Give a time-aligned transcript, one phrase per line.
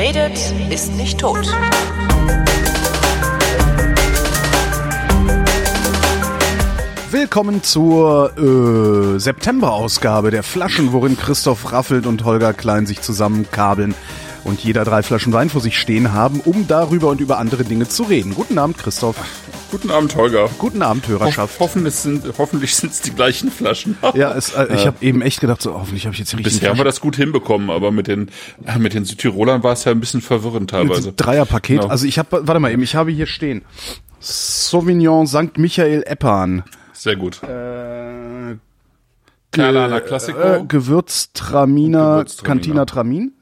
[0.00, 1.46] redet, ist nicht tot.
[7.10, 13.94] Willkommen zur äh, September-Ausgabe der Flaschen, worin Christoph Raffelt und Holger Klein sich zusammenkabeln
[14.44, 17.86] und jeder drei Flaschen Wein vor sich stehen haben, um darüber und über andere Dinge
[17.86, 18.34] zu reden.
[18.34, 19.16] Guten Abend, Christoph.
[19.70, 20.50] Guten Abend, Holger.
[20.58, 21.60] Guten Abend, Hörerschaft.
[21.60, 23.96] Ho hoffentlich sind hoffentlich sind's die gleichen Flaschen.
[24.14, 26.56] ja, es, äh, ich habe eben echt gedacht, so hoffentlich habe ich jetzt die richtigen
[26.56, 28.30] Bisher haben wir das gut hinbekommen, aber mit den
[28.66, 31.12] äh, mit den Südtirolern war es ja ein bisschen verwirrend teilweise.
[31.12, 31.80] Dreierpaket.
[31.80, 31.90] Genau.
[31.90, 33.62] Also ich habe, warte mal eben, ich habe hier stehen
[34.18, 35.56] Sauvignon St.
[35.56, 36.64] Michael Eppan.
[36.92, 37.42] Sehr gut.
[37.42, 38.56] Äh,
[39.52, 40.38] Carolina Classico.
[40.40, 42.42] Äh, Gewürztraminer, Gewürztraminer.
[42.42, 43.32] Cantina Tramin.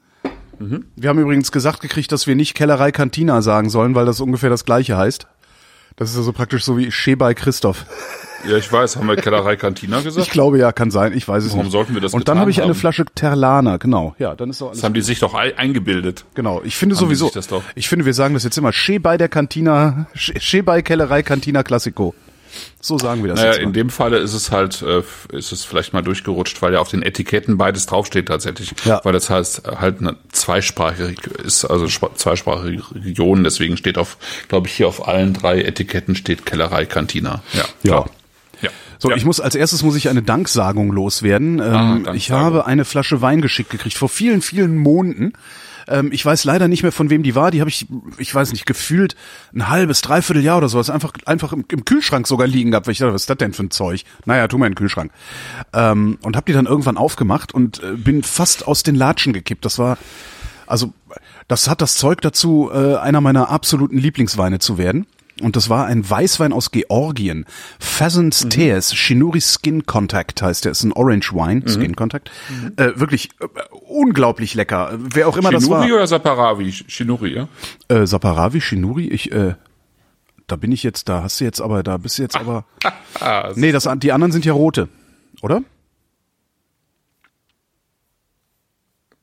[0.59, 0.85] Mhm.
[0.95, 4.49] Wir haben übrigens gesagt gekriegt, dass wir nicht Kellerei Cantina sagen sollen, weil das ungefähr
[4.49, 5.27] das gleiche heißt.
[5.99, 7.85] Das ist also praktisch so wie Shea bei Christoph.
[8.47, 10.25] Ja, ich weiß, haben wir Kellerei Cantina gesagt?
[10.25, 11.11] Ich glaube ja, kann sein.
[11.13, 11.71] Ich weiß es Warum nicht.
[11.73, 12.79] sollten wir das Und dann habe ich eine haben?
[12.79, 14.15] Flasche Terlana, genau.
[14.17, 14.77] Ja, dann ist doch alles.
[14.77, 16.23] das haben die sich doch ei- eingebildet.
[16.35, 17.29] Genau, ich finde Haben sowieso,
[17.75, 21.63] ich finde, wir sagen das jetzt immer, Shea bei der Cantina, Shea bei Kellerei Cantina
[21.63, 22.15] Classico.
[22.81, 25.03] So sagen wir das Naja, in dem Falle ist es halt, äh,
[25.35, 28.73] ist es vielleicht mal durchgerutscht, weil ja auf den Etiketten beides draufsteht tatsächlich.
[28.85, 29.01] Ja.
[29.03, 34.67] Weil das heißt halt eine zweisprachig ist, also sp- zweisprachige Region, deswegen steht auf, glaube
[34.67, 37.41] ich, hier auf allen drei Etiketten steht Kellerei Cantina.
[37.53, 37.59] Ja.
[37.59, 37.65] Ja.
[37.91, 38.09] klar.
[38.61, 38.69] Ja.
[38.97, 39.15] So, ja.
[39.15, 41.59] ich muss als erstes muss ich eine Danksagung loswerden.
[41.59, 42.15] Ähm, Danksagung.
[42.15, 45.33] ich habe eine Flasche Wein geschickt gekriegt vor vielen, vielen Monaten.
[45.89, 47.51] Ähm, ich weiß leider nicht mehr von wem die war.
[47.51, 47.87] Die habe ich,
[48.17, 49.15] ich weiß nicht, gefühlt
[49.53, 52.87] ein halbes, dreiviertel Jahr oder sowas einfach einfach im, im Kühlschrank sogar liegen gehabt.
[52.87, 54.05] Weil ich dachte, was ist das denn für ein Zeug?
[54.25, 55.11] Naja, tu mal in den Kühlschrank.
[55.73, 59.65] Ähm, und habe die dann irgendwann aufgemacht und äh, bin fast aus den Latschen gekippt.
[59.65, 59.97] Das war
[60.69, 60.93] also
[61.47, 65.07] das hat das Zeug dazu, äh, einer meiner absoluten Lieblingsweine zu werden.
[65.41, 67.45] Und das war ein Weißwein aus Georgien.
[67.79, 68.49] Pheasant's Mhm.
[68.49, 70.71] Tears, Shinuri Skin Contact heißt der.
[70.71, 71.67] Ist ein Orange Wine, Mhm.
[71.69, 72.29] Skin Contact.
[72.75, 73.45] Äh, wirklich äh,
[73.87, 74.93] unglaublich lecker.
[74.97, 75.95] Wer auch immer das Shinuri war.
[75.95, 76.71] oder Saparavi?
[76.71, 77.47] Shinuri, ja?
[77.87, 79.55] Äh, Saparavi, Shinuri, ich, äh,
[80.47, 82.65] da bin ich jetzt, da hast du jetzt aber, da bist du jetzt aber.
[83.21, 84.87] Ah, Nee, das, die anderen sind ja rote,
[85.41, 85.61] oder?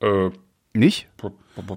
[0.01, 0.31] äh,
[0.75, 1.09] Nicht?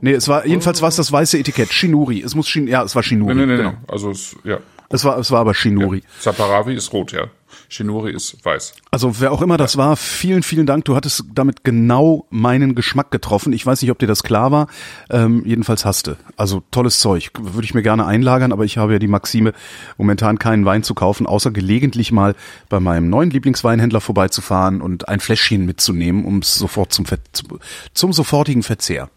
[0.01, 1.71] Nee, es war, jedenfalls war es das weiße Etikett.
[1.71, 2.21] Shinuri.
[2.21, 3.35] Es muss Shin, ja, es war Shinuri.
[3.35, 3.71] nee, nee, nee, genau.
[3.71, 3.77] nee.
[3.87, 4.59] Also, es, ja.
[4.89, 6.03] Es war, es war aber Shinuri.
[6.19, 7.29] Saparavi ist rot, ja.
[7.67, 8.73] Shinuri ist weiß.
[8.89, 10.85] Also wer auch immer das war, vielen, vielen Dank.
[10.85, 13.53] Du hattest damit genau meinen Geschmack getroffen.
[13.53, 14.67] Ich weiß nicht, ob dir das klar war.
[15.11, 16.17] Ähm, jedenfalls hast du.
[16.35, 17.31] Also tolles Zeug.
[17.39, 19.53] Würde ich mir gerne einlagern, aber ich habe ja die Maxime,
[19.97, 22.35] momentan keinen Wein zu kaufen, außer gelegentlich mal
[22.69, 27.19] bei meinem neuen Lieblingsweinhändler vorbeizufahren und ein Fläschchen mitzunehmen, um es sofort zum, Ver
[27.93, 29.09] zum sofortigen Verzehr.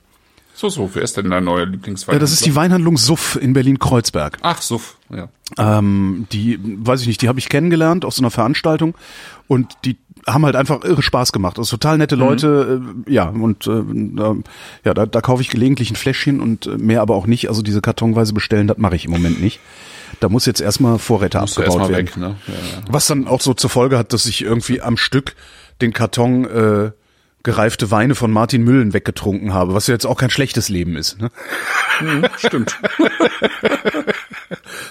[0.63, 2.15] So, so, wer ist denn dein neuer Lieblingswein?
[2.15, 4.39] Ja, das ist die Weinhandlung Suff in Berlin-Kreuzberg.
[4.43, 5.29] Ach, Suff, ja.
[5.59, 8.95] Ähm, die, weiß ich nicht, die habe ich kennengelernt aus so einer Veranstaltung
[9.49, 11.59] und die haben halt einfach irre Spaß gemacht.
[11.59, 13.83] Also total nette Leute, äh, ja, und äh,
[14.85, 17.49] ja, da, da kaufe ich gelegentlich ein Fläschchen und äh, mehr aber auch nicht.
[17.49, 19.59] Also diese kartonweise bestellen, das mache ich im Moment nicht.
[20.21, 22.07] Da muss jetzt erstmal Vorräte Musst du abgebaut erstmal werden.
[22.07, 22.37] weg, ne?
[22.47, 22.85] Ja, ja.
[22.89, 25.35] Was dann auch so zur Folge hat, dass ich irgendwie am Stück
[25.81, 26.93] den Karton äh,
[27.43, 31.21] gereifte Weine von Martin Müllen weggetrunken habe, was ja jetzt auch kein schlechtes Leben ist.
[31.21, 31.31] Ne?
[32.37, 32.79] Stimmt.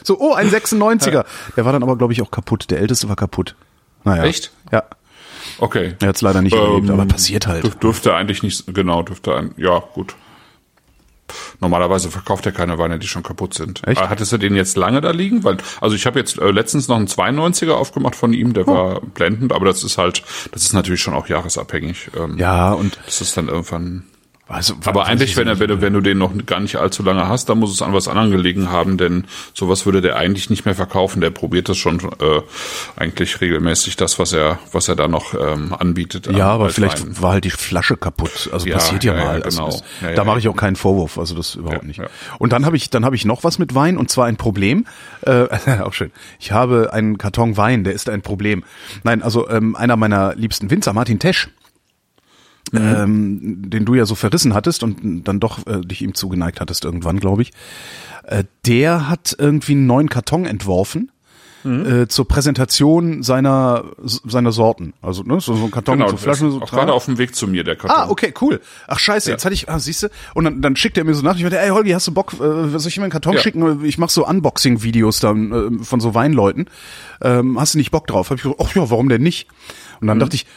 [0.04, 1.26] So, oh, ein 96er.
[1.56, 2.72] Der war dann aber, glaube ich, auch kaputt.
[2.72, 3.56] Der älteste war kaputt.
[4.04, 4.24] Naja.
[4.24, 4.52] Echt?
[4.72, 4.84] Ja.
[5.60, 5.96] Okay.
[6.02, 7.64] Er hat es leider nicht überlebt, Ähm, aber passiert halt.
[7.64, 10.16] Dürf, dürfte eigentlich nicht, genau, dürfte ein, ja, gut.
[11.60, 13.86] Normalerweise verkauft er keine Weine, die schon kaputt sind.
[13.88, 14.02] Echt?
[14.02, 15.44] Äh, Hattest du den jetzt lange da liegen?
[15.44, 18.54] Weil, also ich habe jetzt äh, letztens noch einen 92er aufgemacht von ihm, Oh.
[18.54, 22.10] der war blendend, aber das ist halt, das ist natürlich schon auch jahresabhängig.
[22.18, 24.04] Ähm, Ja, und Das ist dann irgendwann.
[24.52, 27.28] Also, Aber eigentlich, wenn, er, wenn, du, wenn du den noch gar nicht allzu lange
[27.28, 30.66] hast, dann muss es an was anderem gelegen haben, denn sowas würde der eigentlich nicht
[30.66, 31.22] mehr verkaufen.
[31.22, 32.42] Der probiert das schon äh,
[32.96, 36.28] eigentlich regelmäßig, das, was er, was er da noch ähm, anbietet.
[36.28, 38.50] an ja, aber vielleicht war halt die Flasche kaputt.
[38.52, 39.42] Also Ja, passiert ja, ja, ja, mal.
[39.44, 39.72] Also genau.
[39.72, 40.40] das, Ja, ja, da mache ja.
[40.40, 41.18] ich auch keinen Vorwurf.
[41.18, 42.00] Also das überhaupt Ja, nicht.
[42.00, 42.08] ja.
[42.40, 44.86] Und dann habe ich, dann habe ich noch was mit Wein und zwar ein Problem.
[45.22, 45.48] Äh,
[45.82, 46.12] auch schön.
[46.40, 48.64] Ich habe einen Karton Wein, der ist ein Problem.
[49.04, 51.50] Nein, also ähm, einer meiner liebsten Winzer, Martin Tesch.
[52.72, 52.80] Mhm.
[52.80, 56.86] Ähm, den du ja so verrissen hattest und dann doch äh, dich ihm zugeneigt hattest
[56.86, 57.52] irgendwann, glaube ich.
[58.26, 61.12] Äh, der hat irgendwie einen neuen Karton entworfen
[61.64, 61.86] Mhm.
[61.86, 64.94] äh, zur Präsentation seiner seiner Sorten.
[65.04, 66.80] Also ne, so, so ein Karton Genau, mit so Flaschen so auch dran.
[66.80, 67.96] gerade auf dem Weg zu mir, der Karton.
[67.96, 68.62] Ah, okay, cool.
[68.88, 71.22] Ach scheiße, jetzt hatte ich, ah, siehst du, und dann, dann schickt er mir so
[71.22, 73.42] nach, ich meinte, ey Holgi, hast du Bock, äh, soll ich mir einen Karton Ja.
[73.42, 73.86] schicken?
[73.86, 76.66] Ich mache so Unboxing-Videos dann äh, von so Weinleuten.
[77.22, 78.32] Ähm, hast du nicht Bock drauf?
[78.32, 79.48] Hab ich gesagt, ach ja, warum denn nicht?
[80.00, 80.08] Und Mhm.
[80.08, 80.48] dann dachte ich,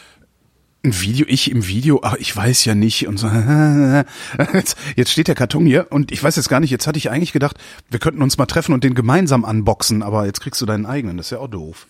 [0.85, 3.27] ein Video, ich im Video, ach, ich weiß ja nicht und so.
[4.53, 7.09] Jetzt, jetzt steht der Karton hier und ich weiß jetzt gar nicht, jetzt hatte ich
[7.09, 7.57] eigentlich gedacht,
[7.89, 11.17] wir könnten uns mal treffen und den gemeinsam unboxen, aber jetzt kriegst du deinen eigenen,
[11.17, 11.87] das ist ja auch doof.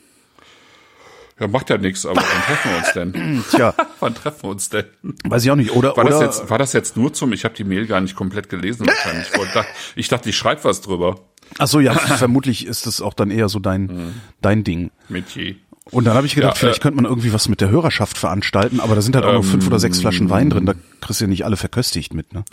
[1.39, 3.43] Ja, macht ja nichts, aber wann treffen wir uns denn?
[3.51, 4.85] Tja, wann treffen wir uns denn?
[5.25, 5.71] weiß ich auch nicht.
[5.71, 8.01] Oder, War oder das jetzt, war das jetzt nur zum, ich habe die Mail gar
[8.01, 9.27] nicht komplett gelesen wahrscheinlich.
[9.33, 11.19] Ich, dachte, ich dachte, ich schreibe was drüber.
[11.57, 14.91] ach so, ja, vermutlich ist das auch dann eher so dein, dein Ding.
[15.09, 15.55] Metier.
[15.91, 18.17] Und dann habe ich gedacht, Ja, vielleicht äh, könnte man irgendwie was mit der Hörerschaft
[18.17, 21.21] veranstalten, aber da sind halt auch nur fünf oder sechs Flaschen Wein drin, da kriegst
[21.21, 22.43] du ja nicht alle verköstigt mit, ne?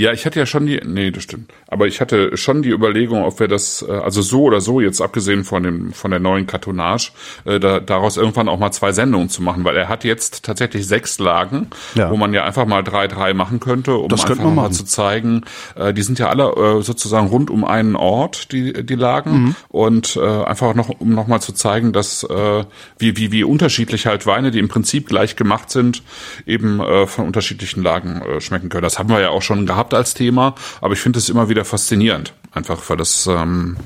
[0.00, 1.50] Ja, ich hatte ja schon die, nee, das stimmt.
[1.66, 5.00] Aber ich hatte schon die Überlegung, ob wir das, äh, also so oder so, jetzt
[5.00, 7.10] abgesehen von dem, von der neuen Kartonage,
[7.44, 10.86] äh, da, daraus irgendwann auch mal zwei Sendungen zu machen, weil er hat jetzt tatsächlich
[10.86, 11.66] sechs Lagen,
[11.96, 12.12] Ja.
[12.12, 14.62] wo man ja einfach mal drei, drei machen könnte, um Das einfach könnte man noch
[14.62, 15.42] mal zu zeigen,
[15.74, 16.44] äh, die sind ja alle
[16.78, 19.56] äh, sozusagen rund um einen Ort, die, die Lagen, Mhm.
[19.68, 22.64] und äh, einfach noch, um noch mal zu zeigen, dass, äh,
[22.98, 26.04] wie, wie, wie unterschiedlich halt Weine, die im Prinzip gleich gemacht sind,
[26.46, 28.84] eben äh, von unterschiedlichen Lagen äh, schmecken können.
[28.84, 31.64] Das haben wir ja auch schon gehabt als Thema, aber ich finde es immer wieder
[31.64, 33.76] faszinierend, einfach weil das ähm,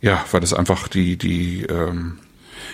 [0.00, 2.18] ja, weil das einfach die die ähm,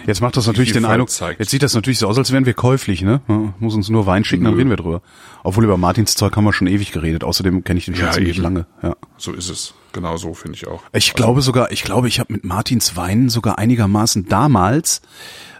[0.06, 1.40] Jetzt macht das natürlich den Eindruck, zeigt.
[1.40, 3.20] jetzt sieht das natürlich so aus, als wären wir käuflich, ne?
[3.58, 5.02] Muss uns nur Wein schicken, dann reden wir drüber.
[5.42, 8.12] Obwohl über Martins Zeug haben wir schon ewig geredet, außerdem kenne ich den schon Ja,
[8.12, 8.42] ziemlich eben.
[8.42, 8.94] lange, ja.
[9.16, 9.74] so ist es.
[9.92, 10.82] Genau so finde ich auch.
[10.92, 15.00] Ich glaube sogar, ich glaube, ich habe mit Martins Wein sogar einigermaßen damals,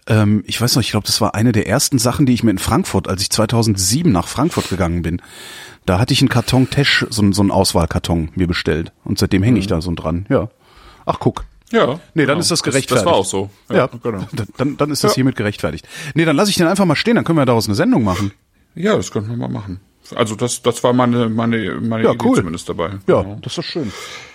[0.07, 2.51] ähm, ich weiß noch, ich glaube, das war eine der ersten Sachen, die ich mir
[2.51, 5.21] in Frankfurt, als ich 2007 nach Frankfurt gegangen bin,
[5.89, 9.43] da hatte ich einen Karton Tesch, so, einen- so einen Auswahlkarton mir bestellt und seitdem
[9.43, 10.49] hänge ich da so dran, ja.
[11.07, 11.45] Ach, guck.
[11.71, 11.87] Ja.
[12.15, 12.39] Nee, dann genau.
[12.41, 13.05] ist das gerechtfertigt.
[13.07, 13.51] das war auch so.
[13.71, 14.27] Ja, genau.
[14.57, 15.17] dann, dann ist das Ja.
[15.17, 15.87] hiermit gerechtfertigt.
[16.15, 18.33] Nee, dann lasse ich den einfach mal stehen, dann können wir daraus eine Sendung machen.
[18.75, 19.81] Ja, das könnten wir mal machen.
[20.15, 22.37] Also das, das war meine, meine, meine Ja, Idee cool.
[22.37, 22.93] zumindest dabei.
[23.07, 23.39] Ja, Genau.
[23.43, 23.93] das ist schön.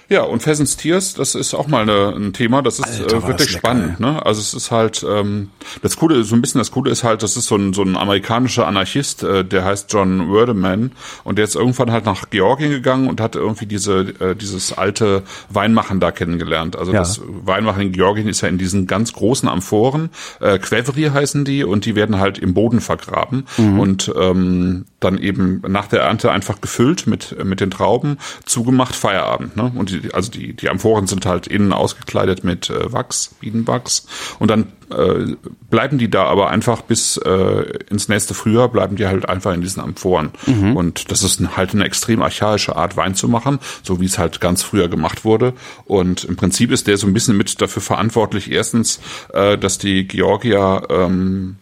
[0.09, 3.27] Ja, und Pheasants Tears, das ist auch mal eine, ein Thema, das ist Alter, äh,
[3.27, 3.99] wirklich lecker, spannend.
[3.99, 4.23] Ne?
[4.25, 5.49] Also es ist halt, ähm,
[5.81, 7.95] das Coole, so ein bisschen das Coole ist halt, das ist so ein, so ein
[7.95, 10.91] amerikanischer Anarchist, äh, der heißt John Werdeman
[11.23, 15.23] und der ist irgendwann halt nach Georgien gegangen und hat irgendwie diese, äh, dieses alte
[15.49, 16.75] Weinmachen da kennengelernt.
[16.75, 16.99] Also Ja.
[16.99, 20.09] das Weinmachen in Georgien ist ja in diesen ganz großen Amphoren,
[20.41, 25.61] äh, Quevri heißen die und die werden halt im Boden vergraben und ähm, dann eben
[25.67, 29.55] nach der Ernte einfach gefüllt mit mit den Trauben, zugemacht, Feierabend.
[29.55, 29.71] Ne?
[29.75, 34.05] Und die, also die die Amphoren sind halt innen ausgekleidet mit äh, Wachs, Bienenwachs.
[34.39, 35.35] Und dann äh,
[35.69, 39.61] bleiben die da aber einfach bis äh, ins nächste Frühjahr bleiben die halt einfach in
[39.61, 40.31] diesen Amphoren.
[40.75, 44.41] Und das ist halt eine extrem archaische Art Wein zu machen, so wie es halt
[44.41, 45.53] ganz früher gemacht wurde.
[45.85, 48.99] Und im Prinzip ist der so ein bisschen mit dafür verantwortlich erstens,
[49.33, 51.57] äh, dass die Georgier ähm,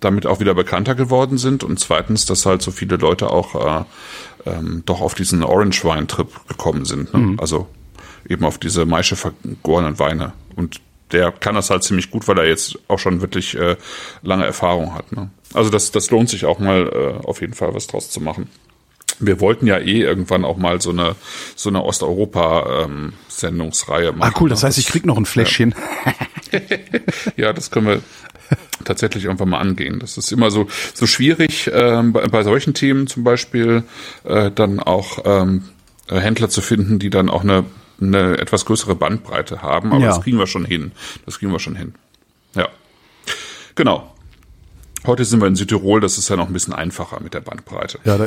[0.00, 3.84] damit auch wieder bekannter geworden sind und zweitens, dass halt so viele Leute auch äh,
[4.46, 7.12] ähm, doch auf diesen Orange Wine Trip gekommen sind.
[7.14, 7.36] Ne?
[7.38, 7.66] Also
[8.28, 10.80] eben auf diese Maische vergorenen Weine und
[11.12, 13.76] der kann das halt ziemlich gut, weil er jetzt auch schon wirklich äh,
[14.22, 15.12] lange Erfahrung hat.
[15.12, 15.28] Ne?
[15.52, 18.50] Also das, das lohnt sich auch mal äh, auf jeden Fall was draus zu machen.
[19.20, 21.14] Wir wollten ja eh irgendwann auch mal so eine
[21.54, 24.32] so eine Osteuropa-Sendungsreihe machen.
[24.34, 24.68] Ah, cool, das ne?
[24.68, 25.76] heißt, ich krieg noch ein Fläschchen.
[27.36, 28.00] Ja, das können wir
[28.84, 29.98] tatsächlich irgendwann mal angehen.
[29.98, 33.82] Das ist immer so so schwierig ähm, bei, bei solchen Themen zum Beispiel
[34.24, 35.64] äh, dann auch ähm,
[36.08, 37.64] äh, Händler zu finden, die dann auch eine
[38.00, 39.92] eine etwas größere Bandbreite haben.
[39.92, 40.08] Aber Ja.
[40.08, 40.92] das kriegen wir schon hin.
[41.26, 41.94] Das kriegen wir schon hin.
[42.54, 42.68] Ja,
[43.74, 44.10] genau.
[45.06, 46.00] Heute sind wir in Südtirol.
[46.00, 47.98] Das ist ja noch ein bisschen einfacher mit der Bandbreite.
[48.04, 48.26] Ja, da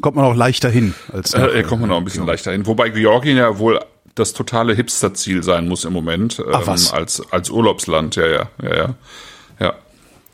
[0.00, 2.66] kommt man auch leichter hin als Äh, da kommt man noch ein bisschen leichter hin.
[2.66, 3.78] Wobei Georgien ja wohl
[4.14, 6.38] das totale Hipster-Ziel sein muss im Moment.
[6.40, 6.92] Ähm, Ach, was?
[6.92, 8.94] Als, als Urlaubsland, ja, ja, ja, ja.
[9.60, 9.74] Ja.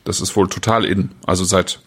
[0.05, 1.11] Das ist wohl total in.
[1.27, 1.81] Also seit,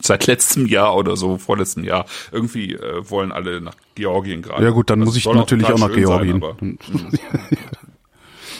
[0.00, 2.06] seit letztem Jahr oder so, vorletzten Jahr.
[2.30, 4.64] Irgendwie äh, wollen alle nach Georgien gerade.
[4.64, 6.36] Ja gut, dann Das muss ich natürlich auch nach sein, Georgien.
[6.42, 6.56] aber-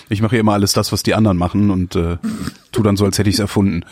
[0.08, 2.18] ich mache immer alles das, was die anderen machen und äh,
[2.70, 3.84] tu dann so, als hätte ich es erfunden.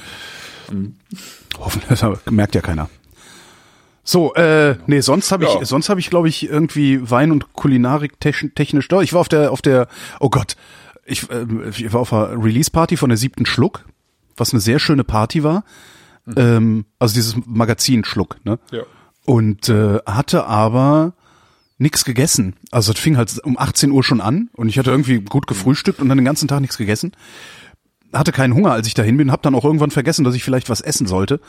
[1.59, 2.89] Hoffentlich das merkt ja keiner.
[4.05, 5.65] So, äh, nee, sonst habe ich, Ja.
[5.65, 8.89] sonst habe ich, glaube ich, irgendwie Wein und Kulinarik techn- technisch.
[8.89, 9.89] Doch, ich war auf der, auf der,
[10.21, 10.57] oh Gott,
[11.05, 13.85] ich, äh, ich war auf einer Release-Party von der siebten Schluck,
[14.41, 15.65] was eine sehr schöne Party war.
[16.37, 18.59] Ähm, also dieses Magazin Schluck, ne?
[18.71, 18.83] Ja.
[19.25, 21.15] Und äh, hatte aber
[21.79, 22.57] nix gegessen.
[22.71, 26.01] Also es fing halt um 18 Uhr schon an und ich hatte irgendwie gut gefrühstückt
[26.01, 27.13] und dann den ganzen Tag nichts gegessen.
[28.13, 30.69] Hatte keinen Hunger, als ich dahin bin, hab dann auch irgendwann vergessen, dass ich vielleicht
[30.69, 31.41] was essen sollte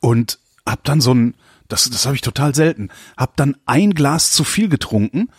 [0.00, 1.34] und hab dann so ein,
[1.68, 5.30] das, das habe ich total selten, hab dann ein Glas zu viel getrunken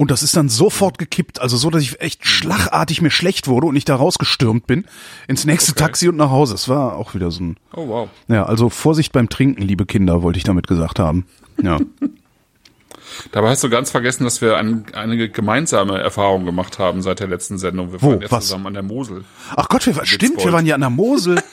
[0.00, 3.66] und das ist dann sofort gekippt, also so, dass ich echt schlagartig mir schlecht wurde
[3.66, 4.86] und ich da rausgestürmt bin
[5.28, 5.80] ins nächste Okay.
[5.80, 6.54] Taxi und nach Hause.
[6.54, 8.08] Es war auch wieder so ein, Oh, wow.
[8.26, 11.26] ja, also Vorsicht beim Trinken, liebe Kinder, wollte ich damit gesagt haben.
[11.62, 11.80] Ja.
[13.32, 17.28] Dabei hast du ganz vergessen, dass wir ein, einige gemeinsame Erfahrungen gemacht haben seit der
[17.28, 17.92] letzten Sendung.
[17.92, 18.12] Wir Wo?
[18.12, 18.44] waren jetzt Was?
[18.46, 19.24] zusammen an der Mosel.
[19.54, 21.42] Ach Gott, wir, stimmt, wir waren ja an der Mosel.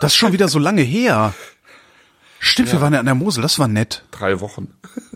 [0.00, 1.34] Das ist schon wieder so lange her.
[2.42, 4.02] Stimmt, wir waren ja an der Mosel, das war nett.
[4.10, 4.72] Drei Wochen.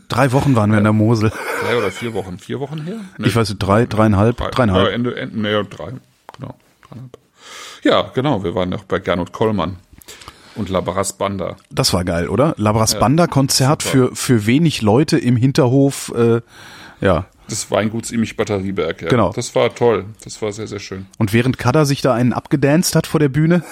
[0.08, 1.32] Drei Wochen waren wir an der Mosel.
[1.62, 2.38] Drei oder vier Wochen.
[2.38, 2.96] Vier Wochen her?
[3.16, 4.86] Nee, Ich weiß nicht, drei, dreieinhalb, drei, dreieinhalb.
[4.88, 5.92] Ja, Ende, Ende, nee, drei.
[6.38, 6.54] Genau.
[6.86, 7.18] Dreieinhalb.
[7.82, 9.76] Ja, genau, wir waren noch bei Gernot Kollmann
[10.54, 11.56] und Labras Banda.
[11.70, 12.54] Das war geil, oder?
[12.58, 16.12] Labras Banda Konzert für für wenig Leute im Hinterhof.
[16.14, 16.42] Äh,
[17.00, 17.26] ja.
[17.50, 19.08] Des Weinguts Imich Batterieberg, ja.
[19.08, 19.32] Genau.
[19.32, 20.06] Das war toll.
[20.22, 21.06] Das war sehr, sehr schön.
[21.18, 23.62] Und während Kada sich da einen abgedanced hat vor der Bühne,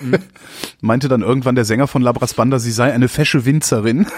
[0.80, 4.06] meinte dann irgendwann der Sänger von Labras Banda, sie sei eine fesche Winzerin.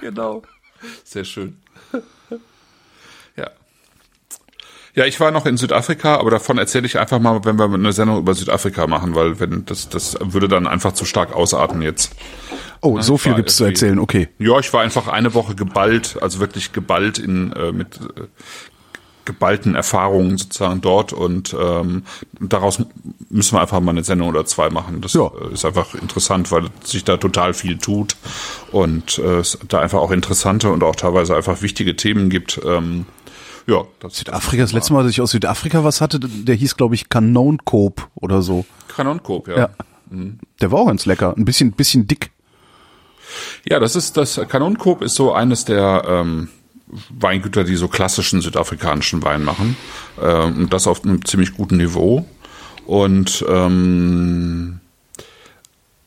[0.00, 0.42] Genau.
[1.04, 1.56] Sehr schön.
[3.36, 3.50] Ja.
[4.94, 7.92] Ja, ich war noch in Südafrika, aber davon erzähle ich einfach mal, wenn wir eine
[7.92, 12.16] Sendung über Südafrika machen, weil wenn das das würde dann einfach zu stark ausarten jetzt.
[12.82, 14.28] Oh, so viel gibt's zu erzählen, okay.
[14.38, 18.22] Ja, ich war einfach eine Woche geballt, also wirklich geballt in äh, mit äh,
[19.26, 22.04] geballten Erfahrungen sozusagen dort und ähm,
[22.40, 22.82] daraus
[23.28, 25.00] müssen wir einfach mal eine Sendung oder zwei machen.
[25.02, 25.26] Das Ja.
[25.26, 28.16] äh, ist einfach interessant, weil sich da total viel tut
[28.72, 32.60] und äh, es da einfach auch interessante und auch teilweise einfach wichtige Themen gibt.
[32.64, 33.04] Ähm,
[33.66, 36.94] ja, das Südafrika, das letzte Mal, dass ich aus Südafrika was hatte, der hieß, glaube
[36.94, 38.64] ich, Kanoncoop oder so.
[38.88, 39.56] Kanonkop, ja.
[39.58, 39.68] Ja.
[40.60, 41.34] Der war auch ganz lecker.
[41.36, 42.32] Ein bisschen, bisschen dick.
[43.68, 46.48] Ja, das ist das Kanonkop ist so eines der ähm,
[47.10, 49.76] Weingüter, die so klassischen südafrikanischen Wein machen.
[50.20, 52.26] Ähm, und das auf einem ziemlich guten Niveau.
[52.86, 54.80] Und ähm,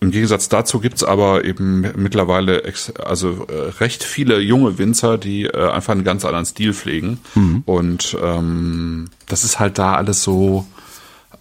[0.02, 2.62] im Gegensatz dazu gibt's aber eben mittlerweile
[3.06, 7.20] also äh, recht viele junge Winzer, die äh, einfach einen ganz anderen Stil pflegen.
[7.66, 10.66] Und ähm, das ist halt da alles so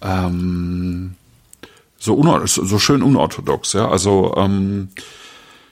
[0.01, 1.15] ähm,
[1.99, 3.89] so, so schön unorthodox, ja.
[3.89, 4.89] Also ähm,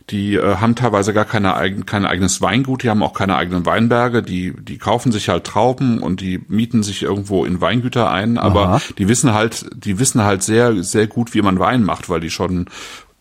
[0.09, 3.65] die äh, haben teilweise gar keine eigen, kein eigenes Weingut, die haben auch keine eigenen
[3.65, 8.37] Weinberge, die, die kaufen sich halt Trauben und die mieten sich irgendwo in Weingüter ein,
[8.37, 8.81] aber Aha.
[8.97, 12.29] die wissen halt, die wissen halt sehr, sehr gut, wie man Wein macht, weil die
[12.29, 12.67] schon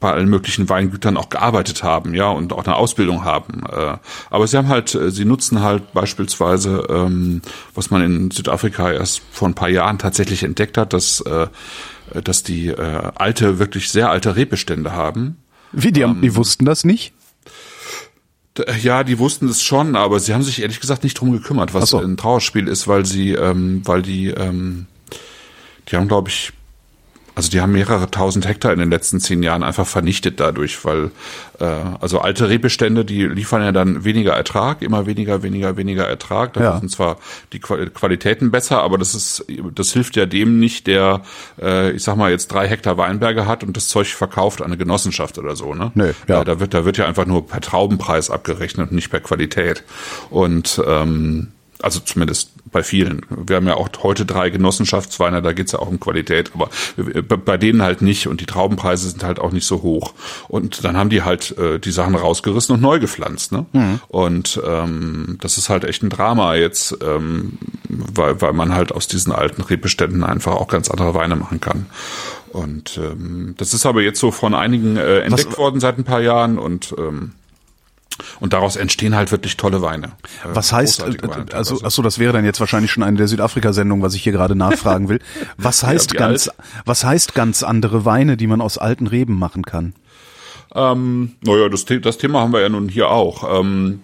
[0.01, 3.63] bei allen möglichen Weingütern auch gearbeitet haben, ja, und auch eine Ausbildung haben.
[3.71, 3.99] Äh,
[4.31, 7.43] aber sie haben halt, äh, sie nutzen halt beispielsweise, ähm,
[7.75, 11.49] was man in Südafrika erst vor ein paar Jahren tatsächlich entdeckt hat, dass, äh,
[12.25, 15.37] dass die äh, alte, wirklich sehr alte Rebestände haben.
[15.73, 17.13] Wie, die, haben, die wussten das nicht?
[18.83, 21.91] Ja, die wussten es schon, aber sie haben sich ehrlich gesagt nicht drum gekümmert, was
[21.91, 21.99] so.
[21.99, 24.87] ein Trauerspiel ist, weil sie, ähm, weil die, ähm,
[25.89, 26.53] die haben, glaube ich,
[27.41, 31.11] also die haben mehrere tausend Hektar in den letzten zehn Jahren einfach vernichtet dadurch, weil
[31.59, 31.65] äh,
[31.99, 36.53] also alte Rebestände, die liefern ja dann weniger Ertrag, immer weniger, weniger, weniger Ertrag.
[36.53, 36.79] Da Ja.
[36.79, 37.17] sind zwar
[37.55, 41.23] die Qua- Qualitäten besser, aber das ist, das hilft ja dem nicht, der,
[41.59, 44.77] äh, ich sag mal jetzt drei Hektar Weinberge hat und das Zeug verkauft an eine
[44.77, 45.93] Genossenschaft oder so, ne?
[45.95, 46.43] Nö, ja.
[46.43, 49.83] Äh, da wird, da wird ja einfach nur per Traubenpreis abgerechnet und nicht per Qualität.
[50.29, 51.49] Und ähm,
[51.83, 53.23] also zumindest bei vielen.
[53.31, 56.69] Wir haben ja auch heute drei Genossenschaftsweine, da geht's ja auch um Qualität, aber
[57.45, 60.15] bei- denen halt nicht und die Traubenpreise sind halt auch nicht so hoch.
[60.49, 63.53] Und dann haben die halt äh, die Sachen rausgerissen und neu gepflanzt.
[63.53, 63.67] Ne?
[64.09, 67.59] Und ähm, das ist halt echt ein Drama jetzt, ähm,
[67.89, 71.87] weil, weil man halt aus diesen alten Rebbeständen einfach auch ganz andere Weine machen kann.
[72.53, 76.21] Und ähm, das ist aber jetzt so von einigen äh, entdeckt worden seit ein paar
[76.21, 77.33] Jahren und ähm,
[78.41, 80.09] und daraus entstehen halt wirklich tolle Weine.
[80.45, 81.87] Äh, Was heißt, großartige Weine äh, also, teilweise.
[81.87, 85.09] achso, das wäre dann jetzt wahrscheinlich schon eine der Südafrika-Sendungen, was ich hier gerade nachfragen
[85.09, 85.21] will.
[85.57, 86.59] Was heißt wie ganz, alt?
[86.85, 89.95] was heißt ganz andere Weine, die man aus alten Reben machen kann?
[90.75, 93.61] Ähm, naja, das, das Thema haben wir ja nun hier auch.
[93.61, 94.03] Ähm,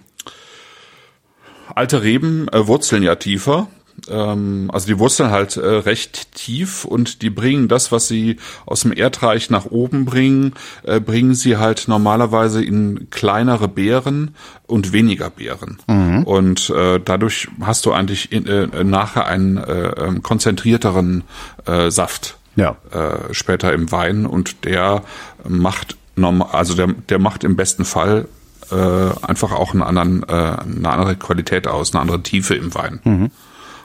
[1.75, 3.69] alte Reben äh, wurzeln ja tiefer.
[4.09, 8.37] Ähm, also die wurzeln halt äh, recht tief und die bringen das, was sie
[8.67, 14.35] aus dem Erdreich nach oben bringen, äh, bringen sie halt normalerweise in kleinere Beeren
[14.67, 15.79] und weniger Beeren.
[16.25, 21.25] Und äh, dadurch hast du eigentlich in, äh, nachher einen äh, ähm, konzentrierteren
[21.67, 22.77] äh, Saft Ja.
[22.93, 25.03] äh, später im Wein und der
[25.49, 28.27] macht normal, also der, der macht im besten Fall
[28.71, 28.75] äh,
[29.23, 33.31] einfach auch einen anderen, äh, eine andere Qualität aus, eine andere Tiefe im Wein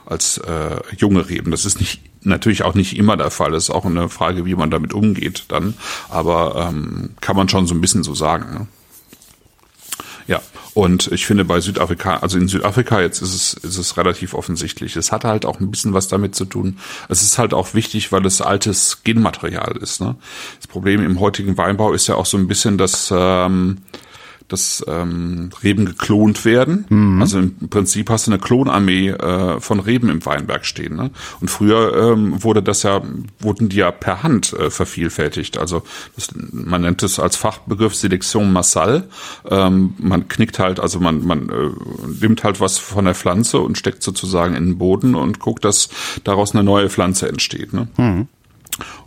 [0.06, 1.50] als äh, junge Reben.
[1.50, 3.50] Das ist nicht natürlich auch nicht immer der Fall.
[3.50, 5.74] Das ist auch eine Frage, wie man damit umgeht dann.
[6.08, 8.54] Aber ähm, kann man schon so ein bisschen so sagen.
[8.54, 8.66] Ne?
[10.28, 10.40] Ja,
[10.74, 14.96] und ich finde bei Südafrika, also in Südafrika jetzt ist es, ist es relativ offensichtlich.
[14.96, 16.78] Es hat halt auch ein bisschen was damit zu tun.
[17.08, 20.00] Es ist halt auch wichtig, weil es altes Genmaterial ist.
[20.00, 20.16] Ne?
[20.58, 23.78] Das Problem im heutigen Weinbau ist ja auch so ein bisschen, dass ähm,
[24.52, 26.84] dass ähm, Reben geklont werden.
[27.20, 30.96] Also im Prinzip hast du eine Klonarmee äh, von Reben im Weinberg stehen.
[30.96, 31.10] Ne?
[31.40, 33.02] Und früher ähm, wurde das ja,
[33.40, 35.58] wurden die ja per Hand äh, vervielfältigt.
[35.58, 35.82] Also
[36.14, 39.08] das, man nennt es als Fachbegriff Selektion Massal.
[39.48, 41.70] Ähm, man knickt halt, also man, man äh,
[42.20, 45.88] nimmt halt was von der Pflanze und steckt sozusagen in den Boden und guckt, dass
[46.24, 47.72] daraus eine neue Pflanze entsteht.
[47.72, 47.88] Ne?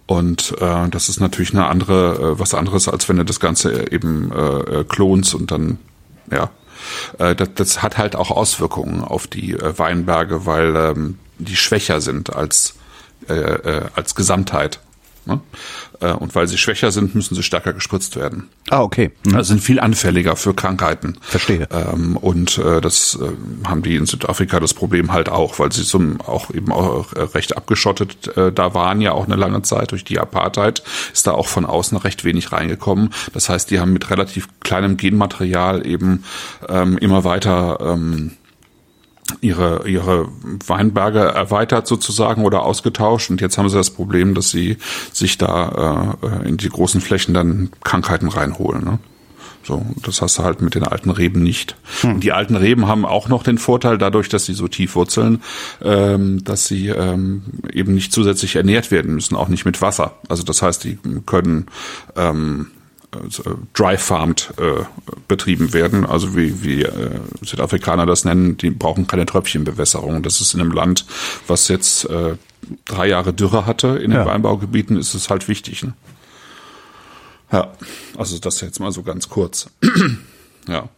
[0.07, 3.91] Und äh, das ist natürlich eine andere, äh, was anderes, als wenn du das Ganze
[3.91, 5.79] eben äh, äh, klonst und dann,
[6.31, 6.51] ja.
[7.17, 12.01] Äh, das, das hat halt auch Auswirkungen auf die äh, Weinberge, weil ähm, die schwächer
[12.01, 12.75] sind als
[13.27, 14.79] äh, äh, als Gesamtheit.
[15.25, 15.39] Ne?
[15.99, 18.49] Äh, und weil sie schwächer sind, müssen sie stärker gespritzt werden.
[18.69, 19.11] Ah, okay.
[19.25, 19.35] Mhm.
[19.35, 21.17] Also sind viel anfälliger für Krankheiten.
[21.21, 21.67] Verstehe.
[21.71, 25.83] Ähm, und äh, das äh, haben die in Südafrika das Problem halt auch, weil sie
[25.83, 29.91] so auch eben auch äh, recht abgeschottet äh, da waren ja auch eine lange Zeit
[29.91, 33.11] durch die Apartheid ist da auch von außen recht wenig reingekommen.
[33.33, 36.23] Das heißt, die haben mit relativ kleinem Genmaterial eben
[36.67, 38.31] ähm, immer weiter ähm,
[39.41, 40.27] ihre, ihre
[40.67, 44.77] Weinberge erweitert sozusagen oder ausgetauscht und jetzt haben sie das Problem, dass sie
[45.11, 48.83] sich da äh, in die großen Flächen dann Krankheiten reinholen.
[48.83, 48.99] Ne?
[49.65, 51.75] So, das hast du halt mit den alten Reben nicht.
[52.01, 52.19] Hm.
[52.19, 55.41] Die alten Reben haben auch noch den Vorteil, dadurch, dass sie so tief wurzeln,
[55.81, 57.41] ähm, dass sie ähm,
[57.73, 60.19] eben nicht zusätzlich ernährt werden müssen, auch nicht mit Wasser.
[60.29, 61.65] Also das heißt, die können
[62.15, 62.67] ähm,
[63.73, 64.83] dry farmed äh,
[65.27, 70.23] betrieben werden, also wie, wie äh, Südafrikaner das nennen, die brauchen keine Tröpfchenbewässerung.
[70.23, 71.05] Das ist in einem Land,
[71.47, 72.35] was jetzt äh,
[72.85, 74.25] drei Jahre Dürre hatte in den ja.
[74.25, 75.83] Weinbaugebieten, ist es halt wichtig.
[75.83, 75.93] Ne?
[77.51, 77.71] Ja,
[78.17, 79.69] also das jetzt mal so ganz kurz.
[80.67, 80.89] ja.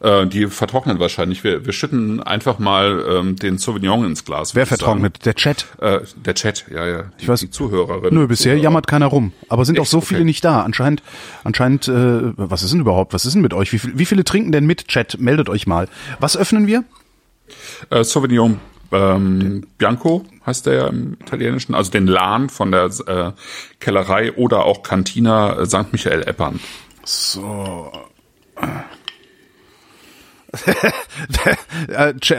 [0.00, 1.44] Äh, die vertrocknen wahrscheinlich.
[1.44, 4.54] Wir, wir schütten einfach mal ähm, den Sauvignon ins Glas.
[4.54, 5.24] Wer vertrocknet?
[5.24, 5.66] Der Chat?
[5.80, 7.02] Äh, der Chat, ja, ja.
[7.02, 8.14] Die, ich weiß, die Zuhörerin.
[8.14, 8.62] Nö, bisher Zuhörer.
[8.62, 9.32] jammert keiner rum.
[9.48, 9.82] Aber sind Echt?
[9.82, 10.26] auch so viele okay.
[10.26, 10.62] nicht da.
[10.62, 11.02] Anscheinend,
[11.44, 13.12] anscheinend, äh, was ist denn überhaupt?
[13.12, 13.72] Was ist denn mit euch?
[13.72, 15.18] Wie, wie viele trinken denn mit Chat?
[15.18, 15.88] Meldet euch mal.
[16.20, 16.84] Was öffnen wir?
[17.90, 23.32] Äh, Sauvignon ähm, Bianco heißt der ja im Italienischen, also den Lahn von der äh,
[23.80, 25.92] Kellerei oder auch Cantina St.
[25.92, 26.60] Michael Eppern.
[27.04, 27.92] So.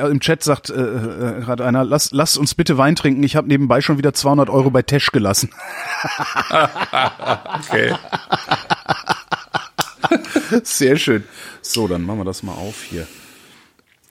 [0.09, 3.21] Im Chat sagt äh, äh, gerade einer, lass, lass uns bitte Wein trinken.
[3.23, 5.51] Ich habe nebenbei schon wieder 200 Euro bei Tesch gelassen.
[7.69, 7.93] okay.
[10.63, 11.23] Sehr schön.
[11.61, 13.07] So, dann machen wir das mal auf hier.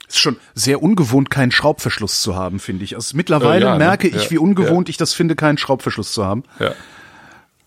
[0.07, 2.95] Ist schon sehr ungewohnt, keinen Schraubverschluss zu haben, finde ich.
[2.95, 3.79] Also mittlerweile äh, ja, ne?
[3.79, 4.17] merke ne?
[4.17, 4.91] ich, ja, wie ungewohnt ja.
[4.91, 6.45] ich das finde, keinen Schraubverschluss zu haben.
[6.59, 6.73] Ja.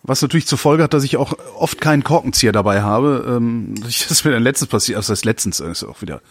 [0.03, 3.25] Was natürlich zur Folge hat, dass ich auch oft keinen Korkenzieher dabei habe.
[3.27, 6.21] Ähm, das ist mir dann letztens passiert, also das heißt letztens, ist auch wieder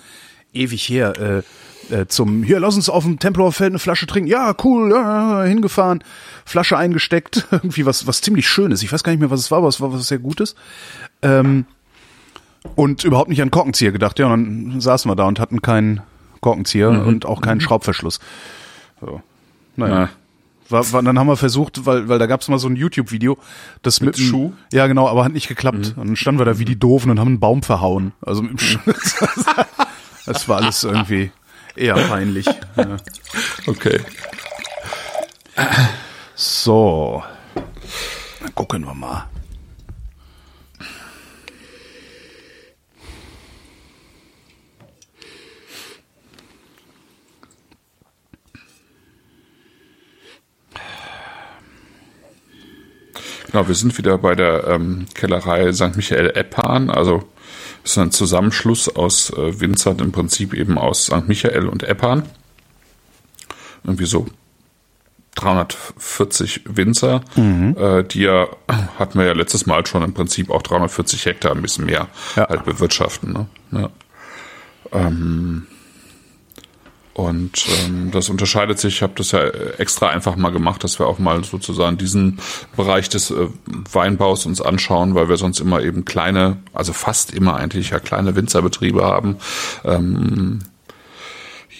[0.52, 1.44] ewig her,
[1.90, 4.28] äh, äh, zum, hier, lass uns auf dem Tempelhofer Feld eine Flasche trinken.
[4.28, 6.02] Ja, cool, ja, hingefahren,
[6.44, 8.82] Flasche eingesteckt, irgendwie was, was ziemlich Schönes.
[8.82, 10.54] Ich weiß gar nicht mehr, was es war, aber es war was sehr Gutes.
[11.22, 11.66] Ähm,
[12.74, 14.18] und überhaupt nicht an Korkenzieher gedacht.
[14.18, 16.02] Ja, und dann saßen wir da und hatten keinen
[16.40, 17.06] Korkenzieher mhm.
[17.06, 17.62] und auch keinen mhm.
[17.62, 18.20] Schraubverschluss.
[19.00, 19.22] So.
[19.76, 20.00] Naja.
[20.00, 20.08] Ja.
[20.70, 23.38] War, war, dann haben wir versucht, weil, weil da gab es mal so ein YouTube-Video,
[23.82, 24.52] das mit, mit dem Schuh.
[24.72, 25.94] Ja, genau, aber hat nicht geklappt.
[25.96, 26.00] Mhm.
[26.00, 28.12] Und dann standen wir da wie die Doofen und haben einen Baum verhauen.
[28.22, 28.78] Also mit dem Schuh.
[30.26, 31.32] das war alles irgendwie
[31.74, 32.46] eher peinlich.
[32.76, 32.96] Ja.
[33.66, 34.00] Okay.
[36.34, 37.22] So.
[38.40, 39.26] Dann gucken wir mal.
[53.50, 55.96] Genau, wir sind wieder bei der ähm, Kellerei St.
[55.96, 56.88] Michael Eppan.
[56.88, 57.24] Also
[57.82, 61.26] das ist ein Zusammenschluss aus äh, Winzern im Prinzip eben aus St.
[61.26, 62.22] Michael und Eppan.
[63.82, 64.26] Irgendwie so
[65.36, 67.76] 340 Winzer, mhm.
[67.78, 68.46] äh, die ja,
[68.98, 72.48] hatten wir ja letztes Mal schon im Prinzip auch 340 Hektar, ein bisschen mehr ja.
[72.48, 73.32] halt bewirtschaften.
[73.32, 73.46] Ne?
[73.72, 73.90] Ja.
[74.92, 75.66] Ähm,
[77.20, 79.44] und ähm, das unterscheidet sich, ich habe das ja
[79.78, 82.38] extra einfach mal gemacht, dass wir auch mal sozusagen diesen
[82.76, 83.48] Bereich des äh,
[83.92, 88.36] Weinbaus uns anschauen, weil wir sonst immer eben kleine, also fast immer eigentlich ja kleine
[88.36, 89.36] Winzerbetriebe haben.
[89.84, 90.60] Ähm,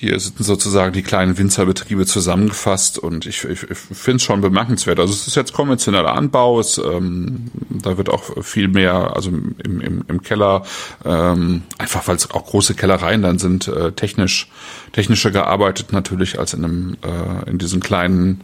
[0.01, 4.99] hier sind sozusagen die kleinen Winzerbetriebe zusammengefasst und ich, ich, ich finde es schon bemerkenswert.
[4.99, 9.55] Also es ist jetzt konventioneller Anbau, es, ähm, da wird auch viel mehr, also im,
[9.59, 10.63] im, im Keller,
[11.05, 14.51] ähm, einfach weil es auch große Kellereien dann sind, äh, technisch,
[14.93, 18.41] technischer gearbeitet natürlich als in einem, äh, in diesen kleinen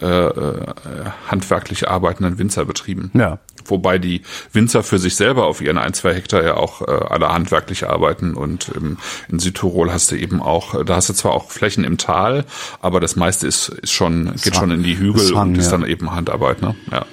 [0.00, 0.74] äh, äh,
[1.26, 3.10] handwerklich arbeitenden Winzerbetrieben.
[3.14, 3.38] Ja.
[3.66, 4.22] Wobei die
[4.52, 8.34] Winzer für sich selber auf ihren ein, zwei Hektar ja auch äh, alle handwerklich arbeiten
[8.34, 8.98] und ähm,
[9.28, 12.44] in Südtirol hast du eben auch, da hast du zwar auch Flächen im Tal,
[12.80, 15.72] aber das meiste ist, ist schon, geht schon in die Hügel Hang, und ist ja.
[15.72, 16.74] dann eben Handarbeit, ne?
[16.90, 17.06] Ja.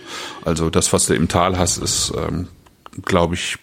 [0.43, 2.47] Also das, was du im Tal hast, ist, ähm,
[3.05, 3.57] glaube ich,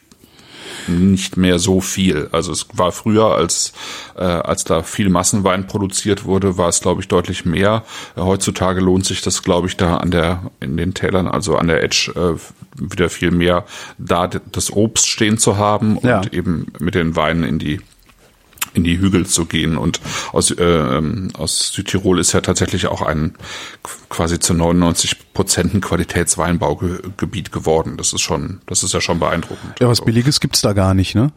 [0.89, 2.29] nicht mehr so viel.
[2.33, 3.73] Also es war früher, als,
[4.17, 7.85] äh, als da viel Massenwein produziert wurde, war es, glaube ich, deutlich mehr.
[8.17, 11.69] Äh, heutzutage lohnt sich das, glaube ich, da an der, in den Tälern, also an
[11.69, 12.39] der Edge, äh,
[12.79, 13.65] wieder viel mehr,
[13.99, 16.23] da das Obst stehen zu haben und ja.
[16.31, 17.81] eben mit den Weinen in die
[18.77, 19.77] in die Hügel zu gehen.
[19.77, 20.01] Und
[20.33, 21.03] aus, äh,
[21.35, 23.35] aus Südtirol ist ja tatsächlich auch ein
[24.09, 27.97] quasi zu 99 Prozent ein Qualitätsweinbaugebiet geworden.
[27.97, 29.81] Das ist schon, das ist ja schon beeindruckend.
[29.81, 31.33] Ja, was Billiges gibt's da gar nicht, ne?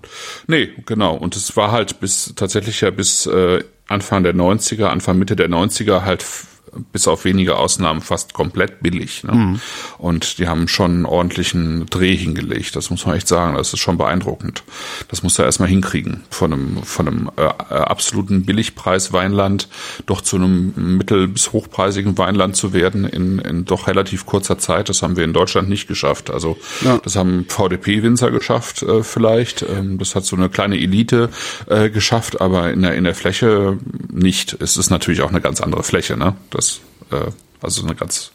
[0.47, 1.15] Nee, genau.
[1.15, 5.49] Und es war halt bis tatsächlich ja bis äh, Anfang der 90er, Anfang Mitte der
[5.49, 6.23] 90er halt
[6.91, 9.23] bis auf wenige Ausnahmen fast komplett billig.
[9.23, 9.33] Ne?
[9.33, 9.61] Mhm.
[9.97, 12.75] Und die haben schon einen ordentlichen Dreh hingelegt.
[12.75, 13.55] Das muss man echt sagen.
[13.55, 14.63] Das ist schon beeindruckend.
[15.09, 16.23] Das muss er erstmal hinkriegen.
[16.29, 19.67] Von einem, von einem äh, äh absoluten Billigpreis-Weinland
[20.05, 24.89] doch zu einem mittel- bis hochpreisigen Weinland zu werden in, in doch relativ kurzer Zeit.
[24.89, 26.29] Das haben wir in Deutschland nicht geschafft.
[26.29, 26.99] Also ja.
[27.03, 29.63] das haben VDP-Winzer geschafft äh, vielleicht.
[29.63, 31.29] Ähm, das hat so eine kleine Elite
[31.67, 33.77] äh, geschafft, aber in der, in der Fläche
[34.11, 34.57] nicht.
[34.59, 36.17] Es ist natürlich auch eine ganz andere Fläche.
[36.17, 36.35] Ne?
[36.49, 36.58] Das,
[37.11, 38.31] äh, also eine ganz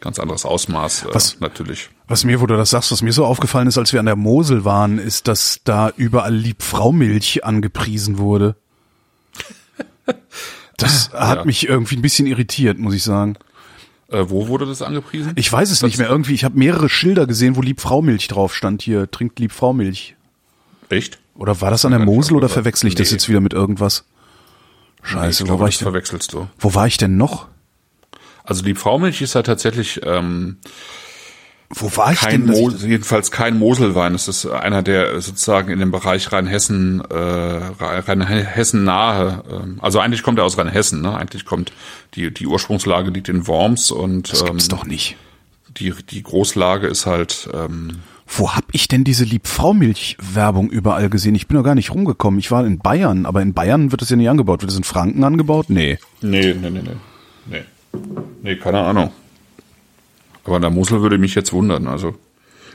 [0.00, 1.90] ganz anderes Ausmaß äh, was, natürlich.
[2.06, 4.16] Was mir, wo du das sagst, was mir so aufgefallen ist, als wir an der
[4.16, 8.56] Mosel waren, ist, dass da überall Liebfraumilch angepriesen wurde.
[10.76, 11.44] Das hat ja.
[11.44, 13.36] mich irgendwie ein bisschen irritiert, muss ich sagen.
[14.08, 15.32] Äh, wo wurde das angepriesen?
[15.36, 16.08] Ich weiß es das nicht mehr.
[16.08, 18.82] Irgendwie, ich habe mehrere Schilder gesehen, wo Liebfraumilch drauf stand.
[18.82, 20.16] Hier, trinkt Liebfraumilch.
[20.88, 21.20] Echt?
[21.36, 22.98] Oder war das an der Mosel oder verwechsel ich nee.
[22.98, 24.04] das jetzt wieder mit irgendwas?
[25.02, 25.86] Scheiße, nee, wo war ich denn?
[25.86, 26.48] Verwechselst du.
[26.58, 27.46] Wo war ich denn noch?
[28.44, 30.58] Also Liebfraumilch ist ja tatsächlich ähm,
[31.70, 32.56] wo war ich kein denn?
[32.56, 34.14] Mo jedenfalls kein Moselwein.
[34.14, 39.42] Es ist einer, der sozusagen in dem Bereich Rheinhessen, äh, Rheinhessen nahe.
[39.50, 41.00] Äh, also eigentlich kommt er aus Rheinhessen.
[41.00, 41.16] Ne?
[41.16, 41.72] Eigentlich kommt
[42.14, 45.16] die die Ursprungslage liegt in Worms und das gibt's ähm, doch nicht.
[45.76, 47.48] Die die Großlage ist halt.
[47.52, 51.34] Ähm, wo hab ich denn diese Liebfraumilch-Werbung überall gesehen?
[51.34, 52.40] Ich bin noch gar nicht rumgekommen.
[52.40, 54.62] Ich war in Bayern, aber in Bayern wird es ja nicht angebaut.
[54.62, 55.66] Wird es in Franken angebaut?
[55.68, 55.98] Nee.
[56.22, 56.96] Nee, nee, nee, nee.
[57.46, 57.64] Nee,
[58.42, 59.12] nee keine Ahnung.
[60.44, 61.86] Aber an der Mosel würde mich jetzt wundern.
[61.86, 62.14] Also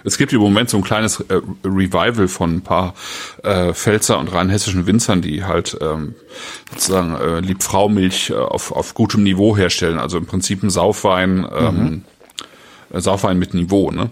[0.04, 2.94] es gibt im Moment so ein kleines äh, Revival von ein paar
[3.44, 6.16] äh, Pfälzer und rheinhessischen Winzern, die halt ähm,
[6.72, 10.00] sozusagen äh, Liebfraumilch äh, auf, auf gutem Niveau herstellen.
[10.00, 12.04] Also im Prinzip ein Saufwein, ähm,
[12.92, 13.00] mhm.
[13.02, 14.12] Saufwein mit Niveau, ne?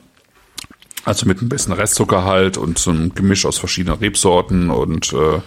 [1.05, 5.39] Also mit ein bisschen Restzucker halt und so ein Gemisch aus verschiedenen Rebsorten und äh,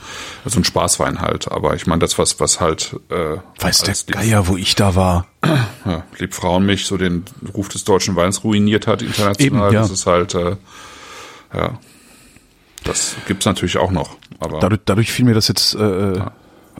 [0.47, 1.53] so ein Spaßwein halt.
[1.53, 5.27] Aber ich meine, das was was halt äh, weiß der Geier, wo ich da war.
[5.87, 9.69] Ja, Liebfrauenmilch so den Ruf des deutschen Weins ruiniert hat international.
[9.69, 9.81] Eben, ja.
[9.81, 10.57] Das ist halt äh,
[11.55, 11.79] ja,
[12.85, 14.17] das gibt's natürlich auch noch.
[14.39, 16.33] Aber dadurch, dadurch fiel mir das jetzt äh, ja.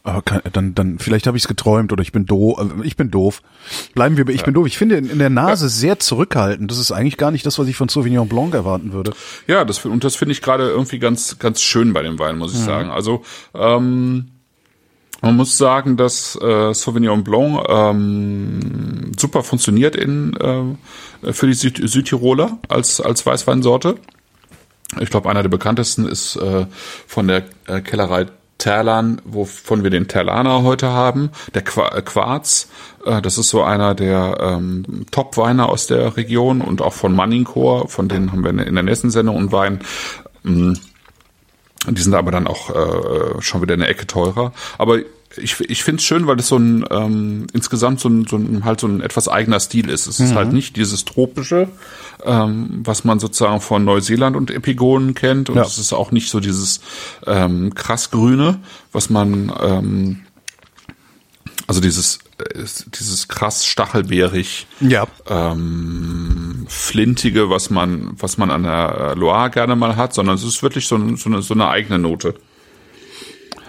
[0.03, 2.59] Aber kann, dann, dann, vielleicht habe ich es geträumt oder ich bin doof.
[2.59, 3.43] Äh, ich bin doof.
[3.95, 4.45] Bleiben wir bei ich ja.
[4.45, 4.67] bin doof.
[4.67, 5.69] Ich finde in, in der Nase ja.
[5.69, 6.71] sehr zurückhaltend.
[6.71, 9.13] Das ist eigentlich gar nicht das, was ich von Sauvignon Blanc erwarten würde.
[9.47, 12.55] Ja, das und das finde ich gerade irgendwie ganz, ganz schön bei dem Wein, muss
[12.55, 12.65] ich mhm.
[12.65, 12.91] sagen.
[12.91, 13.23] Also
[13.55, 14.31] ähm,
[15.21, 21.79] man muss sagen, dass äh, Sauvignon Blanc ähm, super funktioniert in äh, für die Süd
[21.85, 23.97] Südtiroler als als Weißweinsorte.
[24.99, 26.67] Ich glaube, einer der bekanntesten ist äh,
[27.07, 28.27] von der äh, Kellerei
[28.61, 32.69] Terlan, wovon wir den Terlaner heute haben, der äh, Quarz.
[33.05, 37.89] Äh, das ist so einer der ähm, Top-Weine aus der Region und auch von Manningchor,
[37.89, 39.81] von denen haben wir in der nächsten Sendung und Wein.
[40.45, 40.79] Ähm,
[41.89, 44.53] die sind aber dann auch äh, schon wieder eine Ecke teurer.
[44.77, 44.99] Aber
[45.37, 48.65] ich, ich finde es schön, weil es so ein ähm, insgesamt so ein, so ein
[48.65, 50.07] halt so ein etwas eigener Stil ist.
[50.07, 50.27] Es mhm.
[50.27, 51.69] ist halt nicht dieses tropische,
[52.25, 55.63] ähm, was man sozusagen von Neuseeland und Epigonen kennt, und ja.
[55.63, 56.81] es ist auch nicht so dieses
[57.27, 58.59] ähm, krass grüne,
[58.93, 60.21] was man ähm,
[61.69, 62.65] also dieses äh,
[62.99, 65.07] dieses krass stachelbeerig, ja.
[65.29, 70.65] ähm, flintige, was man was man an der Loire gerne mal hat, sondern es ist
[70.65, 72.35] wirklich so, so, eine, so eine eigene Note.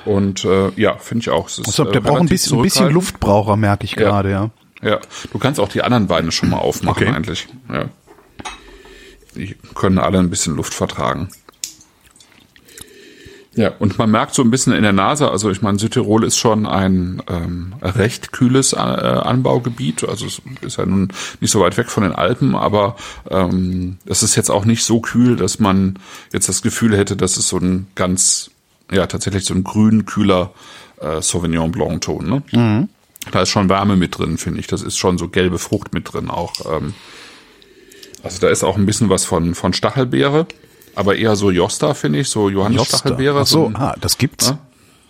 [0.05, 1.47] Und äh, ja, finde ich auch.
[1.47, 4.43] Es ist, also, der äh, braucht ein bisschen, ein bisschen Luftbraucher, merke ich gerade, ja.
[4.43, 4.51] ja.
[4.83, 4.99] Ja,
[5.31, 7.15] du kannst auch die anderen Weine schon mal aufmachen okay.
[7.15, 7.47] eigentlich.
[7.71, 7.85] Ja.
[9.35, 11.29] Die können alle ein bisschen Luft vertragen.
[13.53, 16.37] Ja, und man merkt so ein bisschen in der Nase, also ich meine, Südtirol ist
[16.37, 21.11] schon ein ähm, recht kühles äh, Anbaugebiet, also es ist ja nun
[21.41, 22.95] nicht so weit weg von den Alpen, aber
[23.29, 25.99] ähm, es ist jetzt auch nicht so kühl, dass man
[26.31, 28.51] jetzt das Gefühl hätte, dass es so ein ganz
[28.91, 30.53] ja tatsächlich so ein grün, kühler
[30.99, 32.29] äh, Sauvignon Blanc Ton.
[32.29, 32.43] Ne?
[32.51, 32.89] Mhm.
[33.31, 34.67] Da ist schon Wärme mit drin, finde ich.
[34.67, 36.53] Das ist schon so gelbe Frucht mit drin auch.
[36.71, 36.93] Ähm,
[38.23, 40.47] also da ist auch ein bisschen was von, von Stachelbeere,
[40.95, 43.41] aber eher so Josta, finde ich, so Johannes Stachelbeere.
[43.41, 44.53] Ach so, so ein, ah, das gibt's?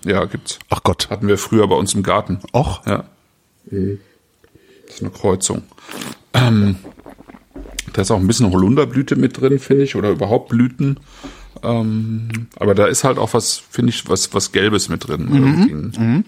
[0.06, 0.12] Ja?
[0.12, 0.60] ja, gibt's.
[0.70, 1.10] Ach Gott.
[1.10, 2.40] Hatten wir früher bei uns im Garten.
[2.54, 2.86] Och.
[2.86, 3.06] Ja.
[3.70, 4.00] Mhm.
[4.86, 5.64] Das ist eine Kreuzung.
[6.34, 6.78] Ähm,
[7.94, 11.00] da ist auch ein bisschen Holunderblüte mit drin, finde ich, oder überhaupt Blüten.
[11.64, 15.28] Ähm, aber da ist halt auch was, finde ich, was, was Gelbes mit drin.
[15.30, 15.92] Mhm.
[15.98, 16.26] Mhm.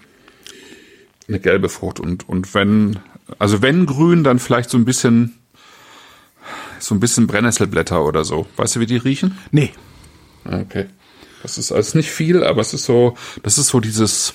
[1.28, 2.00] Eine gelbe Frucht.
[2.00, 2.98] Und, und wenn,
[3.38, 5.38] also wenn grün, dann vielleicht so ein bisschen,
[6.78, 8.46] so ein bisschen Brennnesselblätter oder so.
[8.56, 9.38] Weißt du, wie die riechen?
[9.50, 9.72] Nee.
[10.44, 10.86] Okay.
[11.42, 14.34] Das ist alles nicht viel, aber es ist so, das ist so dieses,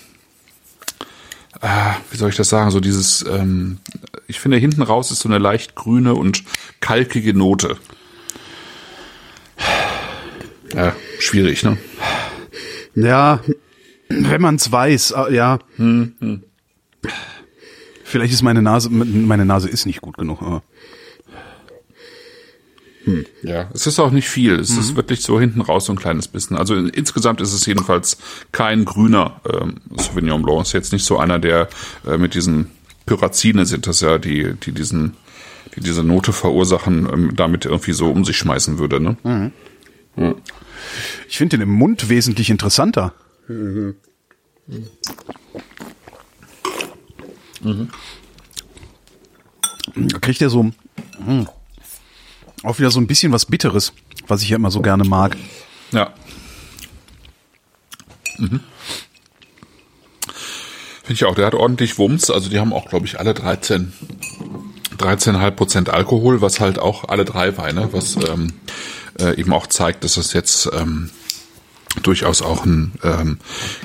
[1.61, 3.79] ah, wie soll ich das sagen, so dieses, ähm,
[4.27, 6.43] ich finde hinten raus ist so eine leicht grüne und
[6.81, 7.77] kalkige Note.
[10.73, 11.77] Ja, schwierig, ne?
[12.95, 13.41] Ja,
[14.09, 15.59] wenn man es weiß, äh, ja.
[15.77, 16.43] Hm, hm.
[18.03, 20.41] Vielleicht ist meine Nase, meine Nase ist nicht gut genug.
[20.41, 20.63] Aber
[23.43, 24.59] Ja, es ist auch nicht viel.
[24.59, 26.57] Es ist wirklich so hinten raus so ein kleines bisschen.
[26.57, 28.17] Also in, insgesamt ist es jedenfalls
[28.51, 30.63] kein grüner ähm, Sauvignon Blanc.
[30.63, 31.69] Ist jetzt nicht so einer, der
[32.05, 32.71] äh, mit diesen
[33.05, 35.15] Pyrazine sind das ja, die, die diesen,
[35.75, 38.99] die diese Note verursachen, ähm, damit irgendwie so um sich schmeißen würde.
[38.99, 39.51] Ne?
[41.27, 43.13] Ich finde den im Mund wesentlich interessanter.
[49.95, 51.47] Da kriegt er so mm,
[52.63, 53.93] auch wieder so ein bisschen was Bitteres,
[54.27, 55.37] was ich ja immer so gerne mag.
[55.91, 56.13] Ja.
[58.37, 58.61] Mhm.
[61.03, 61.35] Finde ich auch.
[61.35, 62.29] Der hat ordentlich Wumms.
[62.29, 63.93] Also die haben auch, glaube ich, alle 13,
[64.97, 68.53] 13,5 Prozent Alkohol, was halt auch alle drei Weine, was ähm,
[69.19, 71.09] äh, eben auch zeigt, dass das jetzt ähm,
[72.03, 73.39] durchaus auch ein ähm,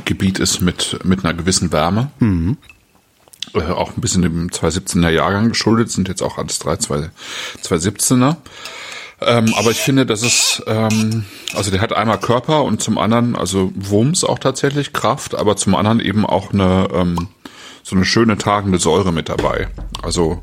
[0.05, 2.11] Gebiet ist mit, mit einer gewissen Wärme.
[3.55, 7.11] Äh, auch ein bisschen dem 2017er Jahrgang geschuldet, sind jetzt auch alles drei 2,
[7.63, 8.37] 2017er.
[9.21, 13.37] Ähm, aber ich finde, dass es, ähm, also der hat einmal Körper und zum anderen,
[13.37, 17.29] also Wumms auch tatsächlich, Kraft, aber zum anderen eben auch eine, ähm,
[17.83, 19.69] so eine schöne tragende Säure mit dabei.
[20.03, 20.43] Also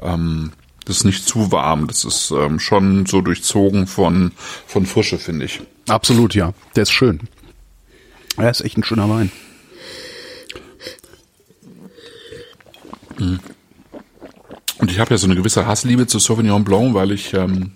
[0.00, 0.52] ähm,
[0.84, 4.32] das ist nicht zu warm, das ist ähm, schon so durchzogen von,
[4.66, 5.60] von Frische, finde ich.
[5.88, 6.52] Absolut, ja.
[6.76, 7.20] Der ist schön.
[8.36, 9.30] Er ist echt ein schöner Wein.
[13.18, 17.72] Und ich habe ja so eine gewisse Hassliebe zu Sauvignon Blanc, weil ich ähm,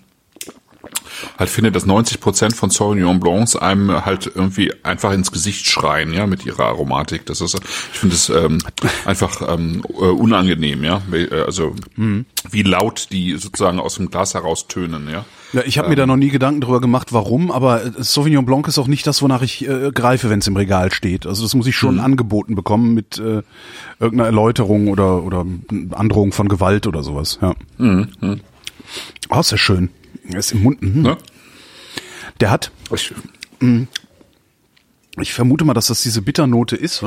[1.37, 6.13] halt finde, dass 90 Prozent von Sauvignon Blancs einem halt irgendwie einfach ins Gesicht schreien,
[6.13, 7.25] ja, mit ihrer Aromatik.
[7.25, 8.59] Das ist, ich finde es ähm,
[9.05, 11.01] einfach ähm, äh, unangenehm, ja.
[11.11, 11.75] Äh, Also
[12.49, 15.25] wie laut die sozusagen aus dem Glas heraus tönen, ja.
[15.53, 18.77] Ja, ich habe mir da noch nie Gedanken drüber gemacht, warum, aber Sauvignon Blanc ist
[18.79, 21.25] auch nicht das, wonach ich äh, greife, wenn es im Regal steht.
[21.25, 23.43] Also das muss ich schon angeboten bekommen mit äh,
[23.99, 25.45] irgendeiner Erläuterung oder oder
[25.91, 27.39] Androhung von Gewalt oder sowas.
[27.41, 27.55] Ja.
[29.29, 29.89] Oh, ist ja schön.
[30.29, 30.81] Er ist im Mund.
[30.81, 31.01] Mhm.
[31.01, 31.17] Ne?
[32.39, 33.13] Der hat, Ich,
[35.19, 37.03] ich vermute mal, dass das diese Bitternote ist.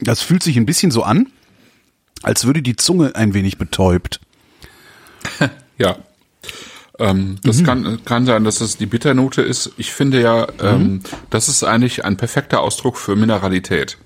[0.00, 1.28] Das fühlt sich ein bisschen so an,
[2.22, 4.20] als würde die Zunge ein wenig betäubt.
[5.76, 5.96] Ja.
[7.00, 7.64] Ähm, das Mhm.
[7.66, 9.72] kann, kann sein, dass es die Bitternote ist.
[9.76, 10.60] Ich finde ja, Mhm.
[10.62, 13.98] ähm, das ist eigentlich ein perfekter Ausdruck für Mineralität.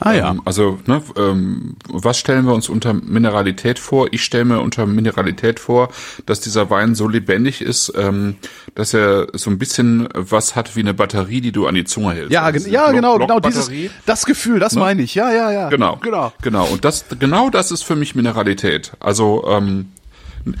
[0.00, 0.30] Ah ja.
[0.30, 4.08] Ähm, also, ne, ähm, was stellen wir uns unter Mineralität vor?
[4.12, 5.88] Ich stelle mir unter Mineralität vor,
[6.26, 8.36] dass dieser Wein so lebendig ist, ähm,
[8.74, 12.12] dass er so ein bisschen was hat wie eine Batterie, die du an die Zunge
[12.12, 12.30] hältst.
[12.32, 13.70] Ja, Also ja, Block- genau, genau dieses
[14.06, 15.14] das Gefühl, das meine ich.
[15.16, 15.68] Ja, ja, ja.
[15.68, 16.32] Genau, Genau.
[16.42, 16.66] genau.
[16.66, 18.92] Und das, genau das ist für mich Mineralität.
[19.00, 19.90] Also ähm,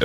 [0.00, 0.04] äh,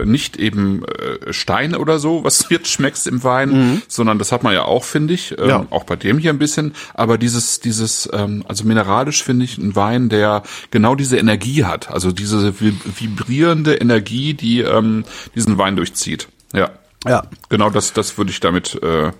[0.00, 4.32] äh, nicht eben äh, Stein oder so, was du jetzt schmeckst im Wein, sondern das
[4.32, 5.48] hat man ja auch, finde ich, ähm, Mhm.
[5.50, 5.66] Ja.
[5.70, 6.74] auch bei dem hier ein bisschen.
[6.94, 11.90] Aber dieses, dieses, ähm, also mineralisch finde ich ein Wein, der genau diese Energie hat,
[11.90, 16.28] also diese vib- vibrierende Energie, die ähm, diesen Wein durchzieht.
[16.54, 16.70] Ja,
[17.06, 19.12] Ja, genau das, das würde ich damit äh,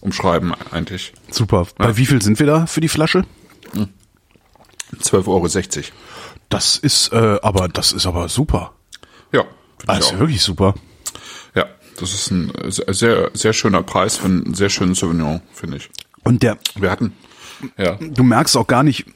[0.00, 1.12] umschreiben eigentlich.
[1.30, 1.66] super.
[1.76, 3.24] Bei wie viel sind wir da für die Flasche?
[5.02, 5.84] 12,60 Euro.
[6.48, 8.72] Das ist äh, aber das ist aber super.
[9.32, 9.44] Ja,
[9.86, 10.12] Das auch.
[10.12, 10.74] ist wirklich super.
[11.54, 11.66] Ja,
[11.98, 15.90] das ist ein sehr, sehr schöner Preis für einen sehr schönen Sauvignon, finde ich.
[16.24, 17.12] Und der Wir hatten,
[17.76, 19.06] ja, du merkst auch gar nicht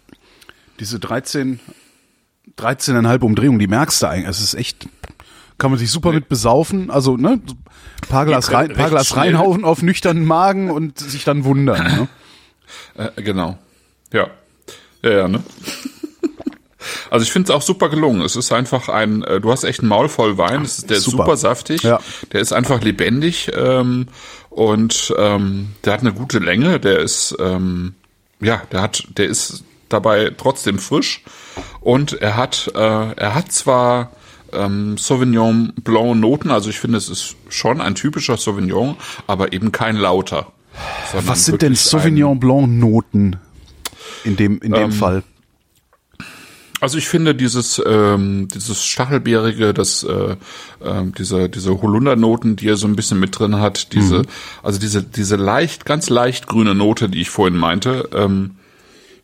[0.80, 1.60] diese 13
[2.58, 4.28] 13,5 Umdrehungen, die merkst du eigentlich.
[4.28, 4.88] Es ist echt
[5.58, 7.40] kann man sich super mit besaufen, also ne,
[8.08, 9.20] paar Glas rein, paar Glas schnell.
[9.34, 11.84] reinhauen auf nüchternen Magen und sich dann wundern.
[11.84, 12.08] Ne?
[13.16, 13.58] äh, genau.
[14.12, 14.28] Ja.
[15.02, 15.42] Ja, ja, ne?
[17.10, 18.22] Also ich finde es auch super gelungen.
[18.22, 20.62] Es ist einfach ein, äh, du hast echt einen Maul voll Wein.
[20.62, 21.24] Es ist, der ist Super.
[21.24, 21.82] super saftig.
[21.82, 22.00] Ja.
[22.32, 24.08] Der ist einfach lebendig ähm,
[24.50, 26.80] und ähm, der hat eine gute Länge.
[26.80, 27.94] Der ist, ähm,
[28.40, 31.22] ja, der hat, der ist dabei trotzdem frisch
[31.80, 34.10] und er hat, äh, er hat zwar
[34.52, 39.72] ähm, Sauvignon Blanc Noten, also ich finde, es ist schon ein typischer Sauvignon, aber eben
[39.72, 40.48] kein lauter.
[41.12, 43.36] Was sind denn ein- Sauvignon Blanc Noten
[44.24, 45.22] in dem in Ähm, dem Fall?
[46.84, 50.36] Also ich finde dieses ähm, dieses stachelbeerige, das äh,
[50.84, 54.20] ähm, diese diese Holundernoten, die er so ein bisschen mit drin hat, diese
[54.62, 58.56] also diese diese leicht ganz leicht grüne Note, die ich vorhin meinte, ähm,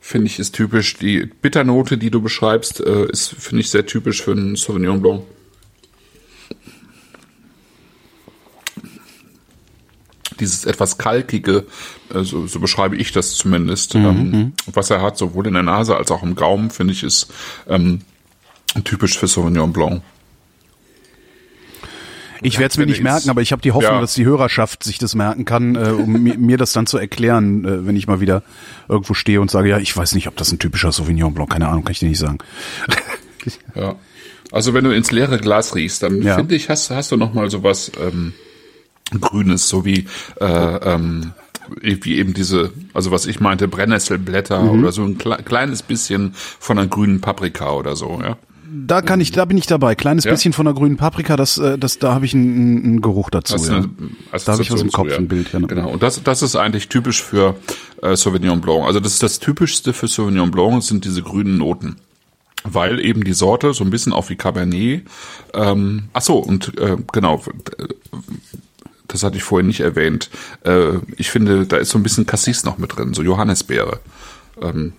[0.01, 0.97] finde ich ist typisch.
[0.97, 5.25] Die Bitternote, die du beschreibst, äh, ist finde ich sehr typisch für einen Sauvignon Blanc.
[10.41, 11.67] Dieses etwas kalkige,
[12.15, 15.97] äh, so, so beschreibe ich das zumindest, ähm, was er hat, sowohl in der Nase
[15.97, 17.31] als auch im Gaumen, finde ich, ist
[17.69, 18.01] ähm,
[18.85, 20.03] typisch für Sauvignon Blanc.
[22.43, 24.01] Ich werde es mir nicht merken, aber ich habe die Hoffnung, Ja.
[24.01, 27.67] dass die Hörerschaft sich das merken kann, äh, um mir, mir das dann zu erklären,
[27.67, 28.43] äh, wenn ich mal wieder
[28.89, 31.69] irgendwo stehe und sage, ja, ich weiß nicht, ob das ein typischer Sauvignon Blanc, keine
[31.69, 32.39] Ahnung, kann ich dir nicht sagen.
[33.75, 33.97] Ja.
[34.53, 36.37] Also wenn du ins leere Glas riechst, dann Ja.
[36.37, 38.33] finde ich, hast, hast du noch mal sowas ähm,
[39.19, 40.07] Grünes, so wie
[40.41, 41.33] äh, ähm,
[41.83, 44.81] wie eben diese, also was ich meinte, Brennnesselblätter Mhm.
[44.81, 48.37] oder so ein kle kleines bisschen von einer grünen Paprika oder so, ja.
[48.73, 49.97] Da kann ich, da bin ich dabei.
[49.97, 50.31] Kleines Ja?
[50.31, 53.57] bisschen von der grünen Paprika, das, äh, das, da habe ich einen, einen Geruch dazu.
[53.57, 53.77] Du ja.
[53.79, 53.89] eine
[54.45, 55.53] Da habe ich was im Assoziation Kopf, zu, ein Bild.
[55.53, 55.59] Ja.
[55.59, 55.91] Genau.
[55.91, 57.57] Und das, das ist eigentlich typisch für
[58.03, 58.87] äh, Sauvignon Blanc.
[58.87, 61.97] Also das ist das typischste für Sauvignon Blanc sind diese grünen Noten.
[62.63, 65.05] Weil eben die Sorte so ein bisschen auch wie Cabernet,
[65.55, 67.43] ähm, ach so, und äh, genau,
[67.79, 67.87] äh,
[69.13, 70.31] das hatte ich vorhin nicht erwähnt.
[70.65, 74.01] Äh, ich finde, da ist so ein bisschen Cassis noch mit drin, so Johannisbeere.
[74.63, 74.93] Ähm,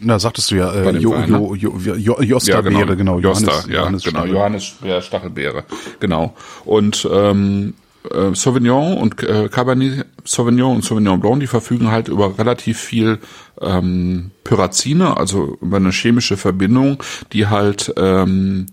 [0.00, 3.18] Na, sagtest du ja, äh, dem jo, Wein, jo, jo, jo, ja, Josterbeere, genau.
[3.18, 4.18] Josta, Johannes- ja, Johannes genau.
[4.20, 4.34] Stachel.
[4.34, 5.64] Johannisbeere, Stachelbeere,
[6.00, 6.34] genau.
[6.64, 7.74] Und ähm,
[8.10, 13.18] äh, Sauvignon und äh, Cabernet Sauvignon und Sauvignon Blanc, die verfügen halt über relativ viel
[13.60, 17.02] ähm, Pyrazine, also über eine chemische Verbindung,
[17.32, 18.66] die halt ähm,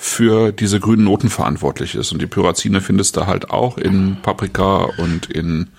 [0.00, 2.12] für diese grünen Noten verantwortlich ist.
[2.12, 5.70] Und die Pyrazine findest du halt auch in Paprika und in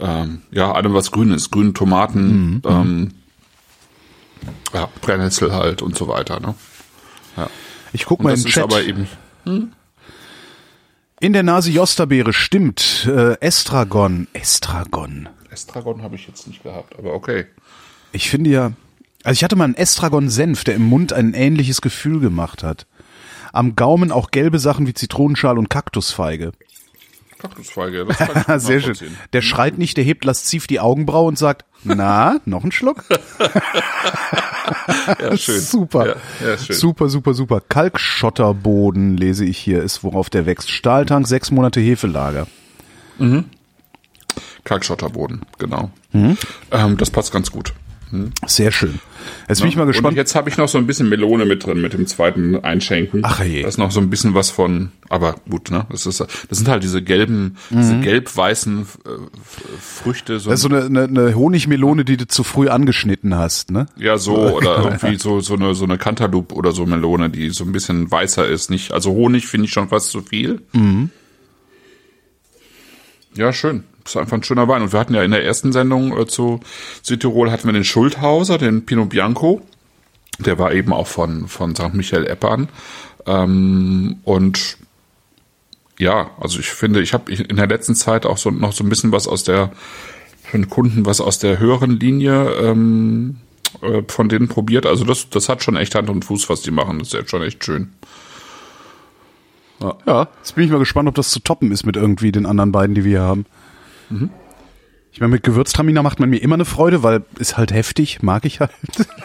[0.00, 3.12] ähm, ja allem was grün ist, grünen Tomaten, ähm,
[4.72, 6.40] ja, Brennnessel halt und so weiter.
[6.40, 6.54] Ne?
[7.36, 7.50] Ja.
[7.92, 8.64] Ich guck mal in den Chat.
[8.64, 9.06] aber eben
[11.20, 13.06] In der Nase Josterbeere stimmt.
[13.06, 14.26] Äh, Estragon.
[14.32, 15.28] Estragon.
[15.50, 17.44] Estragon habe ich jetzt nicht gehabt, aber okay.
[18.12, 18.72] Ich finde ja,
[19.22, 22.86] also ich hatte mal einen Estragon-Senf, der im Mund ein ähnliches Gefühl gemacht hat.
[23.54, 26.52] Am Gaumen auch gelbe Sachen wie Zitronenschal und Kaktusfeige.
[27.38, 28.96] Kaktusfeige, das kann ich Sehr schön.
[29.32, 33.04] Der schreit nicht, der hebt lasziv die Augenbraue und sagt, na, noch ein Schluck?
[35.20, 35.60] Ja, schön.
[35.60, 36.06] Super.
[36.06, 36.76] Ja, ja, schön.
[36.76, 37.60] Super, super, super.
[37.60, 40.70] Kalkschotterboden, lese ich hier, ist worauf der wächst.
[40.70, 42.46] Stahltank, sechs Monate Hefelager.
[44.64, 45.90] Kalkschotterboden, genau.
[46.12, 46.38] Mhm.
[46.70, 47.74] Ähm, das passt ganz gut.
[48.46, 49.00] Sehr schön.
[49.48, 50.16] Jetzt bin ich mal Und gespannt.
[50.18, 53.20] jetzt habe ich noch so ein bisschen Melone mit drin mit dem zweiten Einschenken.
[53.24, 53.62] Ach je.
[53.62, 55.86] Da ist noch so ein bisschen was von, aber gut, ne?
[55.90, 59.08] Das ist, das sind halt diese gelben, diese gelb-weißen äh,
[59.80, 60.38] Früchte.
[60.40, 60.52] So, Mhm.
[60.52, 63.86] Das ist so eine, eine, eine Honigmelone, die du zu früh angeschnitten hast, ne?
[63.96, 67.64] ja, so oder irgendwie so so eine so eine Cantaloupe oder so Melone, die so
[67.64, 68.68] ein bisschen weißer ist.
[68.70, 70.60] Nicht, also Honig finde ich schon fast zu viel.
[70.72, 71.08] Mhm.
[73.34, 73.84] Ja, schön.
[74.04, 74.82] Ist einfach ein schöner Wein.
[74.82, 76.60] Und wir hatten ja in der ersten Sendung äh, zu
[77.02, 79.62] Südtirol hatten wir den Schulthauser, den Pinot Bianco.
[80.38, 81.94] Der war eben auch von, von St.
[81.94, 82.68] Michael Eppern.
[83.26, 84.78] Ähm, und
[85.98, 88.88] ja, also ich finde, ich habe in der letzten Zeit auch so noch so ein
[88.88, 89.72] bisschen was aus der,
[90.52, 93.36] den Kunden was aus der höheren Linie ähm,
[93.80, 94.86] äh, von denen probiert.
[94.86, 96.98] Also das, das hat schon echt Hand und Fuß, was die machen.
[96.98, 97.92] Das ist jetzt schon echt schön.
[100.06, 100.28] Ja.
[100.38, 102.94] Jetzt bin ich mal gespannt, ob das zu toppen ist mit irgendwie den anderen beiden,
[102.94, 103.44] die wir hier
[104.10, 104.30] haben.
[105.12, 108.44] Ich meine, mit Gewürztraminer macht man mir immer eine Freude, weil ist halt heftig, mag
[108.44, 108.72] ich halt.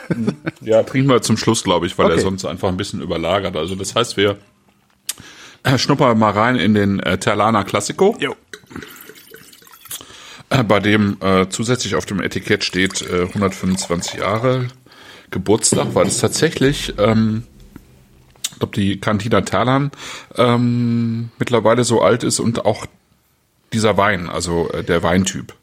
[0.62, 2.16] Ja, trinken wir zum Schluss, glaube ich, weil Okay.
[2.18, 3.56] er sonst einfach ein bisschen überlagert.
[3.56, 4.38] Also das heißt, wir
[5.64, 8.36] äh, schnuppern mal rein in den äh, Terlana Classico, Jo.
[10.50, 14.68] äh, bei dem äh, zusätzlich auf dem Etikett steht äh, 125 Jahre
[15.32, 17.44] Geburtstag, weil es tatsächlich, ähm,
[18.52, 19.92] ich glaube, die Cantina Terlan
[20.36, 22.86] ähm, mittlerweile so alt ist und auch
[23.74, 25.54] dieser Wein, also äh, der Weintyp.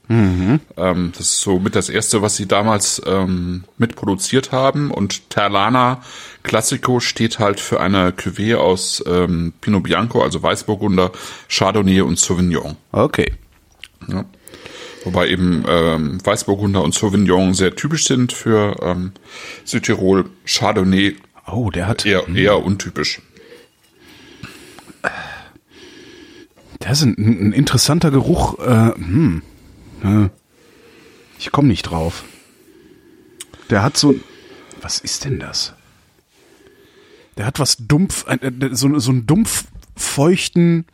[0.76, 4.90] Ähm, das ist so mit das erste, was sie damals ähm, mitproduziert haben.
[4.90, 6.02] Und Terlana
[6.42, 11.10] Classico steht halt für eine Cuvée aus ähm, Pinot Bianco, also Weißburgunder,
[11.48, 12.76] Chardonnay und Sauvignon.
[12.92, 13.32] Okay.
[14.08, 14.24] Ja.
[15.04, 19.12] Wobei eben ähm, Weißburgunder und Sauvignon sehr typisch sind für ähm,
[19.64, 20.26] Südtirol.
[20.44, 21.16] Chardonnay
[21.48, 23.20] Oh, der hat, eher, eher untypisch.
[26.86, 28.60] Der ist ein, ein interessanter Geruch.
[28.60, 29.42] Äh, hm.
[30.04, 30.28] Äh,
[31.40, 32.22] Ich komme nicht drauf.
[33.70, 34.14] Der hat so,
[34.80, 35.74] was ist denn das?
[37.36, 38.38] Der hat was dumpf, äh,
[38.70, 39.64] so, so einen dumpf
[39.96, 40.84] feuchten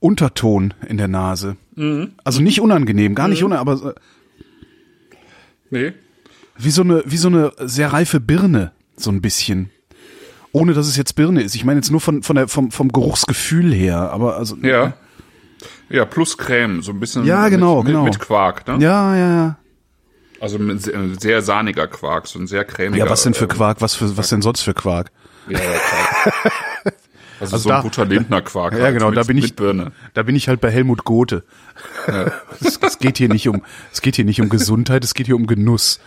[0.00, 1.56] Unterton in der Nase.
[2.24, 3.94] Also nicht unangenehm, gar nicht unangenehm, aber
[5.70, 5.92] Nee.
[6.56, 9.70] wie so eine, wie so eine sehr reife Birne, so ein bisschen.
[10.52, 11.54] Ohne dass es jetzt Birne ist.
[11.54, 14.56] Ich meine jetzt nur von, von der, vom, vom Geruchsgefühl her, aber also.
[14.62, 14.94] Ja.
[15.88, 18.04] Ja, plus Creme, so ein bisschen Ja, genau, mit, genau.
[18.04, 18.78] mit Quark, ne?
[18.80, 19.56] Ja, ja, ja.
[20.40, 20.82] Also mit
[21.20, 23.04] sehr, sahniger Quark, so ein sehr cremiger.
[23.04, 23.80] Ja, was denn für ähm, Quark?
[23.80, 25.12] Was für, was denn sonst für Quark?
[25.48, 26.54] Ja, ja, Quark.
[27.40, 28.72] Also, so da- ein Butter-Lindner Quark.
[28.76, 29.90] Ja, halt, genau, mit, da bin ich, Birne.
[30.14, 31.42] da bin ich halt bei Helmut Gothe.
[32.60, 35.34] Es, es geht hier nicht um, es geht hier nicht um Gesundheit, es geht hier
[35.36, 35.98] um Genuss.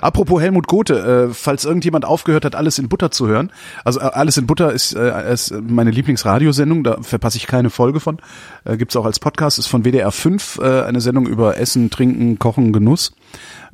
[0.00, 3.50] Apropos Helmut Gothe, äh, falls irgendjemand aufgehört hat, alles in Butter zu hören.
[3.84, 8.00] Also äh, alles in Butter ist, äh, ist meine Lieblingsradiosendung, da verpasse ich keine Folge
[8.00, 8.18] von.
[8.64, 12.38] Äh, gibt's auch als Podcast, ist von WDR 5 äh, eine Sendung über Essen, Trinken,
[12.38, 13.12] Kochen, Genuss.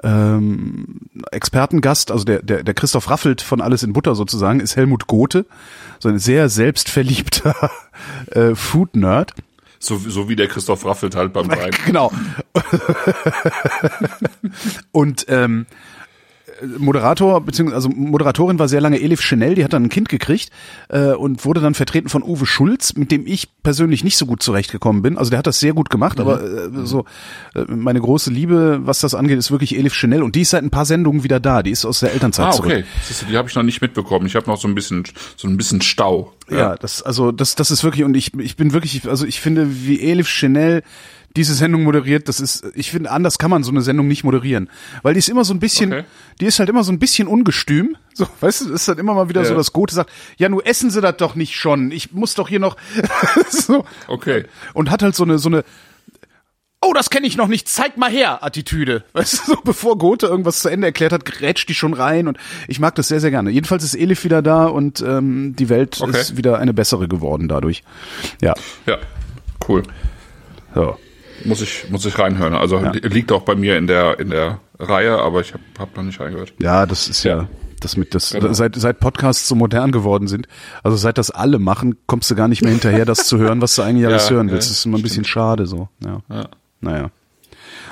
[0.02, 1.00] Ähm,
[1.32, 5.44] Expertengast, also der, der, der Christoph Raffelt von Alles in Butter sozusagen, ist Helmut Gothe,
[5.98, 7.70] so ein sehr selbstverliebter
[8.30, 9.34] äh, Food-Nerd.
[9.80, 11.70] So, so wie der Christoph Raffelt halt beim Wein.
[11.86, 12.12] Genau.
[14.92, 15.66] und ähm,
[16.78, 20.50] Moderator, beziehungsweise also Moderatorin war sehr lange Elif Chanel, die hat dann ein Kind gekriegt
[20.88, 24.42] äh, und wurde dann vertreten von Uwe Schulz, mit dem ich persönlich nicht so gut
[24.42, 25.18] zurechtgekommen bin.
[25.18, 26.22] Also der hat das sehr gut gemacht, mhm.
[26.22, 27.04] aber äh, so
[27.54, 30.62] äh, meine große Liebe, was das angeht, ist wirklich Elif Chanel und die ist seit
[30.62, 31.62] ein paar Sendungen wieder da.
[31.62, 32.70] Die ist aus der Elternzeit ah, zurück.
[32.70, 32.84] okay.
[33.02, 34.26] Siehst du, die habe ich noch nicht mitbekommen.
[34.26, 35.04] Ich habe noch so ein bisschen
[35.36, 36.32] so ein bisschen Stau.
[36.50, 36.56] Ja.
[36.56, 39.68] ja, das also das das ist wirklich und ich ich bin wirklich also ich finde
[39.86, 40.82] wie Elif Chanel
[41.36, 44.70] diese Sendung moderiert, das ist, ich finde, anders kann man so eine Sendung nicht moderieren.
[45.02, 46.04] Weil die ist immer so ein bisschen, okay.
[46.40, 47.96] die ist halt immer so ein bisschen ungestüm.
[48.18, 49.46] So, weißt du, das ist halt immer mal wieder ja.
[49.46, 51.92] so, dass Gute sagt, ja, nur essen sie das doch nicht schon.
[51.92, 52.76] Ich muss doch hier noch,
[53.48, 53.84] so.
[54.08, 54.46] Okay.
[54.74, 55.62] Und hat halt so eine, so eine,
[56.80, 59.04] oh, das kenne ich noch nicht, zeig mal her, Attitüde.
[59.12, 62.38] Weißt du, so bevor Gothe irgendwas zu Ende erklärt hat, grätscht die schon rein und
[62.66, 63.50] ich mag das sehr, sehr gerne.
[63.50, 66.18] Jedenfalls ist Elif wieder da und ähm, die Welt okay.
[66.18, 67.84] ist wieder eine bessere geworden dadurch.
[68.40, 68.54] Ja.
[68.84, 68.98] Ja,
[69.68, 69.84] cool.
[70.74, 70.96] So.
[71.44, 72.54] Muss ich, muss ich reinhören.
[72.54, 72.92] Also ja.
[72.92, 76.20] liegt auch bei mir in der, in der Reihe, aber ich habe hab noch nicht
[76.20, 76.52] reingehört.
[76.60, 77.48] Ja, das ist ja,
[77.80, 78.52] das mit das genau.
[78.52, 80.48] seit seit Podcasts so modern geworden sind.
[80.82, 83.74] Also seit das alle machen, kommst du gar nicht mehr hinterher, das zu hören, was
[83.76, 84.68] du eigentlich alles ja, hören willst.
[84.68, 85.88] Ja, das ist immer ein bisschen schade so.
[86.04, 86.22] Ja.
[86.28, 86.48] ja.
[86.80, 87.10] Naja.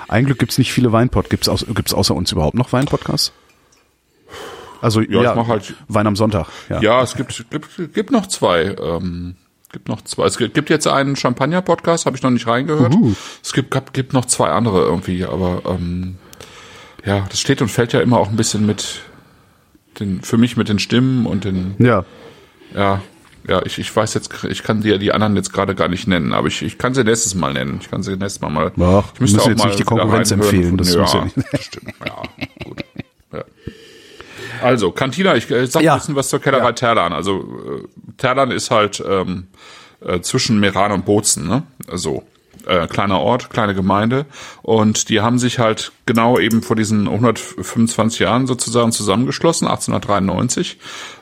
[0.08, 1.30] Ein Glück gibt's nicht viele Weinpod.
[1.30, 3.32] Gibt's, aus, gibt's außer uns überhaupt noch Weinpodcasts?
[4.80, 6.48] Also ja, ja, ich mach halt Wein am Sonntag.
[6.68, 8.76] Ja, ja es gibt, gibt, gibt noch zwei.
[8.80, 9.36] Ähm,
[9.76, 10.24] gibt noch zwei.
[10.24, 12.94] Es gibt jetzt einen Champagner-Podcast, habe ich noch nicht reingehört.
[12.94, 13.12] Uh.
[13.42, 16.16] Es gibt, gibt, gibt noch zwei andere irgendwie, aber ähm,
[17.04, 19.02] ja, das steht und fällt ja immer auch ein bisschen mit
[20.00, 21.74] den, für mich mit den Stimmen und den.
[21.78, 22.06] Ja.
[22.74, 23.02] Ja,
[23.46, 26.32] ja, ich, ich weiß jetzt, ich kann dir die anderen jetzt gerade gar nicht nennen,
[26.32, 27.78] aber ich, ich kann sie nächstes Mal nennen.
[27.82, 28.72] Ich kann sie nächstes Mal mal.
[28.80, 30.78] Ach, ich müsste auch jetzt mal nicht die Konkurrenz empfehlen.
[30.78, 31.64] Das ja, ja nicht.
[31.64, 31.92] stimmt.
[32.02, 32.22] Ja,
[32.64, 32.82] gut.
[33.30, 33.44] Ja.
[34.62, 35.94] Also, Cantina, ich äh, sag ja.
[35.94, 36.72] ein bisschen was zur Kellerei ja.
[36.72, 37.12] Terlan.
[37.12, 39.48] Also, äh, Terlan ist halt ähm,
[40.00, 41.62] äh, zwischen Meran und Bozen, ne?
[41.92, 42.22] So.
[42.66, 44.26] Äh, kleiner Ort, kleine Gemeinde.
[44.62, 50.78] Und die haben sich halt genau eben vor diesen 125 Jahren sozusagen zusammengeschlossen, 1893.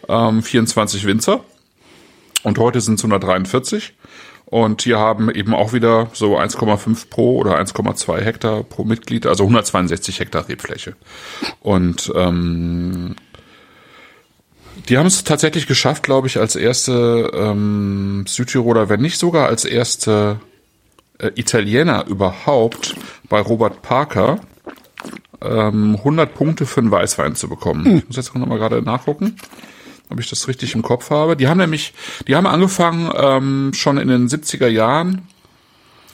[0.08, 1.40] Ähm, 24 Winzer.
[2.44, 3.94] Und heute sind es 143.
[4.46, 9.44] Und hier haben eben auch wieder so 1,5 pro oder 1,2 Hektar pro Mitglied, also
[9.44, 10.94] 162 Hektar Rebfläche.
[11.60, 13.16] Und ähm,
[14.88, 19.64] die haben es tatsächlich geschafft, glaube ich, als erste ähm, Südtiroler, wenn nicht sogar als
[19.64, 20.40] erste
[21.18, 22.94] äh, Italiener überhaupt
[23.28, 24.40] bei Robert Parker
[25.40, 27.84] ähm, 100 Punkte für einen Weißwein zu bekommen.
[27.84, 27.98] Hm.
[27.98, 29.36] Ich muss jetzt noch mal gerade nachgucken,
[30.10, 31.36] ob ich das richtig im Kopf habe.
[31.36, 31.94] Die haben nämlich,
[32.26, 35.28] die haben angefangen ähm, schon in den 70er Jahren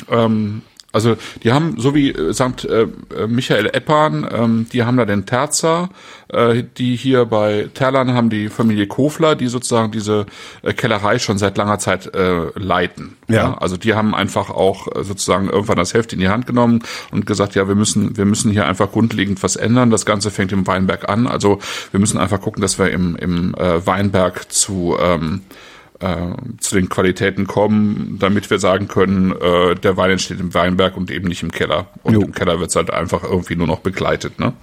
[0.08, 0.62] ähm,
[0.92, 2.88] also die haben, so wie äh, sagt äh,
[3.28, 5.90] Michael Eppan, ähm, die haben da den Terzer,
[6.28, 10.26] äh, die hier bei Terlan haben die Familie Kofler, die sozusagen diese
[10.62, 13.16] äh, Kellerei schon seit langer Zeit äh, leiten.
[13.28, 13.36] Ja.
[13.36, 13.58] ja.
[13.58, 16.82] Also die haben einfach auch äh, sozusagen irgendwann das Heft in die Hand genommen
[17.12, 19.90] und gesagt, ja, wir müssen, wir müssen hier einfach grundlegend was ändern.
[19.90, 21.28] Das Ganze fängt im Weinberg an.
[21.28, 21.60] Also
[21.92, 25.42] wir müssen einfach gucken, dass wir im, im äh, Weinberg zu ähm,
[26.00, 30.96] äh, zu den Qualitäten kommen, damit wir sagen können, äh, der Wein entsteht im Weinberg
[30.96, 31.88] und eben nicht im Keller.
[32.02, 32.22] Und jo.
[32.22, 34.38] im Keller wird es halt einfach irgendwie nur noch begleitet.
[34.40, 34.54] Ne?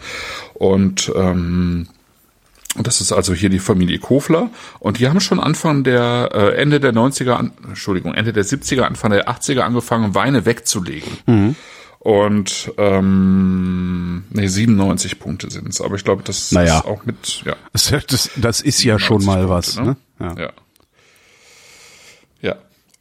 [0.54, 1.88] Und ähm,
[2.76, 6.80] das ist also hier die Familie Kofler und die haben schon Anfang der äh, Ende
[6.80, 11.12] der 90er, an, Entschuldigung, Ende der 70er, Anfang der 80er angefangen, Weine wegzulegen.
[11.26, 11.56] Mhm.
[12.00, 16.80] Und ähm, nee, 97 Punkte sind es, aber ich glaube, das naja.
[16.80, 17.56] ist auch mit, ja.
[17.74, 19.86] Das, das, das ist ja schon mal Punkte, was, ne?
[19.86, 19.98] ne?
[20.20, 20.44] Ja.
[20.44, 20.50] ja.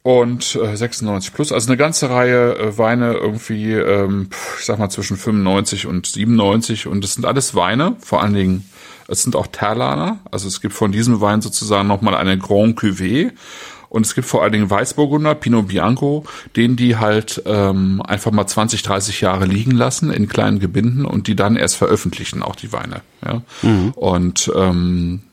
[0.07, 4.89] Und äh, 96 plus, also eine ganze Reihe äh, Weine irgendwie, ähm, ich sag mal
[4.89, 8.69] zwischen 95 und 97 und das sind alles Weine, vor allen Dingen,
[9.09, 13.31] es sind auch Terlaner, also es gibt von diesem Wein sozusagen nochmal eine Grand Cuvée
[13.89, 16.23] und es gibt vor allen Dingen Weißburgunder, Pinot Bianco,
[16.55, 21.27] den die halt ähm, einfach mal 20, 30 Jahre liegen lassen in kleinen Gebinden und
[21.27, 23.01] die dann erst veröffentlichen, auch die Weine.
[23.25, 23.41] Ja?
[23.61, 23.91] Mhm.
[23.91, 25.23] Und ähm,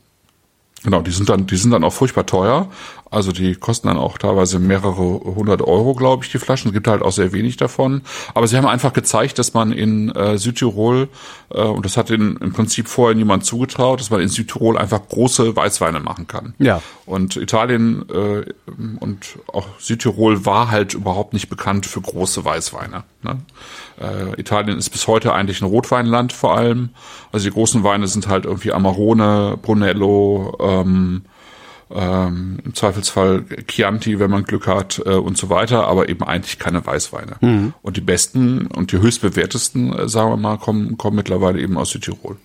[0.85, 2.69] Genau, die sind dann, die sind dann auch furchtbar teuer.
[3.11, 6.69] Also die kosten dann auch teilweise mehrere hundert Euro, glaube ich, die Flaschen.
[6.69, 8.01] Es gibt halt auch sehr wenig davon.
[8.33, 11.09] Aber sie haben einfach gezeigt, dass man in äh, Südtirol,
[11.49, 15.07] äh, und das hat in, im Prinzip vorher niemand zugetraut, dass man in Südtirol einfach
[15.07, 16.55] große Weißweine machen kann.
[16.57, 16.81] Ja.
[17.05, 18.45] Und Italien äh,
[18.99, 23.03] und auch Südtirol war halt überhaupt nicht bekannt für große Weißweine.
[23.21, 23.37] Ne?
[24.01, 26.89] Äh, Italien ist bis heute eigentlich ein Rotweinland vor allem.
[27.31, 31.21] Also die großen Weine sind halt irgendwie Amarone, Brunello, ähm,
[31.91, 36.59] ähm, im Zweifelsfall Chianti, wenn man Glück hat äh, und so weiter, aber eben eigentlich
[36.59, 37.37] keine Weißweine.
[37.41, 37.73] Mhm.
[37.81, 41.91] Und die besten und die höchstbewertesten, äh, sagen wir mal, kommen, kommen mittlerweile eben aus
[41.91, 42.37] Südtirol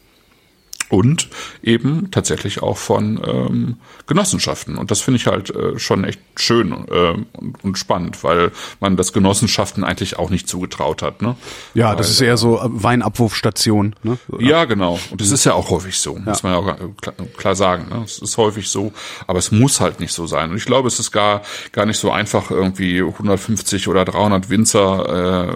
[0.90, 1.28] und
[1.62, 3.76] eben tatsächlich auch von ähm,
[4.06, 4.76] Genossenschaften.
[4.76, 8.96] Und das finde ich halt äh, schon echt schön äh, und, und spannend, weil man
[8.96, 11.22] das Genossenschaften eigentlich auch nicht zugetraut hat.
[11.22, 11.36] Ne?
[11.74, 13.94] Ja, weil, das ist eher so äh, Weinabwurfstation.
[14.02, 14.18] Ne?
[14.38, 14.98] Ja, genau.
[15.10, 17.86] Und das ist ja auch häufig so, muss man ja auch klar, klar sagen.
[17.88, 18.02] Ne?
[18.04, 18.92] Es ist häufig so,
[19.26, 20.50] aber es muss halt nicht so sein.
[20.50, 25.48] Und ich glaube, es ist gar gar nicht so einfach, irgendwie 150 oder 300 Winzer,
[25.48, 25.54] äh,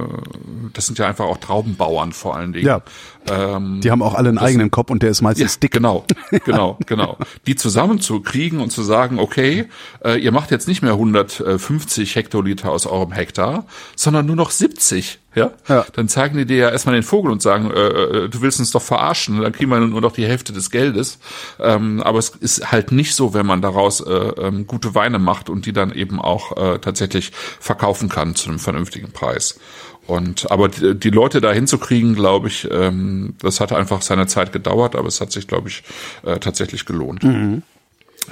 [0.72, 2.66] das sind ja einfach auch Traubenbauern vor allen Dingen.
[2.66, 2.82] Ja.
[3.28, 5.72] Ähm, die haben auch alle einen eigenen Kopf und der ist meistens ja, dick.
[5.72, 6.04] Genau,
[6.44, 7.18] genau, genau.
[7.46, 9.66] Die zusammenzukriegen und zu sagen, okay,
[10.04, 13.66] äh, ihr macht jetzt nicht mehr 150 Hektoliter aus eurem Hektar,
[13.96, 15.18] sondern nur noch 70.
[15.34, 15.50] Ja?
[15.68, 15.84] ja.
[15.92, 18.70] Dann zeigen die dir ja erstmal den Vogel und sagen, äh, äh, du willst uns
[18.70, 21.18] doch verarschen, dann kriegen wir nur noch die Hälfte des Geldes.
[21.58, 25.50] Ähm, aber es ist halt nicht so, wenn man daraus äh, ähm, gute Weine macht
[25.50, 29.58] und die dann eben auch äh, tatsächlich verkaufen kann zu einem vernünftigen Preis.
[30.06, 34.52] Und aber die, die Leute da hinzukriegen, glaube ich, ähm, das hat einfach seine Zeit
[34.52, 35.82] gedauert, aber es hat sich, glaube ich,
[36.24, 37.24] äh, tatsächlich gelohnt.
[37.24, 37.62] Mhm.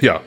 [0.01, 0.21] Ja.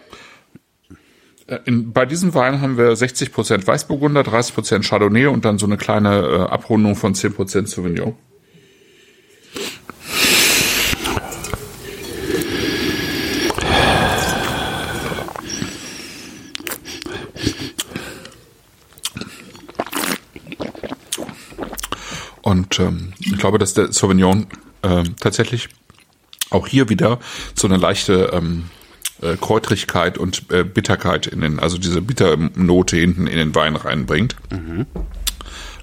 [1.46, 5.76] Äh, in, bei diesem Wein haben wir 60% Weißburgunder, 30% Chardonnay und dann so eine
[5.76, 8.14] kleine äh, Abrundung von 10% Sauvignon.
[22.42, 24.46] Und ähm, ich glaube, dass der Sauvignon
[24.82, 25.68] äh, tatsächlich
[26.50, 27.18] auch hier wieder
[27.56, 28.70] so eine leichte ähm,
[29.22, 34.36] äh, Kräutrigkeit und äh, Bitterkeit in den, also diese Bitternote hinten in den Wein reinbringt.
[34.50, 34.86] Mhm.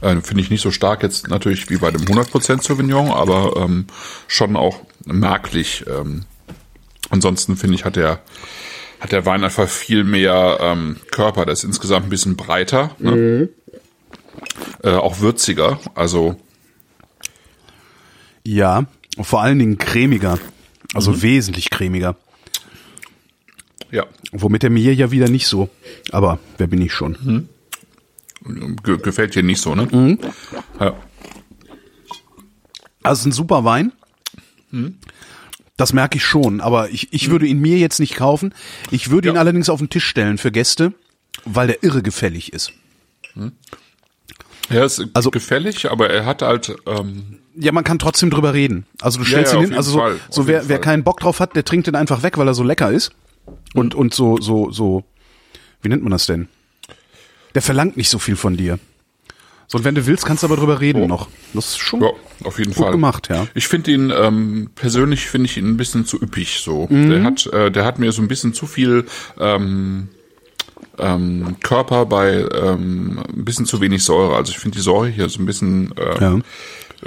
[0.02, 3.86] Äh, Finde ich nicht so stark jetzt natürlich wie bei dem 100% Sauvignon, aber ähm,
[4.28, 5.86] schon auch merklich.
[5.88, 6.26] Ähm,
[7.10, 8.22] ansonsten finde ich, hat der
[9.00, 11.46] hat der Wein einfach viel mehr ähm, Körper.
[11.46, 13.12] Der ist insgesamt ein bisschen breiter, ne?
[13.12, 13.50] mhm.
[14.82, 15.80] äh, auch würziger.
[15.94, 16.38] Also
[18.46, 18.86] ja,
[19.22, 20.40] vor allen Dingen cremiger.
[20.94, 21.22] Also mhm.
[21.22, 22.16] wesentlich cremiger.
[23.94, 24.08] Ja.
[24.32, 25.70] Womit er mir ja wieder nicht so.
[26.12, 27.48] Aber wer bin ich schon?
[28.44, 28.78] Mhm.
[28.84, 29.88] Ge gefällt dir nicht so, ne?
[29.90, 30.20] Mhm.
[30.80, 30.96] Ja.
[33.04, 33.92] Also ein super Wein.
[34.72, 34.98] Mhm.
[35.78, 38.56] Das merke ich schon, aber ich, ich würde ihn mir jetzt nicht kaufen.
[38.90, 39.34] Ich würde ja.
[39.36, 40.94] ihn allerdings auf den Tisch stellen für Gäste,
[41.46, 42.74] weil der irre gefällig ist.
[43.36, 43.52] Mhm.
[44.70, 48.88] Er ist also, gefällig, aber er hat halt ähm, ja, man kann trotzdem drüber reden.
[49.02, 51.20] Also du stellst ja, ja, ihn hin, also so, Fall, so wer, wer keinen Bock
[51.20, 53.12] drauf hat, der trinkt den einfach weg, weil er so lecker ist.
[53.74, 55.04] Und, und so, so, so,
[55.82, 56.48] wie nennt man das denn?
[57.56, 58.80] Der verlangt nicht so viel von dir.
[59.68, 61.08] So, und wenn du willst, kannst du aber drüber reden oh.
[61.08, 61.28] noch.
[61.54, 62.10] Das ist schon ja,
[62.44, 62.92] auf jeden gut Fall.
[62.92, 63.48] gemacht, ja.
[63.56, 66.88] Ich finde ihn, ähm, persönlich finde ich ihn ein bisschen zu üppig so.
[66.90, 67.10] Mhm.
[67.10, 69.06] Der hat, äh, der hat mir so ein bisschen zu viel,
[69.40, 70.10] ähm,
[71.00, 74.36] ähm, Körper bei ähm, ein bisschen zu wenig Säure.
[74.36, 76.40] Also ich finde die Säure hier so ein bisschen äh, ja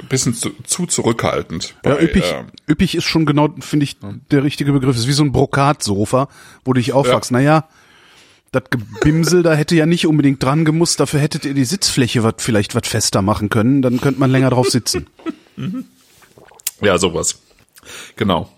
[0.09, 1.75] bisschen zu, zu zurückhaltend.
[1.83, 3.97] Ja, bei, üppig, äh, üppig ist schon genau, finde ich,
[4.31, 4.95] der richtige Begriff.
[4.95, 6.27] Es ist wie so ein Brokatsofa,
[6.63, 7.31] wo du dich aufwachst.
[7.31, 7.37] Ja.
[7.37, 7.67] Naja,
[8.51, 12.41] das Gebimsel da hätte ja nicht unbedingt dran gemusst, dafür hättet ihr die Sitzfläche wat,
[12.41, 15.07] vielleicht was fester machen können, dann könnte man länger drauf sitzen.
[16.81, 17.39] ja, sowas.
[18.15, 18.49] Genau.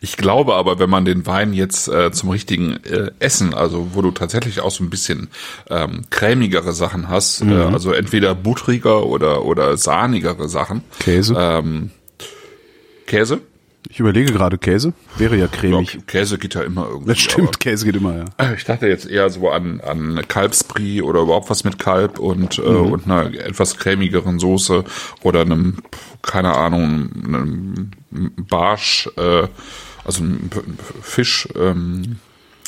[0.00, 4.02] Ich glaube aber, wenn man den Wein jetzt äh, zum richtigen äh, Essen, also wo
[4.02, 5.28] du tatsächlich auch so ein bisschen
[5.70, 7.52] ähm, cremigere Sachen hast, äh, mhm.
[7.52, 10.82] äh, also entweder buttriger oder oder sahnigere Sachen.
[10.98, 11.34] Käse.
[11.38, 11.90] Ähm,
[13.06, 13.40] Käse?
[13.90, 14.92] Ich überlege gerade Käse.
[15.16, 15.94] Wäre ja cremig.
[15.94, 17.08] Ja, Käse geht ja immer irgendwie.
[17.08, 18.24] Das stimmt, aber, Käse geht immer, ja.
[18.36, 22.58] Äh, ich dachte jetzt eher so an, an Kalbsbrie oder überhaupt was mit Kalb und,
[22.58, 22.68] äh, mhm.
[22.68, 24.84] äh, und einer etwas cremigeren Soße
[25.22, 25.78] oder einem,
[26.20, 27.90] keine Ahnung, einem
[28.36, 29.48] Barsch, äh,
[30.04, 30.50] also ein
[31.00, 32.18] Fisch, ähm,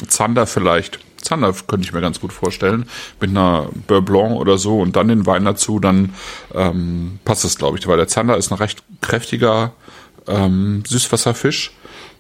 [0.09, 1.01] Zander vielleicht.
[1.21, 2.87] Zander könnte ich mir ganz gut vorstellen.
[3.21, 6.15] Mit einer Beurre Blanc oder so und dann den Wein dazu, dann
[6.55, 7.87] ähm, passt es, glaube ich.
[7.87, 9.75] Weil der Zander ist ein recht kräftiger
[10.27, 11.73] ähm, Süßwasserfisch.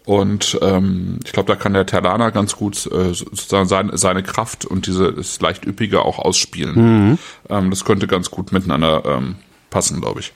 [0.06, 4.64] Und ähm, ich glaube, da kann der Terlana ganz gut äh, sozusagen seine, seine Kraft
[4.64, 6.74] und diese das leicht üppige auch ausspielen.
[7.10, 7.18] Mhm.
[7.48, 9.36] Ähm, das könnte ganz gut miteinander ähm,
[9.68, 10.32] passen, glaube ich.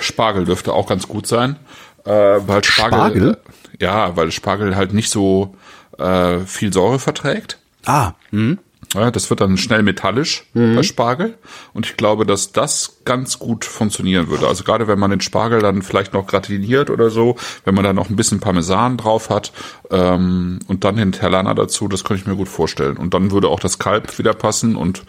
[0.00, 1.56] Spargel dürfte auch ganz gut sein.
[2.04, 3.38] Äh, weil Spargel, Spargel?
[3.78, 5.56] Äh, ja, weil Spargel halt nicht so
[5.98, 7.58] äh, viel Säure verträgt.
[7.84, 8.58] Ah, hm.
[8.94, 11.36] Ja, das wird dann schnell metallisch bei Spargel.
[11.74, 14.48] Und ich glaube, dass das ganz gut funktionieren würde.
[14.48, 17.92] Also gerade wenn man den Spargel dann vielleicht noch gratiniert oder so, wenn man da
[17.92, 19.52] noch ein bisschen Parmesan drauf hat
[19.90, 22.96] ähm, und dann den Terlana dazu, das könnte ich mir gut vorstellen.
[22.96, 25.02] Und dann würde auch das Kalb wieder passen und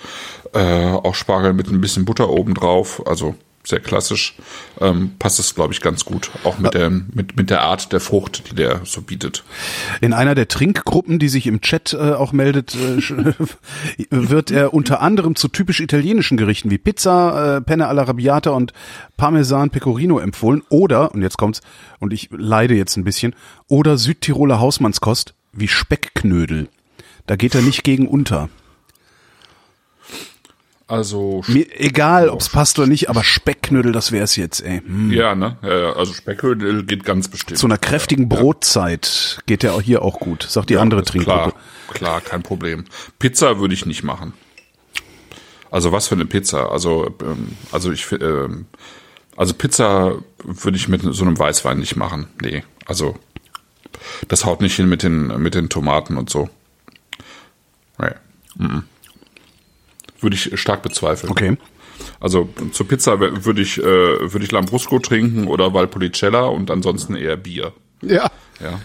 [0.54, 3.02] äh, auch Spargel mit ein bisschen Butter oben drauf.
[3.08, 3.36] Also
[3.70, 4.36] sehr klassisch,
[4.82, 6.30] ähm, passt es, glaube ich, ganz gut.
[6.44, 9.44] Auch mit der, mit, mit der Art der Frucht, die der so bietet.
[10.02, 13.34] In einer der Trinkgruppen, die sich im Chat äh, auch meldet, äh,
[14.10, 18.74] wird er unter anderem zu typisch italienischen Gerichten wie Pizza, äh, Penne alla Rabbiata und
[19.18, 21.62] Parmesan Pecorino empfohlen oder, und jetzt kommt's,
[22.00, 23.36] und ich leide jetzt ein bisschen,
[23.68, 26.70] oder Südtiroler Hausmannskost wie Speckknödel.
[27.28, 28.50] Da geht er nicht gegen unter.
[30.90, 34.82] Also Mir egal, ob's passt oder nicht, aber Speckknödel, das wär's jetzt, ey.
[34.84, 35.12] Hm.
[35.12, 35.56] ja, ne?
[35.62, 37.60] Ja, ja, also Speckhödel geht ganz bestimmt.
[37.60, 41.52] Zu einer kräftigen Brotzeit geht der auch hier auch gut, sagt die andere ist Trinkgruppe.
[41.52, 41.54] Klar,
[41.94, 42.86] klar, kein Problem.
[43.20, 44.34] Pizza würde ich nicht machen.
[45.70, 46.72] Also was für eine Pizza?
[46.72, 48.66] Also ähm, also ich ähm,
[49.38, 50.14] also Pizza
[50.44, 52.30] würde ich mit so einem Weißwein nicht machen.
[52.42, 53.16] Nee, also
[54.28, 56.50] das haut nicht hin mit den mit den Tomaten und so.
[58.00, 58.10] Nee.
[58.56, 58.84] Mhm.
[60.22, 61.32] Würde ich stark bezweifeln.
[61.32, 61.58] Okay.
[62.20, 67.36] Also zur Pizza würde ich äh, würde ich Lambrusco trinken oder Valpolicella und ansonsten eher
[67.36, 67.74] Bier.
[68.02, 68.32] Ja.
[68.60, 68.80] Ja.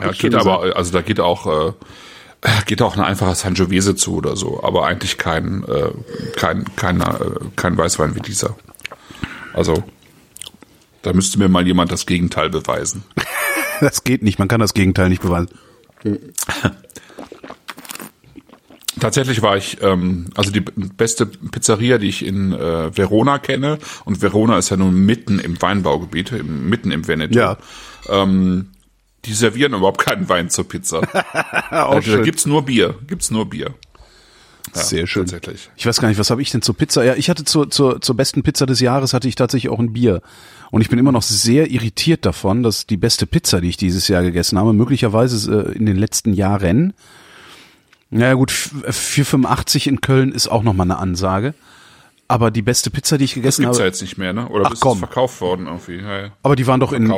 [0.00, 1.72] Ja, geht aber, also da geht auch, äh,
[2.66, 5.90] geht auch ein einfacher Sangiovese zu oder so, aber eigentlich kein, äh,
[6.36, 7.16] kein, kein, äh,
[7.56, 8.56] kein Weißwein wie dieser.
[9.54, 9.82] Also,
[11.02, 13.04] da müsste mir mal jemand das Gegenteil beweisen.
[13.80, 15.48] Das geht nicht, man kann das Gegenteil nicht beweisen.
[19.02, 24.22] Tatsächlich war ich, ähm, also die beste Pizzeria, die ich in äh, Verona kenne, und
[24.22, 27.36] Verona ist ja nun mitten im Weinbaugebiet, im, mitten im Veneto.
[27.36, 27.58] Ja.
[28.08, 28.68] Ähm,
[29.24, 31.00] die servieren überhaupt keinen Wein zur Pizza.
[31.70, 33.74] Also, da gibt's nur Bier, gibt's nur Bier.
[34.72, 35.26] Ja, Sehr schön.
[35.26, 35.70] Tatsächlich.
[35.74, 37.02] Ich weiß gar nicht, was habe ich denn zur Pizza?
[37.02, 39.94] Ja, ich hatte zur, zur, zur besten Pizza des Jahres hatte ich tatsächlich auch ein
[39.94, 40.22] Bier.
[40.70, 44.06] Und ich bin immer noch sehr irritiert davon, dass die beste Pizza, die ich dieses
[44.06, 46.94] Jahr gegessen habe, möglicherweise äh, in den letzten Jahren,
[48.12, 51.54] naja gut, f- 4,85 in Köln ist auch nochmal eine Ansage.
[52.28, 54.48] Aber die beste Pizza, die ich Das gegessen gibt's ja habe, jetzt nicht mehr, ne?
[54.48, 54.98] Oder Ach, ist komm.
[55.00, 55.96] verkauft worden irgendwie?
[55.96, 56.28] Ja, ja.
[56.42, 57.12] aber die waren doch in,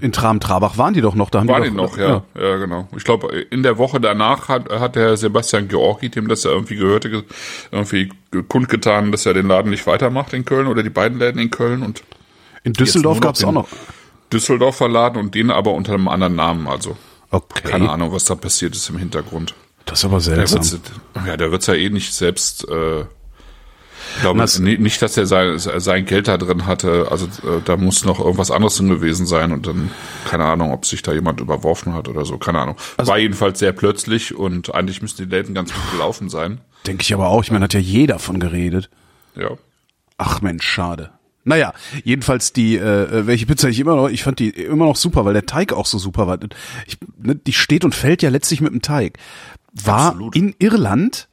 [0.00, 1.30] in Tram-Trabach, waren die doch noch.
[1.30, 2.22] Da haben War die die doch, noch, ja.
[2.38, 2.56] ja.
[2.56, 2.86] genau.
[2.96, 6.76] Ich glaube, in der Woche danach hat, hat der Sebastian Georgi, dem das ja irgendwie
[6.76, 7.24] gehörte, ge-
[7.72, 8.12] irgendwie
[8.46, 11.82] kundgetan, dass er den Laden nicht weitermacht in Köln oder die beiden Läden in Köln
[11.82, 12.04] und
[12.62, 13.66] In Düsseldorf gab's auch noch.
[14.32, 16.68] Düsseldorfer Laden und den aber unter einem anderen Namen.
[16.68, 16.96] Also
[17.32, 17.62] Okay.
[17.68, 19.54] keine Ahnung, was da passiert ist im Hintergrund.
[19.86, 20.58] Das ist aber Der seltsam.
[20.60, 20.78] wird's,
[21.26, 22.68] ja, der wird's ja eh nicht selbst.
[22.68, 23.00] Äh,
[24.16, 27.08] ich glaube Das- nicht, dass er sein, sein Geld da drin hatte.
[27.10, 29.90] Also äh, da muss noch irgendwas anderes drin gewesen sein und dann
[30.28, 32.38] keine Ahnung, ob sich da jemand überworfen hat oder so.
[32.38, 32.76] Keine Ahnung.
[32.96, 36.60] Also War jedenfalls sehr plötzlich und eigentlich müssten die Läden ganz gut gelaufen sein.
[36.86, 37.42] Denke ich aber auch.
[37.42, 38.88] Ich meine, hat ja jeder von geredet.
[39.36, 39.50] Ja.
[40.18, 41.10] Ach Mensch, schade.
[41.42, 41.72] Naja,
[42.04, 45.32] jedenfalls die, äh, welche Pizza ich immer noch, ich fand die immer noch super, weil
[45.32, 46.38] der Teig auch so super war.
[46.86, 49.18] Ich, ne, die steht und fällt ja letztlich mit dem Teig.
[49.72, 50.36] War Absolut.
[50.36, 51.28] in Irland,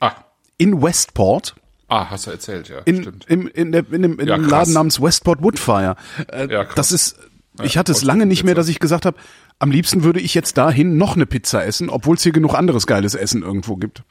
[0.00, 0.12] Ah,
[0.58, 1.54] in Westport,
[1.88, 2.78] ah, hast du erzählt, ja.
[2.84, 3.24] in, stimmt.
[3.28, 4.50] im, in, der, in dem, in Ja, krass.
[4.50, 5.96] Laden namens Westport Woodfire.
[6.30, 6.74] Äh, Ja, krass.
[6.76, 7.16] das ist,
[7.62, 9.16] ich Ja, hatte es Westport lange nicht mehr, dass ich gesagt habe,
[9.60, 12.86] am liebsten würde ich jetzt dahin noch eine Pizza essen, obwohl es hier genug anderes
[12.86, 14.02] geiles Essen irgendwo gibt.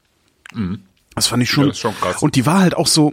[1.14, 1.64] Das fand ich schon.
[1.64, 1.70] Mhm.
[1.70, 2.22] Ja, schon krass.
[2.22, 3.12] Und die war halt auch so,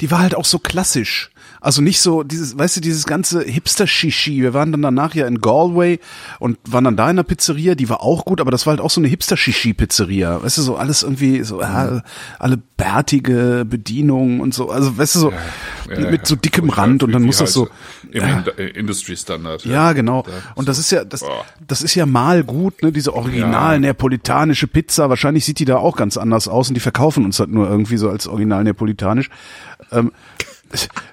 [0.00, 1.30] die war halt auch so klassisch.
[1.64, 4.42] Also nicht so dieses, weißt du, dieses ganze Hipster-Shishi.
[4.42, 5.98] Wir waren dann danach ja in Galway
[6.38, 8.80] und waren dann da in der Pizzeria, die war auch gut, aber das war halt
[8.80, 10.42] auch so eine Hipster-Shishi-Pizzeria.
[10.42, 12.02] Weißt du, so alles irgendwie, so, ja,
[12.38, 14.68] alle bärtige Bedienungen und so.
[14.70, 15.32] Also, weißt du, so,
[15.90, 16.40] Ja, mit so ja.
[16.40, 17.68] dickem Wie Rand und dann muss das so,
[18.10, 19.64] Im äh, Industry Standard.
[19.64, 20.24] ja, genau.
[20.54, 21.24] Und das ist ja, das,
[21.66, 23.78] das ist ja mal gut, ne, diese original Ja.
[23.78, 25.08] neapolitanische Pizza.
[25.08, 27.96] Wahrscheinlich sieht die da auch ganz anders aus und die verkaufen uns halt nur irgendwie
[27.96, 29.30] so als original neapolitanisch.
[29.92, 30.12] Ähm,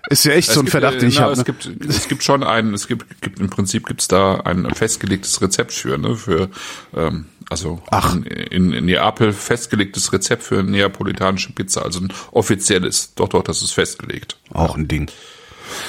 [0.09, 1.33] ist ja echt Es so ein gibt, Verdacht, äh, den ich na, habe.
[1.33, 1.43] Es Ne?
[1.45, 5.71] gibt, es gibt schon einen, es gibt, gibt im Prinzip gibt's da ein festgelegtes Rezept
[5.71, 6.49] für, ne, für,
[6.95, 8.15] ähm, also Ach.
[8.15, 13.13] In, in, Neapel festgelegtes Rezept für neapolitanische Pizza, also ein offizielles.
[13.15, 14.37] Doch, doch, das ist festgelegt.
[14.53, 15.09] Auch ein Ding.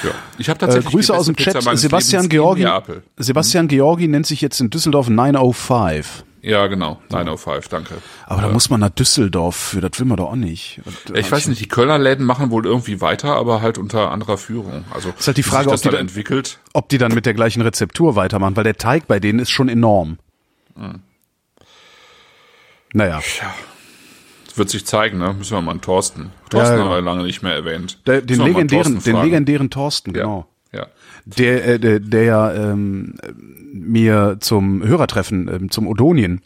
[0.03, 0.11] Ja.
[0.37, 1.61] Ich habe Äh, tatsächlich die Grüße aus dem Chat.
[1.77, 2.67] Sebastian Lebens Georgi.
[3.17, 6.23] Sebastian Georgi nennt sich jetzt in Düsseldorf 905.
[6.45, 7.01] Ja, genau.
[7.09, 7.95] 905, danke.
[8.25, 10.81] Aber da muss man nach Düsseldorf für, das will man doch auch nicht.
[10.83, 14.11] Und, äh, Ich weiß nicht, die Kölner Läden machen wohl irgendwie weiter, aber halt unter
[14.11, 14.83] anderer Führung.
[14.93, 16.59] Also Ist halt die Frage, das ob die dann da- entwickelt.
[16.73, 19.69] Ob die dann mit der gleichen Rezeptur weitermachen, weil der Teig bei denen ist schon
[19.69, 20.17] enorm.
[20.75, 20.99] Hm.
[22.93, 23.21] Naja.
[24.45, 25.33] Das wird sich zeigen, ne?
[25.33, 26.31] Müssen wir mal einen Thorsten.
[26.49, 26.91] Thorsten Ja, haben genau.
[26.97, 27.99] wir lange nicht mehr erwähnt.
[28.05, 30.21] Der, den legendären, Thorsten den legendären Thorsten, Ja.
[30.23, 30.39] genau.
[30.39, 30.52] Ja.
[31.25, 33.15] Der, äh, der, der ja ähm,
[33.73, 36.41] mir zum Hörertreffen, ähm, zum Odonien,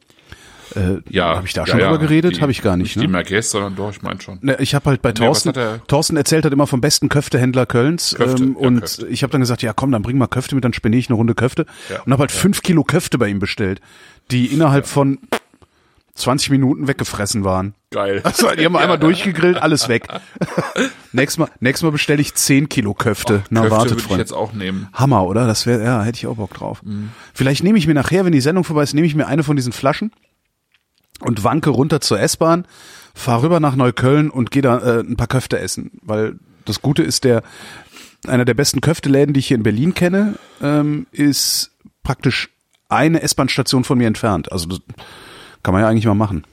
[0.75, 1.35] äh, Ja.
[1.37, 1.87] habe ich da ja, schon ja.
[1.89, 2.37] drüber geredet?
[2.37, 2.95] Die- Habe ich gar nicht.
[2.95, 3.13] Nicht die ne?
[3.13, 4.37] Merguez, sondern doch, ich meine schon.
[4.41, 8.15] Ne, ich habe halt bei Thorsten, er- Thorsten erzählt hat immer vom besten Köftehändler Kölns
[8.17, 9.07] Köfte, ähm, ja, und Köfte.
[9.07, 11.15] ich habe dann gesagt, ja komm, dann bring mal Köfte mit, dann spende ich eine
[11.15, 13.79] Runde Köfte Ja, und habe halt fünf Kilo Köfte bei ihm bestellt,
[14.31, 15.19] die innerhalb von
[16.17, 17.73] 20 Minuten weggefressen waren.
[17.91, 18.21] Geil.
[18.23, 20.07] Also, die haben einmal durchgegrillt, alles weg.
[21.11, 23.43] nächstes Mal, nächstes Mal bestelle ich 10 Kilo Köfte.
[23.49, 24.19] Na, Köfte wartet, würde ich Freund.
[24.19, 24.87] jetzt auch nehmen.
[24.93, 25.47] Hammer, oder?
[25.47, 26.81] Das wäre, ja, hätte ich auch Bock drauf.
[26.83, 27.11] Mhm.
[27.33, 29.55] Vielleicht nehme ich mir nachher, wenn die Sendung vorbei ist, nehme ich mir eine von
[29.55, 30.11] diesen Flaschen
[31.21, 32.65] und wanke runter zur S-Bahn,
[33.13, 35.91] fahr rüber nach Neukölln und gehe da äh, ein paar Köfte essen.
[36.01, 37.43] Weil das Gute ist, der
[38.27, 41.71] einer der besten Köfteläden, die ich hier in Berlin kenne, ähm, ist
[42.03, 42.49] praktisch
[42.89, 44.51] eine S-Bahn-Station von mir entfernt.
[44.51, 44.77] Also
[45.67, 46.45] kann man ja eigentlich mal machen.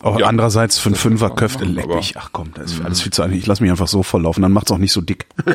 [0.00, 1.96] Auch Ja, andererseits für einen Fünfer Köfte leck Mhm.
[1.96, 2.14] mich.
[2.16, 3.36] Ach komm, das ist alles viel zu einfach.
[3.36, 5.26] Ich lass mich einfach so volllaufen, dann macht's auch nicht so dick.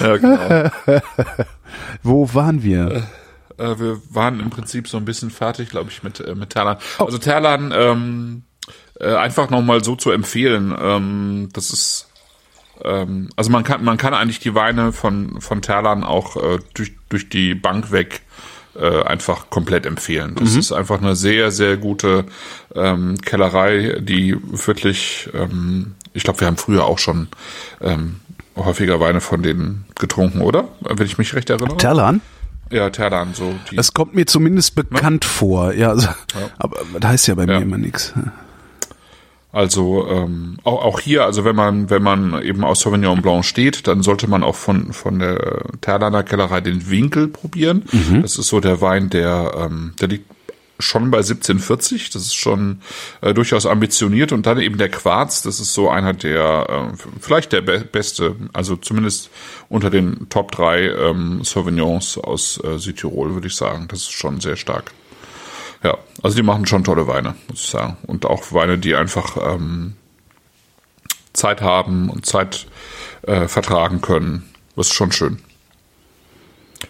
[0.00, 0.70] Ja, genau.
[2.02, 3.06] Wo waren wir?
[3.58, 6.76] äh, wir waren im Prinzip so ein bisschen fertig, glaube ich, mit, äh, mit Terlan.
[6.98, 7.04] Oh.
[7.04, 8.42] Also Terlan ähm,
[9.00, 10.74] äh, einfach nochmal so zu empfehlen.
[10.78, 12.08] Ähm, das ist
[12.82, 16.92] ähm, also man kann man kann eigentlich die Weine von von Terlan auch äh, durch
[17.08, 18.22] durch die Bank weg
[18.76, 20.34] äh, einfach komplett empfehlen.
[20.38, 22.24] Das ist einfach eine sehr sehr gute
[22.74, 27.28] ähm, Kellerei, die wirklich ähm, ich glaube wir haben früher auch schon
[27.80, 28.16] ähm,
[28.56, 30.68] häufiger Weine von denen getrunken, oder?
[30.80, 31.76] Wenn ich mich recht erinnere.
[31.76, 32.20] Terlan?
[32.70, 35.72] ja, Terlan so die Das kommt mir zumindest bekannt vor.
[35.74, 36.08] Ja, also,
[36.58, 37.58] aber das heißt ja bei Ja.
[37.58, 38.12] mir immer nichts.
[39.54, 43.86] Also ähm, auch, auch hier, also wenn man wenn man eben aus Sauvignon Blanc steht,
[43.86, 47.84] dann sollte man auch von von der Terlaner Kellerei den Winkel probieren.
[48.20, 50.26] Das ist so der Wein, der ähm, der liegt
[50.80, 52.10] schon bei 1740.
[52.10, 52.80] Das ist schon
[53.20, 55.42] äh, durchaus ambitioniert und dann eben der Quarz.
[55.42, 59.30] Das ist so einer der äh, vielleicht der be beste, also zumindest
[59.68, 63.86] unter den Top drei ähm, Sauvignons aus äh, Südtirol würde ich sagen.
[63.86, 64.92] Das ist schon sehr stark.
[65.84, 67.98] Ja, also die machen schon tolle Weine, muss ich sagen.
[68.06, 69.96] Und auch Weine, die einfach ähm,
[71.34, 72.66] Zeit haben und Zeit
[73.22, 74.48] äh, vertragen können.
[74.76, 75.42] Das ist schon schön.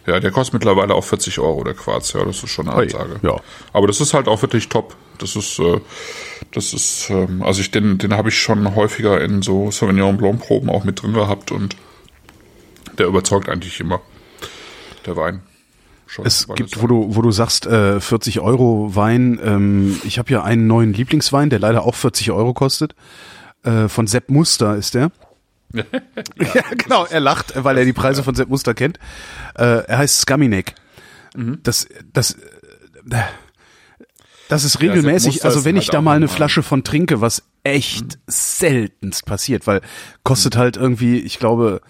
[0.06, 2.12] Ja, der kostet mittlerweile auch 40 Euro, der Quarz.
[2.12, 3.18] Ja, das ist schon eine Ansage.
[3.22, 3.36] ja.
[3.72, 4.96] Aber das ist halt auch wirklich top.
[5.18, 5.80] Das ist, äh,
[6.52, 10.40] das ist, ähm, also ich den, den habe ich schon häufiger in so Sauvignon Blanc
[10.40, 11.76] Proben auch mit drin gehabt und
[12.98, 14.00] der überzeugt eigentlich immer.
[15.06, 15.42] Der Wein.
[16.14, 19.40] Schon, Es gibt, wo du, wo du sagst, äh, 40 Euro Wein.
[19.42, 22.94] Ähm, ich habe ja einen neuen Lieblingswein, der leider auch 40 Euro kostet.
[23.64, 25.10] Äh, von Sepp Muster ist der.
[25.72, 25.82] ja,
[26.78, 27.04] genau.
[27.06, 29.00] Er lacht, weil er die Preise von Sepp Muster kennt.
[29.56, 30.76] Äh, er heißt Skaminek.
[31.34, 31.58] Mhm.
[31.64, 32.34] Das, das,
[33.10, 33.16] äh,
[34.48, 35.32] das ist regelmäßig.
[35.32, 39.26] Muster also wenn halt ich da auch mal eine Flasche von trinke, was echt seltenst
[39.26, 39.80] passiert, weil
[40.22, 41.80] kostet halt irgendwie, ich glaube,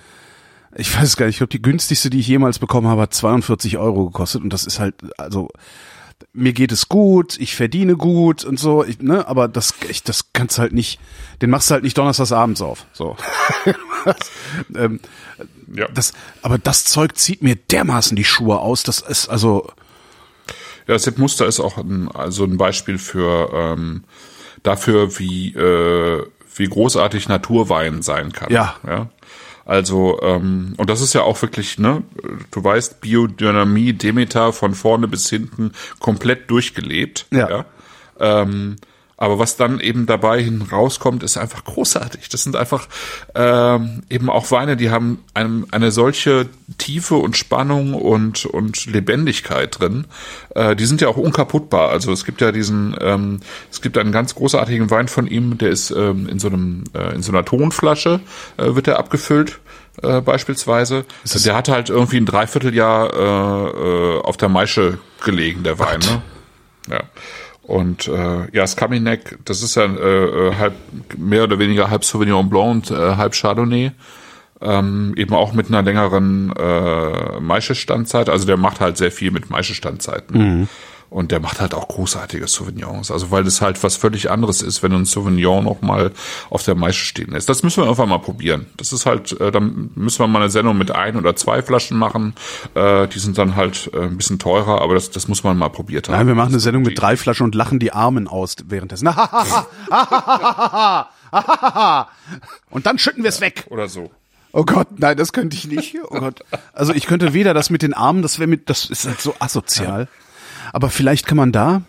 [0.76, 3.78] ich weiß gar nicht, ich glaube, die günstigste, die ich jemals bekommen habe, hat 42
[3.78, 5.48] Euro gekostet und das ist halt, also
[6.32, 10.32] mir geht es gut, ich verdiene gut und so, ich, ne, aber das, ich, das
[10.32, 11.00] kannst halt nicht,
[11.42, 13.16] den machst du halt nicht donnerstags abends auf, so.
[14.76, 15.00] ähm,
[15.72, 15.86] ja.
[15.92, 16.12] das,
[16.42, 19.70] aber das Zeug zieht mir dermaßen die Schuhe aus, das ist also,
[20.88, 24.04] Ja, Sepp Muster ist auch ein, also ein Beispiel für ähm,
[24.62, 26.24] dafür, wie äh,
[26.56, 28.52] wie großartig Naturwein sein kann.
[28.52, 28.76] Ja.
[28.86, 29.08] ja?
[29.64, 32.02] Also ähm, und das ist ja auch wirklich, ne?
[32.50, 37.26] Du weißt, Biodynamie, Demeter von vorne bis hinten komplett durchgelebt.
[37.30, 37.64] Ja.
[38.20, 38.76] Ähm,
[39.24, 42.28] aber was dann eben dabei hin rauskommt, ist einfach großartig.
[42.28, 42.88] Das sind einfach
[43.34, 49.80] ähm, eben auch Weine, die haben einem, eine solche Tiefe und Spannung und, und Lebendigkeit
[49.80, 50.04] drin.
[50.54, 51.88] Äh, die sind ja auch unkaputtbar.
[51.88, 55.70] Also es gibt ja diesen, ähm, es gibt einen ganz großartigen Wein von ihm, der
[55.70, 58.20] ist ähm, in so einem, äh, in so einer Tonflasche
[58.58, 59.60] äh, wird er abgefüllt.
[60.02, 61.04] Äh, beispielsweise.
[61.44, 66.00] Der hat halt irgendwie ein Dreivierteljahr äh, äh, auf der Maische gelegen, der Wein.
[66.00, 66.22] Ne?
[66.90, 67.02] Ja.
[67.66, 70.74] Und äh, ja, Skaminek, das ist ja äh, äh, halb
[71.16, 73.92] mehr oder weniger halb Sauvignon Blanc und äh, halb Chardonnay.
[74.60, 78.28] Ähm, eben auch mit einer längeren äh, Maischestandzeit.
[78.28, 80.68] Also der macht halt sehr viel mit Maischestandzzeiten.
[81.10, 83.10] Und der macht halt auch großartige Sauvignons.
[83.10, 86.12] Also weil das halt was völlig anderes ist, wenn ein Sauvignon noch mal
[86.50, 87.48] auf der Maische stehen lässt.
[87.48, 88.66] Das müssen wir einfach mal probieren.
[88.76, 91.98] Das ist halt, äh, dann müssen wir mal eine Sendung mit ein oder zwei Flaschen
[91.98, 92.34] machen.
[92.74, 95.68] Äh, die sind dann halt äh, ein bisschen teurer, aber das, das muss man mal
[95.68, 96.16] probiert haben.
[96.16, 99.08] nein, wir machen eine Sendung mit drei Flaschen und lachen die Armen aus währenddessen.
[102.70, 103.66] und dann schütten wir es weg.
[103.68, 104.10] Oder so.
[104.56, 105.96] Oh Gott, nein, das könnte ich nicht.
[106.10, 106.44] Oh Gott.
[106.72, 109.34] Also ich könnte weder das mit den Armen, das wäre mit, das ist halt so
[109.40, 110.06] asozial.
[110.74, 111.82] Aber vielleicht kann man da,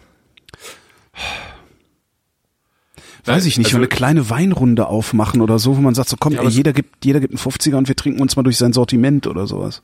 [3.26, 6.18] weiß ich nicht, also- so eine kleine Weinrunde aufmachen oder so, wo man sagt, so
[6.20, 8.58] komm, Ja, ey, jeder gibt, jeder gibt einen 50er und wir trinken uns mal durch
[8.58, 9.82] sein Sortiment oder sowas.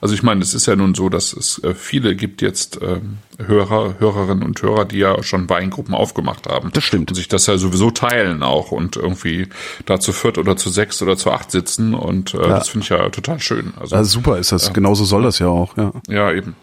[0.00, 3.18] Also ich meine, es ist ja nun so, dass es äh, viele gibt jetzt ähm,
[3.38, 6.70] Hörer, Hörerinnen und Hörer, die ja schon Weingruppen aufgemacht haben.
[6.72, 7.10] Das stimmt.
[7.10, 9.48] Und sich das ja sowieso teilen auch und irgendwie
[9.86, 12.90] da zu viert oder zu sechs oder zu acht sitzen und äh, das finde ich
[12.90, 13.74] ja total schön.
[13.78, 15.92] Also, Also super ist das, genauso soll das ja auch, ja.
[16.08, 16.54] ja, eben.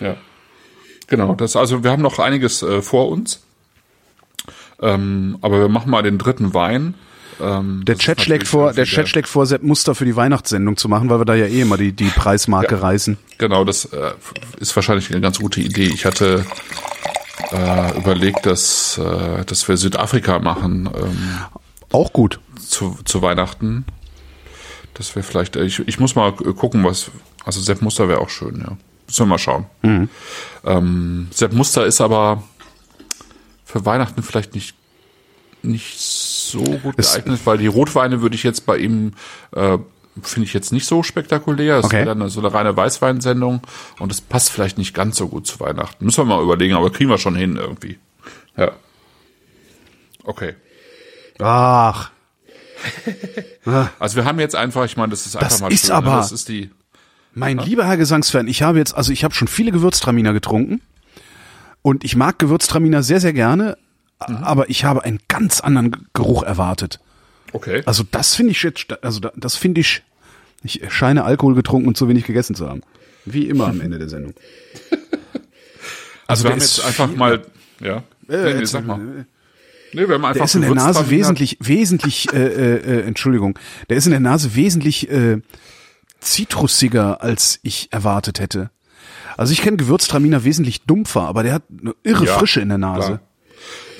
[0.00, 0.16] Ja.
[1.06, 3.42] Genau, das, also wir haben noch einiges äh, vor uns.
[4.80, 6.94] Ähm, aber wir machen mal den dritten Wein.
[7.40, 10.88] Ähm, Der Chat schlägt vor, der Chat schlägt vor, Sepp Muster für die Weihnachtssendung zu
[10.88, 12.80] machen, weil wir da ja eh immer die, die Preismarke Ja.
[12.80, 13.16] reißen.
[13.38, 14.12] Genau, das äh,
[14.58, 15.86] ist wahrscheinlich eine ganz gute Idee.
[15.86, 16.44] Ich hatte
[17.52, 21.38] äh, überlegt, dass, äh, dass wir Südafrika machen ähm,
[21.90, 22.38] Auch gut.
[22.60, 23.84] zu, zu Weihnachten.
[24.94, 27.10] Das wäre vielleicht, äh, ich, ich muss mal gucken, was,
[27.44, 28.76] also Sepp Muster wäre auch schön, ja.
[29.08, 29.66] Müssen wir mal schauen.
[30.64, 32.42] Ähm, Sepp Muster ist aber
[33.64, 34.74] für Weihnachten vielleicht nicht,
[35.62, 35.98] nicht
[36.52, 39.12] so gut Es- geeignet, weil die Rotweine würde ich jetzt bei ihm,
[39.52, 39.78] äh,
[40.22, 41.78] finde ich jetzt nicht so spektakulär.
[41.78, 42.04] Es Okay.
[42.04, 43.62] wäre dann so eine reine Weißweinsendung
[43.98, 46.04] und das passt vielleicht nicht ganz so gut zu Weihnachten.
[46.04, 47.98] Müssen wir mal überlegen, aber kriegen wir schon hin irgendwie.
[48.56, 48.72] Ja.
[50.24, 50.54] Okay.
[51.40, 52.10] Ach,
[53.98, 55.94] Also wir haben jetzt einfach, ich meine, das ist einfach Das mal ist schön, ne?
[55.96, 56.70] aber- das ist die
[57.34, 60.82] mein lieber Herr Gesangsfan, ich habe jetzt, also ich habe schon viele Gewürztraminer getrunken
[61.80, 63.78] und ich mag Gewürztraminer sehr, sehr gerne,
[64.28, 67.00] aber ich habe einen ganz anderen Geruch erwartet.
[67.52, 67.82] Okay.
[67.86, 70.02] Also das finde ich jetzt, also da- das finde ich,
[70.64, 72.82] ich scheine Alkohol getrunken und zu wenig gegessen zu haben.
[73.24, 74.34] Wie immer am Ende der Sendung.
[76.26, 77.42] Also wir der haben jetzt einfach viel- mal,
[77.80, 78.02] ja.
[78.26, 78.98] nee, nee, sag mal.
[79.92, 83.58] Nee, wir haben einfach Der ist in der Nase wesentlich, wesentlich, äh, äh, äh, Entschuldigung,
[83.90, 85.42] der ist in der Nase wesentlich äh,
[86.20, 88.70] zitrusiger, als ich erwartet hätte.
[89.36, 92.78] Also ich kenne Gewürztraminer wesentlich dumpfer, aber der hat eine irre Ja, Frische in der
[92.78, 93.06] Nase.
[93.06, 93.20] klar.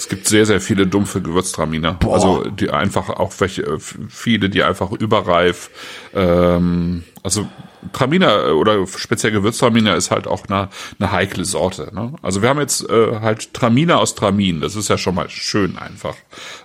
[0.02, 1.92] Es gibt sehr, sehr viele dumpfe Gewürztraminer.
[1.92, 2.14] Boah.
[2.14, 3.78] Also die einfach auch welche, äh,
[4.08, 5.70] viele, die einfach überreif.
[6.12, 7.46] Ähm, also
[7.92, 11.94] Traminer äh, oder speziell Gewürztraminer ist halt auch eine, eine heikle Sorte.
[11.94, 12.14] Ne?
[12.20, 14.60] Also wir haben jetzt äh, halt Traminer aus Tramin.
[14.60, 16.16] Das ist ja schon mal schön einfach.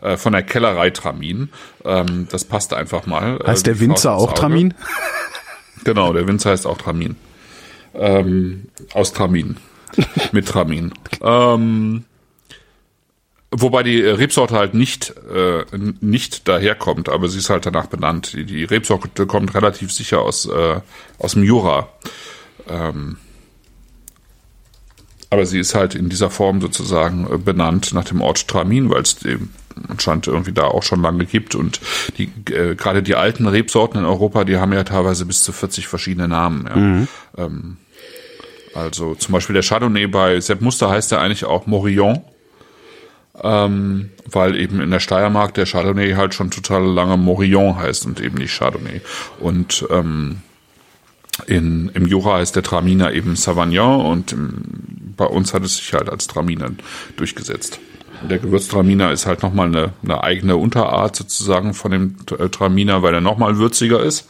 [0.02, 1.50] Äh, von der Kellerei Tramin.
[1.86, 3.38] Ähm, das passt einfach mal.
[3.46, 4.34] Heißt äh, der Winzer auch.
[4.34, 4.74] Tramin?
[5.84, 7.16] Genau, der Winzer heißt auch Tramin.
[7.94, 9.58] Ähm, aus Tramin.
[10.32, 10.92] Mit Tramin.
[11.22, 12.04] Ähm,
[13.52, 15.64] wobei die äh, Rebsorte halt nicht, äh,
[16.02, 18.34] nicht daherkommt, aber sie ist halt danach benannt.
[18.34, 20.82] Die, die Rebsorte kommt relativ sicher aus, äh,
[21.18, 21.90] aus dem Jura.
[22.68, 23.18] Ähm,
[25.30, 29.02] aber sie ist halt in dieser Form sozusagen äh, benannt nach dem Ort Tramin, weil
[29.02, 29.54] es eben
[29.88, 31.56] anscheinend irgendwie da auch schon lange gibt.
[31.56, 31.80] Und
[32.18, 35.88] die äh, gerade die alten Rebsorten in Europa, die haben ja teilweise bis zu 40
[35.88, 37.08] verschiedene Namen.
[37.38, 37.46] Ja.
[37.46, 37.78] Ähm,
[38.74, 42.22] also zum Beispiel der Chardonnay bei Sepp Muster heißt ja eigentlich auch Morillon,
[43.44, 48.20] ähm, weil eben in der Steiermark der Chardonnay halt schon total lange Morillon heißt und
[48.20, 49.02] eben nicht Chardonnay.
[49.40, 50.42] Und ähm,
[51.46, 55.94] in, im Jura heißt der Traminer eben Savagnin und im, bei uns hat es sich
[55.94, 56.72] halt als Traminer
[57.16, 57.80] durchgesetzt.
[58.28, 63.14] Der Gewürztraminer ist halt nochmal eine, eine eigene Unterart sozusagen von dem äh, Traminer, weil
[63.14, 64.28] er nochmal würziger ist.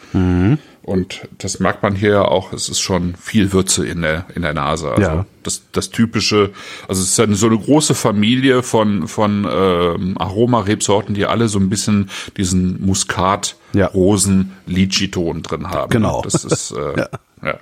[0.88, 4.42] Und das merkt man hier ja auch, es ist schon viel Würze in der, in
[4.42, 4.90] der Nase.
[4.90, 5.26] Also Ja.
[5.44, 6.52] das, das typische,
[6.88, 11.60] also es ist ja so eine große Familie von, von ähm, Aromarebsorten, die alle so
[11.60, 13.88] ein bisschen diesen Muskat, Ja.
[13.88, 15.90] Rosen, Litchi-Ton drin haben.
[15.90, 16.22] Genau.
[16.22, 17.10] Das ist, äh, Ja.
[17.44, 17.60] ja.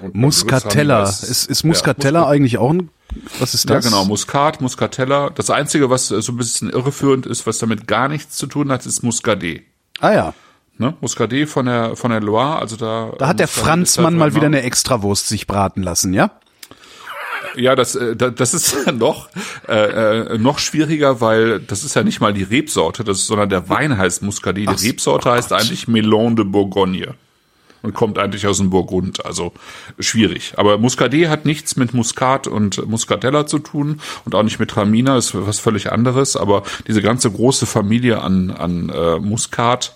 [0.00, 1.02] Und bei Muscatella.
[1.02, 2.90] Ist, ist Muscatella Ja, eigentlich auch ein,
[3.40, 3.84] was ist das?
[3.84, 5.30] ja, genau, Muskat, Muscatella.
[5.30, 8.86] Das Einzige, was so ein bisschen irreführend ist, was damit gar nichts zu tun hat,
[8.86, 9.62] ist Muscadet.
[9.98, 10.34] Ah ja,
[10.80, 10.94] Ne?
[11.02, 13.12] Muscadet von der, von der Loire, also da.
[13.18, 16.30] da hat der Muscadet ist Franzmann mal wieder eine Extrawurst sich braten lassen, ja?
[17.54, 19.28] Ja, das, äh, da- das ist noch,
[19.68, 23.68] äh, äh, noch schwieriger, weil das ist ja nicht mal die Rebsorte, das, sondern der
[23.68, 24.80] Wein heißt Muscadet.
[24.80, 27.14] Die Rebsorte oh heißt eigentlich Melon de Bourgogne
[27.82, 29.52] und kommt eigentlich aus dem Burgund, also
[29.98, 30.54] schwierig.
[30.56, 35.16] Aber Muscadet hat nichts mit Muscat und Muscatella zu tun und auch nicht mit Traminer,
[35.18, 36.36] ist was völlig anderes.
[36.36, 39.94] Aber diese ganze große Familie an, an äh, Muscat,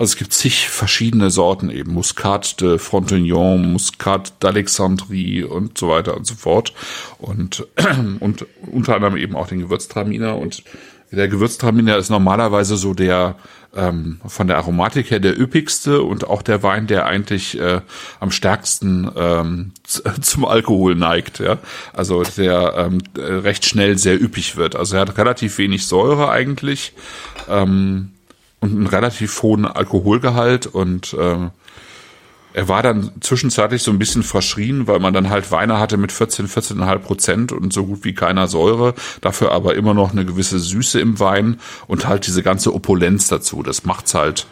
[0.00, 1.92] also es gibt zig verschiedene Sorten eben.
[1.92, 6.72] Muscat de Frontignan, Muscat d'Alexandrie und so weiter und so fort.
[7.18, 7.66] Und,
[8.20, 10.38] und unter anderem eben auch den Gewürztraminer.
[10.38, 10.64] Und
[11.12, 13.36] der Gewürztraminer ist normalerweise so der
[13.76, 17.82] ähm, von der Aromatik her der üppigste und auch der Wein, der eigentlich äh,
[18.20, 19.72] am stärksten ähm,
[20.22, 21.40] zum Alkohol neigt.
[21.40, 21.58] Ja?
[21.92, 24.76] Also der ähm, recht schnell sehr üppig wird.
[24.76, 26.94] Also er hat relativ wenig Säure eigentlich.
[27.50, 28.12] Ähm,
[28.60, 31.50] und einen relativ hohen Alkoholgehalt und ähm,
[32.52, 36.10] er war dann zwischenzeitlich so ein bisschen verschrien, weil man dann halt Weine hatte mit
[36.10, 40.58] 14, 14,5 Prozent und so gut wie keiner Säure, dafür aber immer noch eine gewisse
[40.58, 43.62] Süße im Wein und halt diese ganze Opulenz dazu.
[43.62, 44.46] Das macht's halt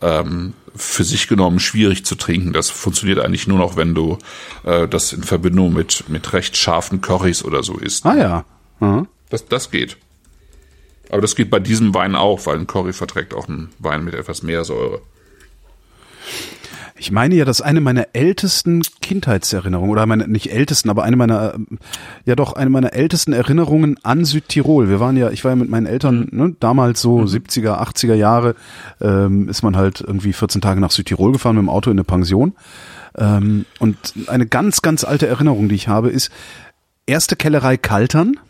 [0.00, 2.52] ähm, für sich genommen schwierig zu trinken.
[2.52, 4.18] Das funktioniert eigentlich nur noch, wenn du
[4.64, 8.06] äh, das in Verbindung mit, mit recht scharfen Currys oder so isst.
[8.06, 8.44] Ah ja.
[8.80, 9.06] Mhm.
[9.28, 9.98] Das, das geht.
[11.14, 14.14] Aber das geht bei diesem Wein auch, weil ein Curry verträgt auch einen Wein mit
[14.14, 15.00] etwas mehr Säure.
[16.98, 21.54] Ich meine ja, dass eine meiner ältesten Kindheitserinnerungen, oder meine, nicht ältesten, aber eine meiner,
[21.54, 21.78] ähm,
[22.24, 24.88] ja doch, eine meiner ältesten Erinnerungen an Südtirol.
[24.88, 27.26] Wir waren ja, ich war ja mit meinen Eltern, ne, damals so mhm.
[27.26, 28.56] 70er, 80er Jahre,
[29.00, 32.02] ähm, ist man halt irgendwie 14 Tage nach Südtirol gefahren mit dem Auto in eine
[32.02, 32.54] Pension.
[33.16, 33.96] Ähm, und
[34.26, 36.32] eine ganz, ganz alte Erinnerung, die ich habe, ist
[37.06, 38.40] erste Kellerei Kaltern.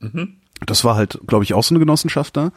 [0.00, 0.39] Mhm.
[0.66, 2.52] Das war halt, glaube ich, auch so eine Genossenschaft da.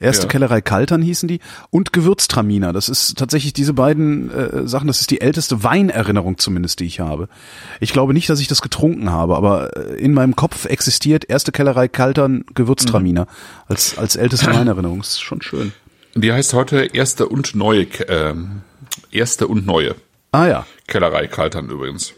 [0.00, 0.28] Erste ja.
[0.28, 1.40] Kellerei Kaltern hießen die
[1.70, 2.72] und Gewürztraminer.
[2.72, 4.88] Das ist tatsächlich diese beiden äh, Sachen.
[4.88, 7.28] Das ist die älteste Weinererinnerung zumindest, die ich habe.
[7.80, 11.52] Ich glaube nicht, dass ich das getrunken habe, aber äh, in meinem Kopf existiert erste
[11.52, 13.64] Kellerei Kaltern Gewürztraminer mhm.
[13.68, 14.98] als als älteste Weinerinnerung.
[14.98, 15.72] Das ist schon schön.
[16.14, 18.34] Die heißt heute erste und neue äh,
[19.10, 19.94] erste und neue.
[20.32, 20.66] Ah ja.
[20.86, 22.14] Kellerei Kaltern übrigens.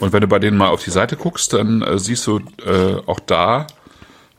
[0.00, 2.96] Und wenn du bei denen mal auf die Seite guckst, dann äh, siehst du äh,
[3.06, 3.66] auch da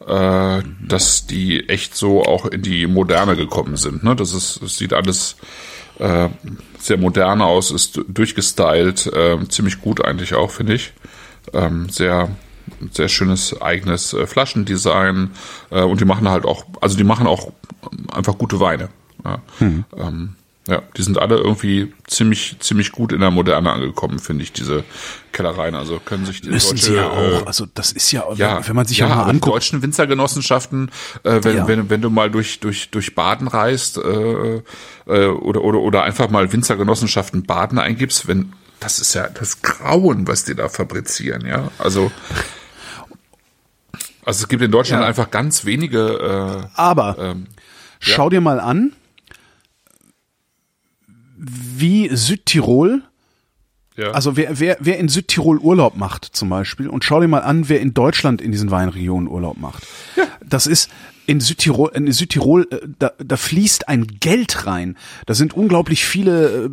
[0.05, 4.03] äh, dass die echt so auch in die Moderne gekommen sind.
[4.03, 4.15] Ne?
[4.15, 5.35] Das ist, das sieht alles
[5.99, 6.29] äh,
[6.77, 10.93] sehr modern aus, ist durchgestylt, äh, ziemlich gut eigentlich auch, finde ich.
[11.53, 12.29] Ähm, sehr
[12.91, 15.31] sehr schönes eigenes äh, Flaschendesign
[15.71, 17.51] äh, und die machen halt auch, also die machen auch
[18.13, 18.89] einfach gute Weine.
[19.23, 19.41] Ja.
[19.57, 19.85] Hm.
[19.97, 20.35] Ähm,
[20.69, 24.83] ja, die sind alle irgendwie ziemlich, ziemlich gut in der Moderne angekommen, finde ich, diese
[25.31, 25.75] Kellereien.
[25.75, 27.47] Also können sich die Müssen deutsche, sie ja auch.
[27.47, 29.45] Also das ist ja, ja wenn man sich ja, ja mal anguckt.
[29.45, 30.91] Die deutschen Winzergenossenschaften,
[31.23, 31.67] äh, wenn, ja.
[31.67, 36.29] wenn, wenn du mal durch, durch, durch Baden reist äh, äh, oder, oder, oder einfach
[36.29, 41.69] mal Winzergenossenschaften Baden eingibst, wenn das ist ja das Grauen, was die da fabrizieren, ja.
[41.79, 42.11] Also
[44.29, 45.07] also es gibt in Deutschland ja.
[45.07, 46.61] einfach ganz wenige.
[46.67, 47.47] Äh, Aber ähm,
[47.99, 48.93] schau dir mal an,
[51.39, 53.03] wie Südtirol
[53.99, 54.11] ja.
[54.11, 57.67] Also wer, wer, wer in Südtirol Urlaub macht zum Beispiel und schau dir mal an,
[57.67, 59.85] wer in Deutschland in diesen Weinregionen Urlaub macht.
[60.15, 60.23] Ja.
[60.45, 60.89] Das ist
[61.29, 64.97] in Südtirol, in Südtirol äh, da, da fließt ein Geld rein.
[65.27, 66.69] Da sind unglaublich viele äh,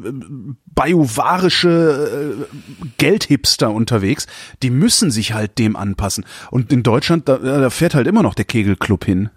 [0.67, 4.27] biovarische äh, Geldhipster unterwegs.
[4.63, 6.25] Die müssen sich halt dem anpassen.
[6.51, 9.29] Und in Deutschland, da, da fährt halt immer noch der Kegelclub hin.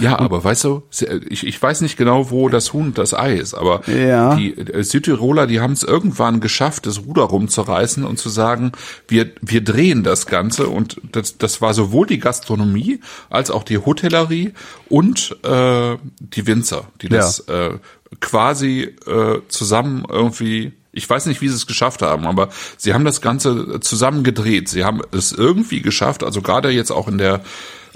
[0.00, 0.82] Ja, und, aber weißt du,
[1.28, 4.34] ich, ich weiß nicht genau, wo das Huhn das Ei ist, aber ja.
[4.34, 8.72] die äh, Südtiroler, die haben es irgendwann geschafft, das Ruder rumzureißen und zu sagen,
[9.06, 13.78] wir, wir drehen das Ganze und das, das war sowohl die Gastronomie als auch die
[13.78, 14.52] Hotellerie
[14.88, 17.68] und äh, die Winzer, die das ja.
[17.68, 17.78] äh,
[18.20, 23.04] quasi äh, zusammen irgendwie ich weiß nicht, wie sie es geschafft haben, aber sie haben
[23.04, 24.68] das Ganze zusammen gedreht.
[24.68, 27.42] Sie haben es irgendwie geschafft, also gerade jetzt auch in der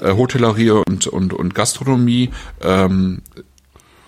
[0.03, 2.30] äh, Hotellerie und, und, und Gastronomie,
[2.62, 3.22] ähm,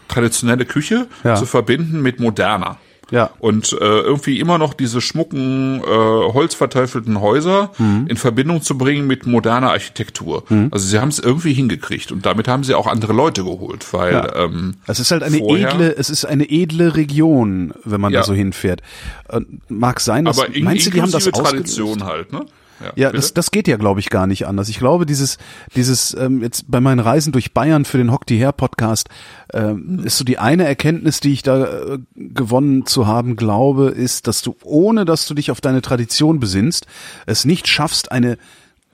[0.09, 1.35] traditionelle Küche ja.
[1.35, 2.79] zu verbinden mit moderner.
[3.11, 3.31] Ja.
[3.39, 8.07] Und äh, irgendwie immer noch diese schmucken, äh, holzverteufelten Häuser mhm.
[8.09, 10.45] in Verbindung zu bringen mit moderner Architektur.
[10.49, 10.69] Mhm.
[10.71, 14.15] Also sie haben es irgendwie hingekriegt und damit haben sie auch andere Leute geholt, weil
[14.15, 14.35] ja.
[14.37, 18.21] ähm, es ist halt eine edle, es ist eine edle Region, wenn man ja.
[18.21, 18.81] da so hinfährt.
[19.29, 22.47] Äh, mag sein, dass Aber in, meinst du, die haben das Tradition halt, ne?
[22.81, 24.69] Ja, ja das, das geht ja, glaube ich, gar nicht anders.
[24.69, 25.39] Ich glaube, dieses,
[25.75, 29.09] dieses ähm, jetzt bei meinen Reisen durch Bayern für den Hock die Her Podcast
[29.53, 34.27] ähm, ist so die eine Erkenntnis, die ich da äh, gewonnen zu haben glaube, ist,
[34.27, 36.87] dass du ohne, dass du dich auf deine Tradition besinnst,
[37.27, 38.39] es nicht schaffst, eine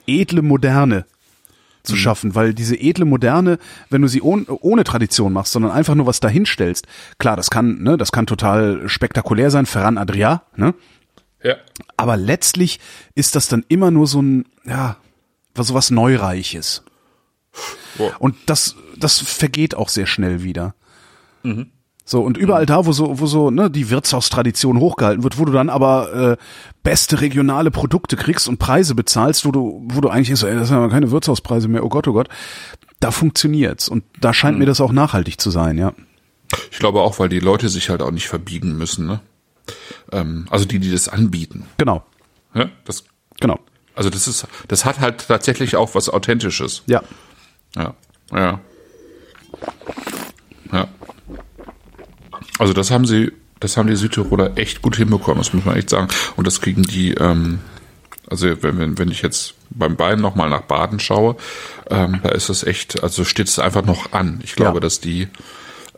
[0.07, 1.05] edle Moderne
[1.83, 1.99] zu mhm.
[1.99, 3.59] schaffen, weil diese edle Moderne,
[3.89, 6.87] wenn du sie ohne, ohne Tradition machst, sondern einfach nur was dahinstellst,
[7.19, 10.75] klar, das kann, ne, das kann total spektakulär sein, Ferran Adria, ne,
[11.43, 11.57] ja.
[11.97, 12.81] Aber letztlich
[13.15, 14.97] ist das dann immer nur so ein, ja,
[15.57, 16.83] so was Neureiches.
[17.97, 18.13] Boah.
[18.19, 20.75] Und das, das vergeht auch sehr schnell wieder.
[21.43, 21.71] Mhm.
[22.05, 25.53] So, und überall da, wo so, wo so, ne, die Wirtshaustradition hochgehalten wird, wo du
[25.53, 26.37] dann aber äh,
[26.83, 30.69] beste regionale Produkte kriegst und Preise bezahlst, wo du, wo du eigentlich so, ey, das
[30.69, 32.29] sind aber keine Wirtshauspreise mehr, oh Gott, oh Gott,
[32.99, 33.89] da funktioniert's.
[33.89, 34.61] Und da scheint mhm.
[34.61, 35.93] mir das auch nachhaltig zu sein, ja.
[36.73, 39.21] Ich glaube auch, weil die Leute sich halt auch nicht verbiegen müssen, ne?
[40.13, 41.67] Ähm, also die, die das anbieten.
[41.79, 42.05] Genau.
[42.55, 43.05] Ja, das,
[43.41, 43.59] genau.
[43.95, 46.83] Also das ist, das hat halt tatsächlich auch was Authentisches.
[46.87, 47.03] Ja.
[47.77, 47.95] Ja.
[48.33, 48.61] Ja.
[50.73, 50.89] Ja.
[52.59, 55.91] Also das haben sie, das haben die Südtiroler echt gut hinbekommen, das muss man echt
[55.91, 56.09] sagen.
[56.37, 57.61] Und das kriegen die, ähm,
[58.29, 61.37] also wenn, wenn, wenn ich jetzt beim Bein nochmal nach Baden schaue,
[61.91, 64.41] ähm, da ist es echt, also steht es einfach noch an.
[64.43, 64.81] Ich glaube, ja.
[64.81, 65.29] dass die,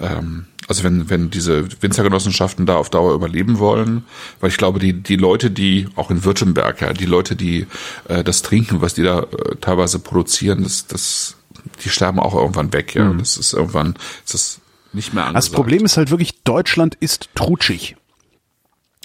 [0.01, 4.05] ähm, also wenn, wenn diese Winzergenossenschaften da auf Dauer überleben wollen,
[4.41, 7.67] weil ich glaube, die, die Leute, die, auch in Württemberg, ja, die Leute, die
[8.09, 11.37] äh, das trinken, was die da äh, teilweise produzieren, das, das,
[11.85, 13.05] die sterben auch irgendwann weg, ja.
[13.05, 13.19] Mhm.
[13.19, 14.61] Das ist irgendwann, das ist
[14.95, 15.53] nicht mehr angesagt.
[15.53, 17.97] Das Problem ist halt wirklich, Deutschland ist trutschig.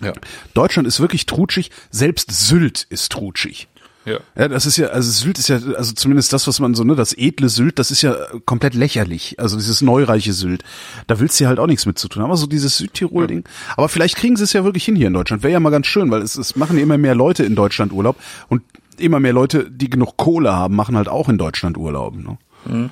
[0.01, 0.13] Ja.
[0.53, 3.67] Deutschland ist wirklich trutschig, selbst Sylt ist trutschig.
[4.07, 4.19] Ja.
[4.37, 6.95] ja, das ist ja, also Sylt ist ja, also zumindest das, was man so, ne,
[6.95, 9.37] das edle Sylt, das ist ja komplett lächerlich.
[9.37, 10.63] Also dieses neureiche Sylt.
[11.07, 12.23] Da willst du ja halt auch nichts mit zu tun.
[12.23, 13.43] Aber so dieses Südtirol-Ding.
[13.45, 13.73] Ja.
[13.75, 15.43] Aber vielleicht kriegen sie es ja wirklich hin hier in Deutschland.
[15.43, 18.15] Wäre ja mal ganz schön, weil es, es machen immer mehr Leute in Deutschland Urlaub
[18.47, 18.61] und
[18.97, 22.15] immer mehr Leute, die genug Kohle haben, machen halt auch in Deutschland Urlaub.
[22.15, 22.37] Ne?
[22.63, 22.89] Mhm.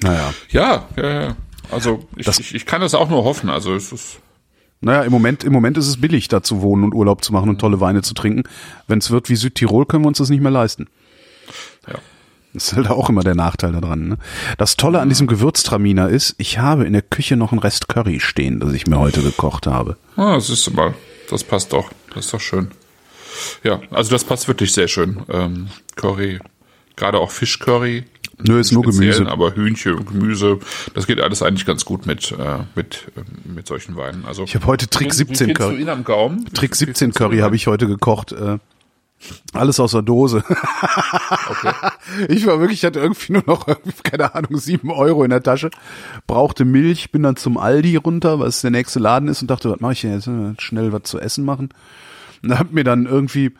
[0.00, 0.32] Naja.
[0.50, 1.36] Ja, ja, ja.
[1.72, 3.50] Also ich, das, ich, ich kann das auch nur hoffen.
[3.50, 4.20] Also es ist
[4.84, 7.48] naja, im Moment, im Moment ist es billig, da zu wohnen und Urlaub zu machen
[7.48, 8.44] und tolle Weine zu trinken.
[8.86, 10.88] Wenn es wird wie Südtirol, können wir uns das nicht mehr leisten.
[11.88, 11.94] Ja.
[12.52, 14.08] Das ist halt auch immer der Nachteil daran.
[14.08, 14.18] Ne?
[14.58, 18.20] Das Tolle an diesem Gewürztraminer ist, ich habe in der Küche noch einen Rest Curry
[18.20, 19.96] stehen, das ich mir heute gekocht habe.
[20.16, 20.94] Ah, das ist mal,
[21.30, 21.90] das passt doch.
[22.14, 22.70] Das ist doch schön.
[23.64, 25.22] Ja, also das passt wirklich sehr schön.
[25.28, 26.38] Ähm, Curry,
[26.94, 28.04] gerade auch Fischcurry
[28.42, 29.26] Nö, ist nur Gemüse.
[29.26, 30.58] Aber Hühnchen und Gemüse,
[30.94, 34.24] das geht alles eigentlich ganz gut mit, äh, mit, äh, mit solchen Weinen.
[34.26, 35.76] Also, ich habe heute Trick 17 Curry.
[35.76, 36.46] Du ihn am Gaumen?
[36.52, 38.32] Trick 17 Curry habe ich heute gekocht.
[38.32, 38.58] Äh,
[39.52, 40.44] alles aus der Dose.
[41.48, 41.72] okay.
[42.28, 43.66] Ich war wirklich, ich hatte irgendwie nur noch,
[44.02, 45.70] keine Ahnung, sieben Euro in der Tasche,
[46.26, 49.80] brauchte Milch, bin dann zum Aldi runter, was der nächste Laden ist und dachte, was
[49.80, 50.62] mache ich denn jetzt?
[50.62, 51.70] Schnell was zu essen machen.
[52.42, 53.52] Und hab mir dann irgendwie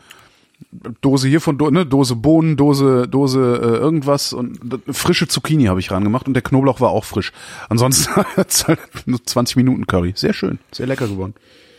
[1.00, 4.58] Dose hier von ne, Dose Bohnen, Dose Dose äh, irgendwas und
[4.90, 7.32] frische Zucchini habe ich rangemacht und der Knoblauch war auch frisch.
[7.68, 10.12] Ansonsten halt nur 20 Minuten Curry.
[10.16, 11.34] Sehr schön, sehr lecker geworden.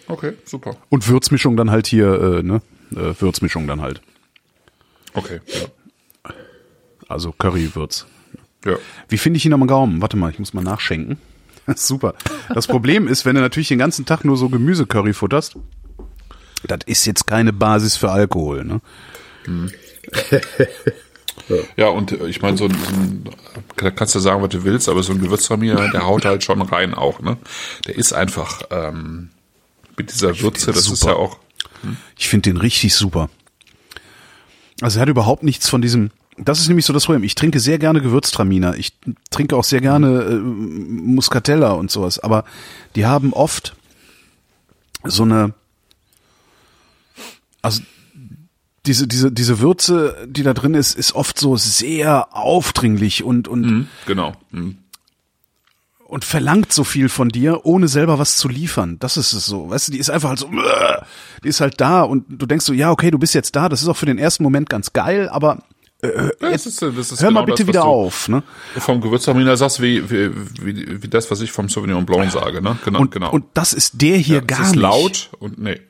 [0.08, 0.76] Okay, super.
[0.90, 2.62] Und Würzmischung dann halt hier, äh, ne?
[2.92, 4.02] Äh, Würzmischung dann halt.
[5.14, 6.32] Okay, ja.
[7.08, 8.06] Also Curry-Würz.
[8.66, 8.78] Ja.
[9.08, 10.02] Wie finde ich ihn am Gaumen?
[10.02, 11.18] Warte mal, ich muss mal nachschenken.
[11.76, 12.16] Super.
[12.54, 15.56] Das Problem ist, wenn du natürlich den ganzen Tag nur so Gemüse-Curry futterst,
[16.68, 18.66] das ist jetzt keine Basis für Alkohol.
[18.66, 18.82] Ne?
[19.46, 19.72] Hm.
[21.78, 23.30] ja, und ich meine, so, ein, so ein,
[23.78, 26.62] da kannst du sagen, was du willst, aber so ein Gewürztraminer, der haut halt schon
[26.62, 27.38] rein auch, ne?
[27.88, 29.30] Der ist einfach ähm,
[29.98, 30.94] mit dieser Würze, das super.
[30.94, 31.38] ist ja auch.
[31.82, 31.98] Hm?
[32.18, 33.30] Ich finde den richtig super.
[34.82, 36.12] Also er hat überhaupt nichts von diesem.
[36.38, 37.24] Das ist nämlich so das Problem.
[37.24, 38.76] Ich trinke sehr gerne Gewürztraminer.
[38.76, 38.92] Ich
[39.32, 42.20] trinke auch sehr gerne äh, Muscatella und sowas.
[42.20, 42.44] Aber
[42.96, 43.76] die haben oft
[45.06, 45.54] so eine
[47.66, 47.82] also
[48.86, 53.62] diese, diese, diese Würze, die da drin ist, ist oft so sehr aufdringlich und, und,
[53.62, 54.34] mhm, genau.
[54.52, 54.78] Mhm.
[56.06, 58.98] und verlangt so viel von dir, ohne selber was zu liefern.
[59.00, 59.70] Das ist es so.
[59.70, 60.50] Weißt du, die ist einfach halt so,
[61.44, 63.70] die ist halt da und du denkst so, ja, okay, du bist jetzt da.
[63.70, 65.64] Das ist auch für den ersten Moment ganz geil, aber
[66.02, 68.28] äh, ja, das ist, hör genau mal bitte das, wieder auf.
[68.28, 68.44] Ne?
[68.78, 70.30] Vom Gewürztraminer sagst wie, wie,
[70.62, 72.62] wie, wie das, was ich vom Sauvignon Blanc sage.
[72.62, 72.78] Ne?
[72.86, 73.32] Genau, und, genau.
[73.32, 74.70] und das ist der hier ja, gar nicht.
[74.70, 75.82] ist laut und nee.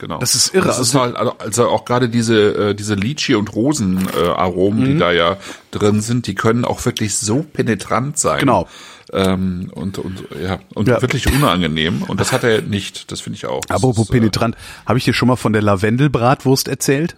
[0.00, 0.18] Genau.
[0.18, 0.66] Das ist irre.
[0.66, 4.86] Das ist also halt, also, also auch gerade diese, äh, diese Litchi- und Rosenaromen, äh,
[4.86, 4.98] die mhm.
[4.98, 5.36] da ja
[5.72, 8.40] drin sind, die können auch wirklich so penetrant sein.
[8.40, 8.66] Genau.
[9.12, 11.02] Ähm, und, und, ja, und ja.
[11.02, 12.02] wirklich unangenehm.
[12.02, 13.12] Und das hat er nicht.
[13.12, 13.60] Das finde ich auch.
[13.66, 14.56] Das Apropos ist, äh, penetrant.
[14.86, 17.16] Habe ich dir schon mal von der Lavendelbratwurst erzählt?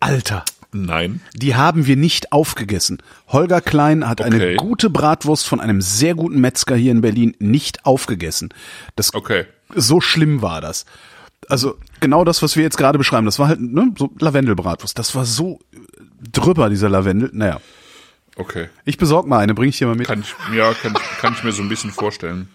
[0.00, 0.44] Alter.
[0.72, 1.22] Nein.
[1.32, 2.98] Die haben wir nicht aufgegessen.
[3.28, 4.34] Holger Klein hat okay.
[4.34, 8.52] eine gute Bratwurst von einem sehr guten Metzger hier in Berlin nicht aufgegessen.
[8.96, 9.46] Das, okay.
[9.74, 10.84] So schlimm war das
[11.48, 14.98] also genau das, was wir jetzt gerade beschreiben, das war halt ne, so Lavendelbratwurst.
[14.98, 15.60] Das war so
[16.32, 17.30] drüber, dieser Lavendel.
[17.32, 17.60] Naja.
[18.36, 18.68] Okay.
[18.84, 20.06] Ich besorg mal eine, bring ich dir mal mit.
[20.06, 22.48] Kann ich, ja, kann, kann ich mir so ein bisschen vorstellen.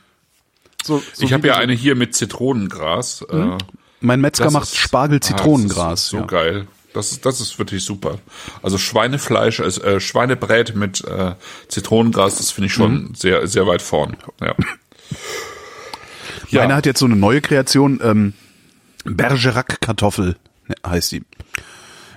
[0.83, 3.25] So, so ich habe ja eine hier mit Zitronengras.
[3.31, 3.53] Mhm.
[3.53, 3.57] Äh,
[4.01, 6.07] mein Metzger macht Spargel-Zitronengras.
[6.07, 6.25] Ah, so ja.
[6.25, 6.67] geil.
[6.93, 8.19] Das ist, das ist wirklich super.
[8.63, 11.35] Also Schweinefleisch, äh, Schweinebrät mit äh,
[11.67, 13.15] Zitronengras, das finde ich schon mhm.
[13.15, 14.17] sehr, sehr weit vorn.
[14.41, 14.55] Ja.
[16.49, 16.61] ja.
[16.61, 17.99] Meine hat jetzt so eine neue Kreation.
[18.03, 18.33] Ähm,
[19.05, 20.35] Bergerac-Kartoffel
[20.85, 21.23] heißt die.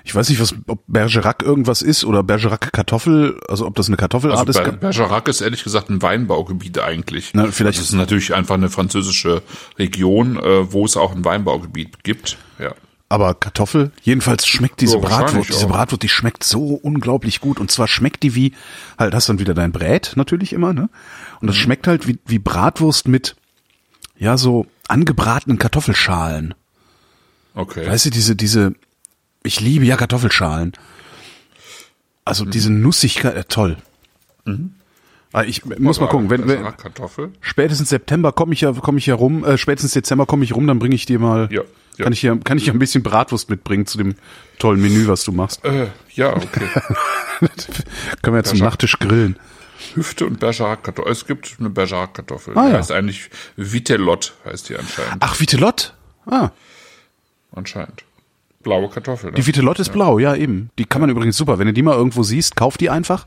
[0.05, 4.49] Ich weiß nicht, was, ob Bergerac irgendwas ist oder Bergerac-Kartoffel, also ob das eine Kartoffelart
[4.49, 4.81] also ist.
[4.81, 7.31] Bergerac ist ehrlich gesagt ein Weinbaugebiet eigentlich.
[7.35, 9.43] Na, vielleicht das ist natürlich einfach eine französische
[9.79, 12.37] Region, äh, wo es auch ein Weinbaugebiet gibt.
[12.59, 12.75] Ja.
[13.09, 17.61] Aber Kartoffel, jedenfalls schmeckt diese ja, Bratwurst, diese Bratwurst, die schmeckt so unglaublich gut.
[17.61, 18.55] Und zwar schmeckt die wie,
[18.99, 20.89] halt hast dann wieder dein Brät natürlich immer, ne?
[21.41, 21.61] Und das mhm.
[21.61, 23.37] schmeckt halt wie, wie Bratwurst mit,
[24.17, 26.55] ja, so angebratenen Kartoffelschalen.
[27.55, 27.87] Okay.
[27.87, 28.75] Weißt du, diese, diese,
[29.43, 30.73] ich liebe ja Kartoffelschalen.
[32.25, 32.51] Also mhm.
[32.51, 33.77] diese Nussigkeit, äh, toll.
[34.45, 34.75] Mhm.
[35.33, 37.31] Ah, ich muss mal gucken, wenn, wenn Kartoffel.
[37.41, 40.67] spätestens September komme ich ja komme ich ja rum, äh, spätestens Dezember komme ich rum,
[40.67, 41.63] dann bringe ich dir mal ja,
[41.97, 42.05] ja.
[42.05, 44.15] kann ich ja kann ich ja ein bisschen Bratwurst mitbringen zu dem
[44.59, 45.65] tollen Menü, was du machst.
[45.65, 46.69] Äh, ja, okay.
[48.21, 49.39] Können wir jetzt zum Nachtisch grillen.
[49.95, 51.11] Hüfte und Bergerac-Kartoffel.
[51.11, 52.57] Es gibt eine Bergerac-Kartoffel.
[52.57, 52.79] Ah, die ja.
[52.79, 55.17] heißt eigentlich Vitellot, heißt die anscheinend.
[55.21, 55.95] Ach, Vitelot?
[56.27, 56.51] Ah,
[57.55, 58.05] Anscheinend.
[58.63, 59.31] Blaue Kartoffel.
[59.31, 59.37] Ne?
[59.37, 60.71] die Vitelot ist blau, ja eben.
[60.79, 61.59] Die kann man übrigens super.
[61.59, 63.27] Wenn du die mal irgendwo siehst, kauf die einfach.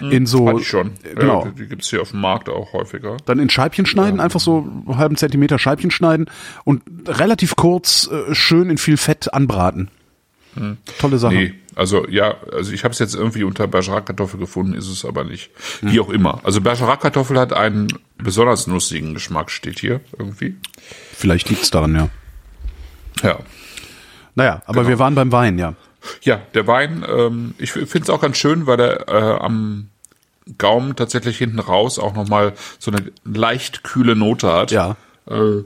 [0.00, 0.92] In so, Hatte ich schon.
[1.02, 1.44] Genau.
[1.44, 3.16] Ja, die, die gibt's hier auf dem Markt auch häufiger.
[3.24, 6.26] Dann in Scheibchen schneiden, einfach so einen halben Zentimeter Scheibchen schneiden
[6.64, 9.88] und relativ kurz äh, schön in viel Fett anbraten.
[10.98, 11.34] Tolle Sache.
[11.34, 11.40] Hm.
[11.40, 15.24] Nee, also ja, also ich habe es jetzt irgendwie unter Bergerac-Kartoffel gefunden, ist es aber
[15.24, 15.50] nicht.
[15.82, 16.40] Wie auch immer.
[16.44, 20.56] Also Bergerac-Kartoffel hat einen besonders nussigen Geschmack, steht hier irgendwie.
[21.12, 22.08] Vielleicht liegt's daran, ja.
[23.22, 23.38] Ja.
[24.36, 24.88] Naja, aber Genau.
[24.90, 25.74] wir waren beim Wein, ja.
[26.22, 29.88] Ja, der Wein, ähm, ich finde es auch ganz schön, weil der äh, am
[30.58, 34.70] Gaumen tatsächlich hinten raus auch nochmal so eine leicht kühle Note hat.
[34.70, 34.96] Ja.
[35.28, 35.64] Äh,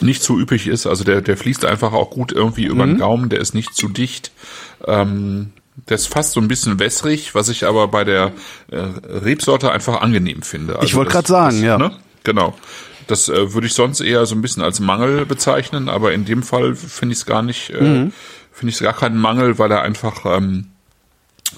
[0.00, 2.90] nicht zu üppig ist, also der, der fließt einfach auch gut irgendwie über Mhm.
[2.90, 4.32] den Gaumen, der ist nicht zu dicht.
[4.86, 5.52] Ähm,
[5.88, 8.32] der ist fast so ein bisschen wässrig, was ich aber bei der
[8.70, 10.74] äh, Rebsorte einfach angenehm finde.
[10.74, 11.78] Also Ich wollte grad sagen, das, ja.
[11.78, 11.92] Ne?
[12.24, 12.54] Genau.
[13.06, 16.42] Das äh, würde ich sonst eher so ein bisschen als Mangel bezeichnen, aber in dem
[16.42, 18.12] Fall finde ich es gar nicht, äh, Mhm.
[18.52, 20.68] finde ich es gar keinen Mangel, weil er einfach ähm,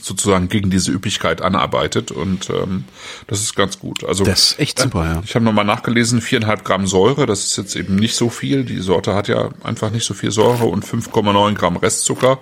[0.01, 2.85] sozusagen gegen diese Üppigkeit anarbeitet und ähm,
[3.27, 4.05] das ist ganz gut.
[4.05, 5.23] Also Das ist echt super, ja.
[5.25, 8.65] ich habe nochmal nachgelesen, viereinhalb Gramm Säure, das ist jetzt eben nicht so viel.
[8.65, 12.39] Die Sorte hat ja einfach nicht so viel Säure und 5,9 Gramm Restzucker.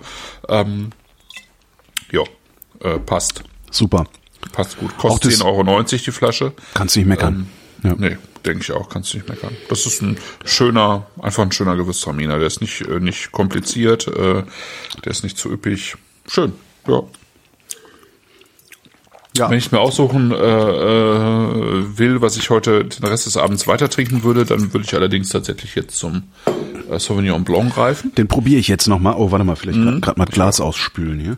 [0.49, 0.89] Ähm,
[2.11, 2.23] ja,
[2.81, 3.43] äh, passt.
[3.71, 4.05] Super.
[4.51, 4.97] Passt gut.
[4.97, 6.53] Kostet das- 10,90 Euro die Flasche.
[6.73, 7.47] Kannst nicht meckern.
[7.83, 7.95] ja.
[7.97, 9.55] Nee, denke ich auch, kannst du nicht meckern.
[9.69, 12.37] Das ist ein schöner, einfach ein schöner Gewürztraminer.
[12.37, 14.43] Der ist nicht, äh, nicht kompliziert, äh,
[15.03, 15.95] der ist nicht zu üppig.
[16.27, 16.53] Schön,
[16.87, 17.03] ja.
[19.35, 19.49] Ja.
[19.49, 23.89] Wenn ich mir aussuchen äh, äh, will, was ich heute den Rest des Abends weiter
[23.89, 26.23] trinken würde, dann würde ich allerdings tatsächlich jetzt zum
[26.87, 28.13] äh, Sauvignon Blanc greifen.
[28.13, 29.15] Den probiere ich jetzt noch mal.
[29.17, 31.37] Oh, warte mal, vielleicht gerade mal Glas ausspülen hier.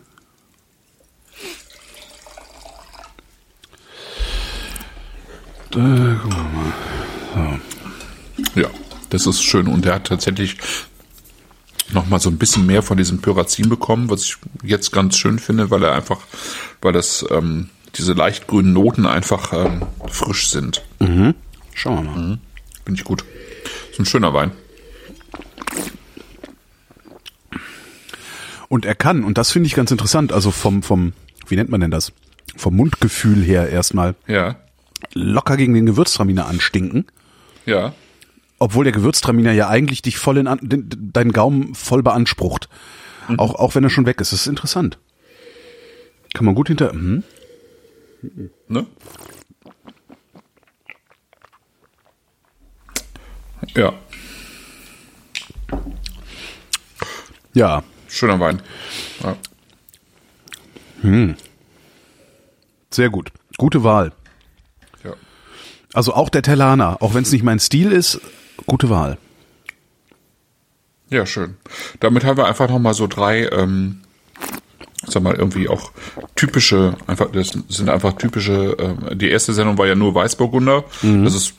[5.76, 7.60] Da, guck mal.
[8.56, 8.70] Ja,
[9.10, 9.68] das ist schön.
[9.68, 10.56] Und der hat tatsächlich
[11.92, 15.38] noch mal so ein bisschen mehr von diesem Pyrazin bekommen, was ich jetzt ganz schön
[15.38, 16.22] finde, weil er einfach,
[16.82, 20.82] weil das ähm, diese leicht grünen Noten einfach ähm, frisch sind.
[21.74, 22.40] Schauen wir mal.
[22.86, 23.26] Finde ich gut.
[23.92, 24.52] Ist ein schöner Wein.
[28.70, 31.12] Und er kann, und das finde ich ganz interessant, also vom, vom,
[31.48, 32.14] wie nennt man denn das?
[32.56, 34.56] Vom Mundgefühl her erstmal Ja,
[35.14, 37.06] locker gegen den Gewürztraminer anstinken,
[37.66, 37.94] ja.
[38.60, 42.70] obwohl der Gewürztraminer ja eigentlich dich voll in, den, deinen Gaumen voll beansprucht.
[43.38, 44.34] Auch, auch wenn er schon weg ist.
[44.34, 45.00] Das ist interessant.
[46.36, 47.24] Kann man gut hinter, hm?
[48.68, 48.86] Ne?
[53.76, 53.94] Ja,
[57.56, 58.62] Ja, schöner Wein.
[59.24, 59.38] Ja.
[62.92, 63.32] sehr gut.
[63.58, 64.12] Gute Wahl.
[65.96, 68.20] Also auch der Tellana, auch wenn es nicht mein Stil ist,
[68.68, 69.18] gute Wahl.
[71.10, 71.56] Ja, schön.
[72.02, 74.02] Damit haben wir einfach nochmal so drei, ähm,
[75.08, 75.94] sag mal, irgendwie auch
[76.36, 80.84] typische, einfach, das sind einfach typische, ähm, die erste Sendung war ja nur Weißburgunder.
[81.24, 81.54] Das ist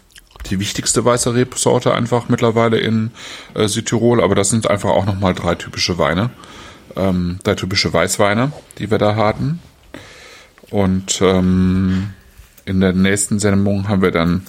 [0.51, 3.13] die wichtigste weiße Rebsorte einfach mittlerweile in
[3.55, 6.29] äh, Südtirol, aber das sind einfach auch nochmal drei typische Weine.
[6.95, 9.61] Ähm, drei typische Weißweine, die wir da hatten.
[10.71, 12.13] Und ähm,
[12.67, 14.47] in der nächsten Sendung haben wir dann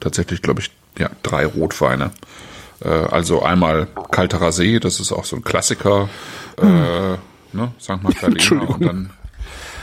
[0.00, 2.10] tatsächlich, glaube ich, ja, drei Rotweine.
[2.84, 6.08] Äh, also einmal Kalterer See, das ist auch so ein Klassiker,
[6.60, 8.02] äh, ne, St.
[8.02, 8.74] Magdalena Entschuldigung.
[8.74, 9.10] und dann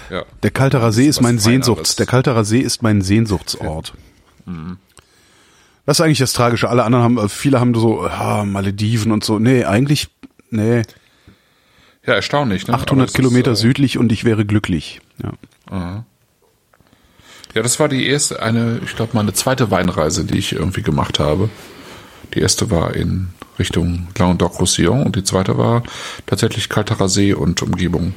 [0.09, 1.37] ja, Der Kalterer See ist mein.
[1.39, 3.93] Sehnsuchts, der Kalterer See ist mein Sehnsuchtsort.
[5.85, 6.69] Das ist eigentlich das Tragische.
[6.69, 9.39] Alle anderen haben, äh, viele haben so, ah, Malediven und so.
[9.39, 10.09] Nee, eigentlich,
[10.49, 10.83] nee,
[12.05, 12.67] ja erstaunlich.
[12.67, 12.73] Ne?
[12.73, 15.01] Aber 800 das Kilometer ist, äh, südlich und ich wäre glücklich.
[15.21, 16.05] Ja.
[17.53, 21.19] Ja, das war die erste, eine, ich glaube, meine zweite Weinreise, die ich irgendwie gemacht
[21.19, 21.49] habe.
[22.33, 25.83] Die erste war in Richtung Languedoc-Roussillon und die zweite war
[26.25, 28.13] tatsächlich Kalterer See und Umgebung.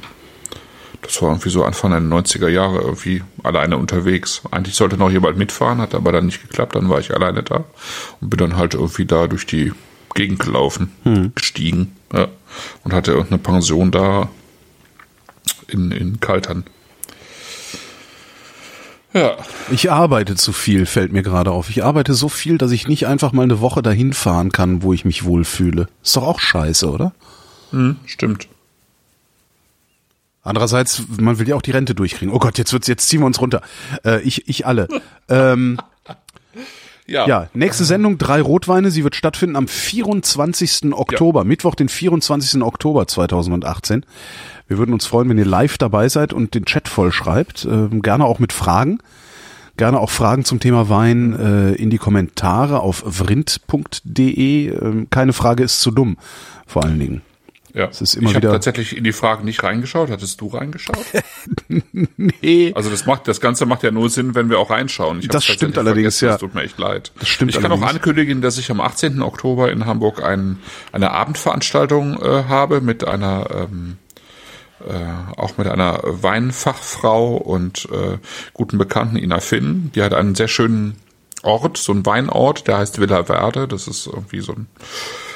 [1.01, 4.43] Das war irgendwie so Anfang der 90er Jahre irgendwie alleine unterwegs.
[4.51, 7.63] Eigentlich sollte noch jemand mitfahren, hat aber dann nicht geklappt, dann war ich alleine da
[8.19, 9.73] und bin dann halt irgendwie da durch die
[10.13, 10.91] Gegend gelaufen,
[11.35, 12.27] gestiegen ja,
[12.83, 14.29] und hatte irgendeine Pension da
[15.67, 16.65] in, in Kaltern.
[19.13, 19.35] Ja,
[19.71, 21.69] Ich arbeite zu viel, fällt mir gerade auf.
[21.69, 24.93] Ich arbeite so viel, dass ich nicht einfach mal eine Woche dahin fahren kann, wo
[24.93, 25.87] ich mich wohlfühle.
[26.03, 27.11] Ist doch auch scheiße, oder?
[28.05, 28.47] stimmt.
[30.43, 32.33] Andererseits, man will ja auch die Rente durchkriegen.
[32.33, 33.61] Oh Gott, jetzt wird's, jetzt ziehen wir uns runter.
[34.03, 34.87] Äh, ich, ich alle.
[35.29, 35.77] ähm,
[37.11, 38.91] ja, nächste Sendung, drei Rotweine.
[38.91, 40.93] Sie wird stattfinden am 24.
[40.93, 42.61] Oktober, Mittwoch, den 24.
[42.61, 44.05] Oktober 2018.
[44.67, 47.65] Wir würden uns freuen, wenn ihr live dabei seid und den Chat voll schreibt.
[47.65, 48.99] Ähm, gerne auch mit Fragen.
[49.77, 54.69] Gerne auch Fragen zum Thema Wein äh, in die Kommentare auf vrind.de.
[54.69, 56.17] Ähm, keine Frage ist zu dumm,
[56.67, 57.21] vor allen Dingen.
[57.73, 60.09] Ja, Es ist immer ich habe tatsächlich in die Fragen nicht reingeschaut.
[60.09, 60.97] Hattest du reingeschaut?
[62.17, 62.71] Nee.
[62.75, 65.19] Also das macht, das Ganze macht ja nur Sinn, wenn wir auch reinschauen.
[65.19, 66.31] Ich Das stimmt allerdings, ja.
[66.31, 67.11] Das tut mir echt leid.
[67.19, 67.89] Das stimmt Ich kann allerdings.
[67.89, 69.21] auch ankündigen, dass ich am 18.
[69.21, 70.59] Oktober in Hamburg ein,
[70.91, 73.97] eine Abendveranstaltung äh, habe mit einer ähm,
[74.87, 78.17] äh, auch mit einer Weinfachfrau und äh,
[78.53, 79.91] guten Bekannten Ina Finn.
[79.95, 80.95] Die hat einen sehr schönen
[81.43, 83.67] Ort, so ein Weinort, der heißt Villa Verde.
[83.67, 84.67] Das ist irgendwie so ein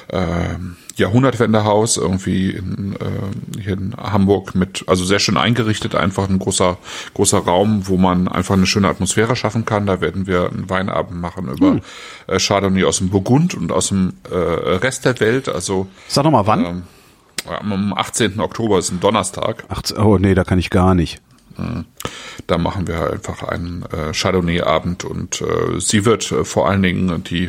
[0.09, 6.39] ähm, Jahrhundertwendehaus irgendwie in, äh, hier in Hamburg mit, also sehr schön eingerichtet, einfach ein
[6.39, 6.77] großer,
[7.13, 9.85] großer Raum, wo man einfach eine schöne Atmosphäre schaffen kann.
[9.85, 11.79] Da werden wir einen Weinabend machen über
[12.27, 15.49] äh, Chardonnay aus dem Burgund und aus dem äh, Rest der Welt.
[15.49, 16.65] Also Sag doch mal wann.
[16.65, 16.83] ähm,
[17.71, 18.39] am 18.
[18.39, 19.65] Oktober ist ein Donnerstag.
[19.69, 21.21] Ach, oh nee, da kann ich gar nicht.
[22.47, 27.23] Da machen wir einfach einen äh, Chardonnay-Abend und äh, sie wird äh, vor allen Dingen
[27.23, 27.47] die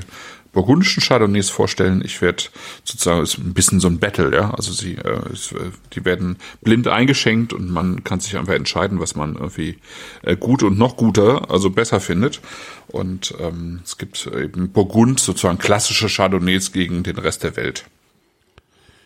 [0.57, 2.03] burgundischen Chardonnays vorstellen.
[2.05, 2.43] Ich werde
[2.83, 4.51] sozusagen ist ein bisschen so ein Battle, ja.
[4.53, 9.15] Also sie, äh, äh, die werden blind eingeschenkt und man kann sich einfach entscheiden, was
[9.15, 9.79] man irgendwie
[10.23, 12.41] äh, gut und noch guter, also besser findet.
[12.89, 17.85] Und ähm, es gibt eben Burgund sozusagen klassische Chardonnays gegen den Rest der Welt.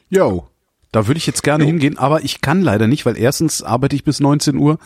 [0.09, 0.47] Yo.
[0.93, 4.03] Da würde ich jetzt gerne hingehen, aber ich kann leider nicht, weil erstens arbeite ich
[4.03, 4.77] bis 19 Uhr.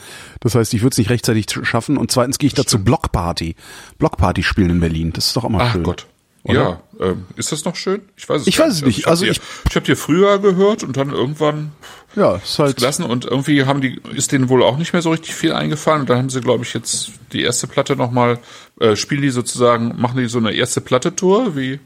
[0.40, 1.96] Das heißt, ich würde es nicht rechtzeitig sch- schaffen.
[1.96, 3.56] Und zweitens gehe ich dazu Blockparty.
[3.96, 5.14] Blockparty spielen in Berlin.
[5.14, 5.82] Das ist doch mal Ach schön.
[5.82, 6.06] Gott.
[6.44, 6.80] Oder?
[7.00, 8.02] Ja, ähm, ist das noch schön?
[8.16, 8.98] Ich weiß es Ich gar weiß es nicht.
[8.98, 9.40] Ich hab Also dir, ich-
[9.70, 11.72] ich habe dir früher gehört und dann irgendwann
[12.14, 12.76] Ja, ist halt.
[12.76, 16.02] gelassen und irgendwie haben die ist denen wohl auch nicht mehr so richtig viel eingefallen
[16.02, 18.38] und dann haben sie glaube ich jetzt die erste Platte noch mal
[18.78, 21.80] äh, spielen die sozusagen machen die so eine erste Platte Tour wie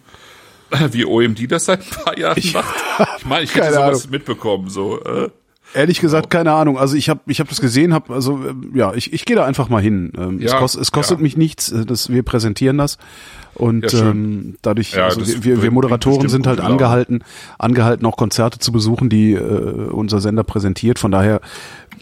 [0.90, 2.74] wie OMD das seit ein paar Jahren macht.
[3.18, 4.10] Ich meine, ich hätte sowas Ahnung.
[4.10, 5.28] mitbekommen so äh,
[5.74, 6.78] Ehrlich gesagt, keine Ahnung.
[6.78, 9.44] Also ich habe ich hab das gesehen, habe also ähm, ja, ich, ich gehe da
[9.44, 10.12] einfach mal hin.
[10.16, 11.22] Ähm, es, Ja, kost, es kostet ja.
[11.22, 12.96] mich nichts, äh, das, wir präsentieren das
[13.58, 17.22] und Ja, ähm, dadurch, Ja, also wir, wir, Moderatoren sind halt angehalten,
[17.58, 19.38] angehalten auch Konzerte zu besuchen, die äh,
[19.90, 20.98] unser Sender präsentiert.
[20.98, 21.40] Von daher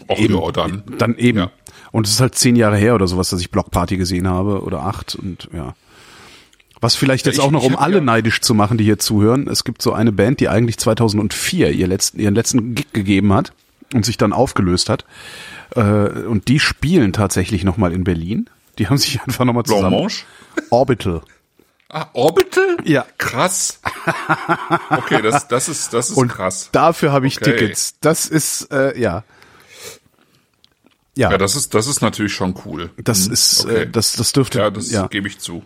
[0.07, 1.39] auch eben, ja, dann dann eben.
[1.39, 1.51] Ja.
[1.91, 4.83] Und es ist halt zehn Jahre her oder sowas, dass ich Blockparty gesehen habe oder
[4.83, 5.73] acht und ja.
[6.79, 8.99] Was vielleicht jetzt ich- auch noch, um hab alle ja- neidisch zu machen, die hier
[8.99, 9.47] zuhören.
[9.47, 13.51] Es gibt so eine Band, die eigentlich 2004 ihr letzten, ihren letzten Gig gegeben hat
[13.95, 15.05] und sich dann aufgelöst hat.
[15.75, 18.47] Äh, und die spielen tatsächlich nochmal in Berlin.
[18.77, 20.07] Die haben sich einfach nochmal zusammen.
[20.69, 21.21] Orbital.
[21.89, 22.77] Ah, Orbital?
[22.83, 23.05] Ja.
[23.17, 23.79] Krass.
[24.89, 26.69] Okay, das, das ist, das ist Und krass.
[26.71, 27.51] dafür habe ich Okay.
[27.57, 27.95] Tickets.
[28.01, 29.23] Das ist, äh, ja.
[31.15, 32.91] Ja, Ja, das ist, das ist natürlich schon cool.
[32.97, 33.75] das Hm, ist, okay.
[33.83, 35.07] äh, das, das dürfte, ja, das ja.
[35.07, 35.63] gebe ich zu.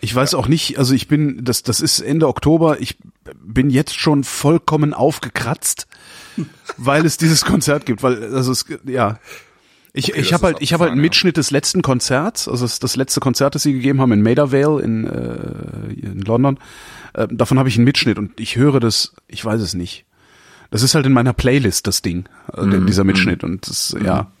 [0.00, 2.96] Ich weiß auch nicht, also ich bin, das, das ist Ende Oktober, ich
[3.42, 5.86] bin jetzt schon vollkommen aufgekratzt,
[6.76, 9.18] weil es dieses Konzert gibt, weil, also es, ja.
[9.96, 11.00] Ich, Okay, ich habe halt, ich habe halt einen.
[11.00, 14.50] Mitschnitt des letzten Konzerts, also das, das letzte Konzert, das sie gegeben haben in Maida
[14.50, 16.58] Vale in, äh, in London.
[17.14, 20.04] Äh, davon habe ich einen Mitschnitt und ich höre das, ich weiß es nicht.
[20.70, 24.32] Das ist halt in meiner Playlist das Ding, äh, Mhm, dieser Mitschnitt und das, ja.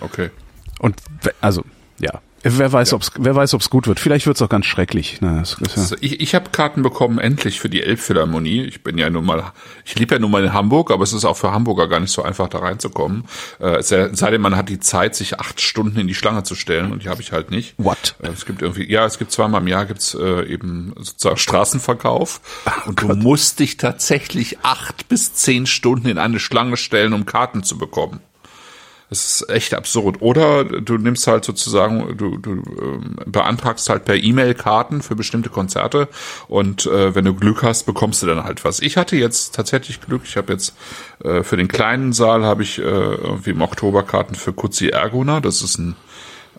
[0.00, 0.30] Okay.
[0.78, 0.96] Und
[1.40, 1.64] also,
[1.98, 2.20] ja.
[2.42, 4.00] Wer weiß, ob's, wer weiß, ob's gut wird.
[4.00, 5.18] Vielleicht wird's auch ganz schrecklich.
[5.20, 5.82] Na, das ist ja.
[5.82, 8.62] Also ich ich habe Karten bekommen, endlich für die Elbphilharmonie.
[8.62, 9.52] Ich bin ja nun mal,
[9.84, 12.12] ich lebe ja nun mal in Hamburg, aber es ist auch für Hamburger gar nicht
[12.12, 13.24] so einfach, da reinzukommen.
[13.60, 16.42] Äh, es sei sei denn, man hat die Zeit, sich acht Stunden in die Schlange
[16.42, 17.74] zu stellen und die habe ich halt nicht.
[17.76, 18.14] What?
[18.22, 22.40] Äh, Es gibt irgendwie, ja, es gibt zweimal im Jahr gibt's äh, eben sozusagen Straßenverkauf
[22.86, 27.62] und du musst dich tatsächlich acht bis zehn Stunden in eine Schlange stellen, um Karten
[27.62, 28.20] zu bekommen.
[29.10, 30.22] Das ist echt absurd.
[30.22, 35.50] Oder du nimmst halt sozusagen, du, du ähm, beantragst halt per E-Mail Karten für bestimmte
[35.50, 36.08] Konzerte
[36.46, 38.78] und äh, wenn du Glück hast, bekommst du dann halt was.
[38.78, 40.22] Ich hatte jetzt tatsächlich Glück.
[40.24, 40.76] Ich habe jetzt
[41.24, 45.40] äh, für den kleinen Saal habe ich äh, irgendwie im Oktober Karten für Kutsi Erguna.
[45.40, 45.96] Das ist ein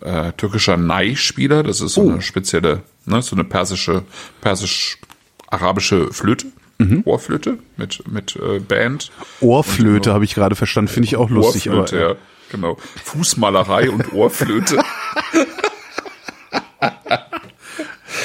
[0.02, 1.64] äh, türkischer Nai-Spieler.
[1.64, 4.04] Das ist so eine spezielle, ne, so eine persische,
[4.42, 6.48] persisch-arabische Flöte.
[7.06, 9.12] Ohrflöte mit mit äh, Band.
[9.40, 11.70] Ohrflöte habe ich gerade verstanden, finde ich auch lustig.
[11.70, 12.16] Ohrflöte, aber, ja.
[12.52, 12.78] Genau.
[13.04, 14.78] Fußmalerei und Ohrflöte.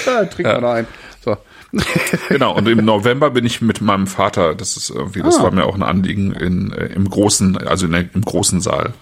[0.06, 0.24] ja.
[0.24, 0.86] Trink mal ein.
[1.24, 1.36] So.
[2.28, 2.54] genau.
[2.56, 5.44] Und im November bin ich mit meinem Vater, das ist irgendwie, das Ah.
[5.44, 8.94] war mir auch ein Anliegen, in, äh, im großen, also in im großen Saal.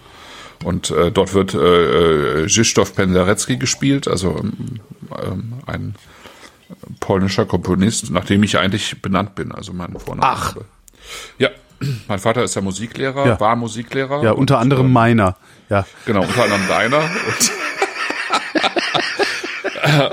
[0.63, 4.81] Und äh, dort wird äh, Krzysztof Penderecki gespielt, also ähm,
[5.23, 5.95] ähm, ein
[7.01, 10.23] polnischer Komponist, nach dem ich eigentlich benannt bin, also meinen Vornamen.
[10.37, 10.57] Ach.
[11.39, 11.51] Ja,
[12.09, 13.41] mein Vater ist ja Musiklehrer, Ja.
[13.41, 14.23] war Musiklehrer.
[14.23, 15.37] Ja, unter und, anderem äh, meiner.
[15.69, 15.87] Ja.
[16.07, 17.03] Genau, unter anderem deiner.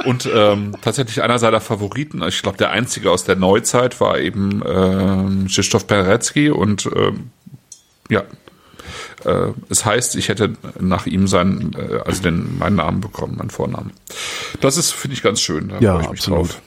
[0.05, 4.61] Und, ähm, tatsächlich einer seiner Favoriten, ich glaube der einzige aus der Neuzeit, war eben
[4.67, 7.29] ähm, Krzysztof Perecki und ähm,
[8.09, 8.23] ja,
[9.25, 13.49] äh, es heißt, ich hätte nach ihm seinen, äh, also den meinen Namen bekommen, meinen
[13.49, 13.91] Vornamen.
[14.59, 15.69] Das ist, finde ich, ganz schön.
[15.69, 16.49] Da Ja, freue ich mich absolut.
[16.49, 16.61] drauf.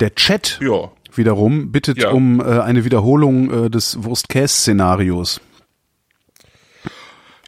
[0.00, 0.90] Der Chat Ja.
[1.14, 2.10] Wiederum bittet Ja.
[2.10, 5.40] um äh, eine Wiederholung äh, des Wurst-Käse-Szenarios.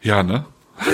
[0.01, 0.45] Ja, ne?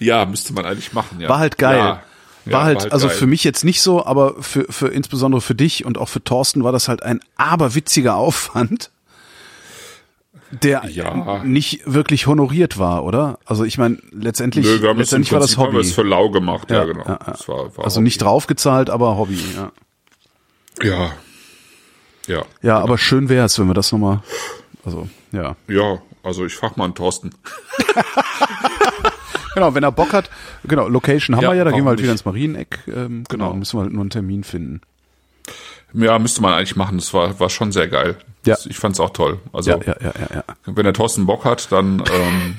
[0.00, 1.28] ja, müsste man eigentlich machen, ja.
[1.28, 1.78] War halt geil.
[1.78, 2.02] Ja.
[2.46, 3.16] Ja, war, halt, also geil.
[3.16, 6.64] für mich jetzt nicht so, aber für, für insbesondere für dich und auch für Thorsten
[6.64, 8.90] war das halt ein aberwitziger Aufwand,
[10.50, 11.42] der Ja.
[11.44, 13.38] nicht wirklich honoriert war, oder?
[13.44, 15.88] Also ich meine, letztendlich, Nö, wir haben letztendlich war das Prinzip haben wir Hobby.
[15.88, 17.04] es für lau gemacht, ja, Ja, genau.
[17.04, 18.04] war, war Also Hobby.
[18.04, 19.72] nicht draufgezahlt, aber Hobby, ja.
[20.82, 21.10] Ja.
[22.28, 22.44] Ja.
[22.62, 24.22] Ja, aber schön wäre es, wenn wir das nochmal,
[24.84, 25.56] also, ja.
[25.66, 27.30] Ja, also ich frag mal einen Thorsten.
[29.54, 30.30] Genau, wenn er Bock hat,
[30.64, 32.20] genau, Location haben Ja, wir ja, da gehen wir halt wieder nicht?
[32.20, 33.54] ins Marieneck, ähm, genau, Genau.
[33.54, 34.82] müssen wir halt nur einen Termin finden.
[35.94, 36.98] Ja, müsste man eigentlich machen.
[36.98, 38.16] Das war, war schon sehr geil.
[38.46, 38.54] Ja.
[38.54, 39.40] Das, ich fand's auch toll.
[39.52, 40.44] Also, Ja, ja, ja, ja, ja.
[40.66, 42.04] wenn der Thorsten Bock hat, dann.
[42.12, 42.56] Ähm,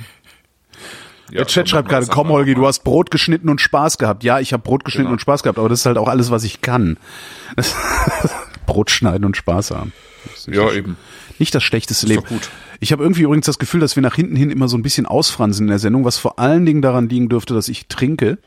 [1.29, 4.23] ja, Der Chat schreibt gerade, komm Holgi, du hast Brot geschnitten und Spaß gehabt.
[4.25, 5.13] Ja, ich habe Brot geschnitten Genau.
[5.13, 6.97] und Spaß gehabt, aber das ist halt auch alles, was ich kann.
[7.55, 7.75] Das
[8.69, 9.93] Brot schneiden und Spaß haben.
[10.47, 10.97] Ja, das- eben.
[11.39, 12.23] Nicht das schlechteste Leben.
[12.25, 12.49] gut.
[12.81, 15.05] Ich habe irgendwie übrigens das Gefühl, dass wir nach hinten hin immer so ein bisschen
[15.05, 18.37] ausfransen in der Sendung, was vor allen Dingen daran liegen dürfte, dass ich trinke.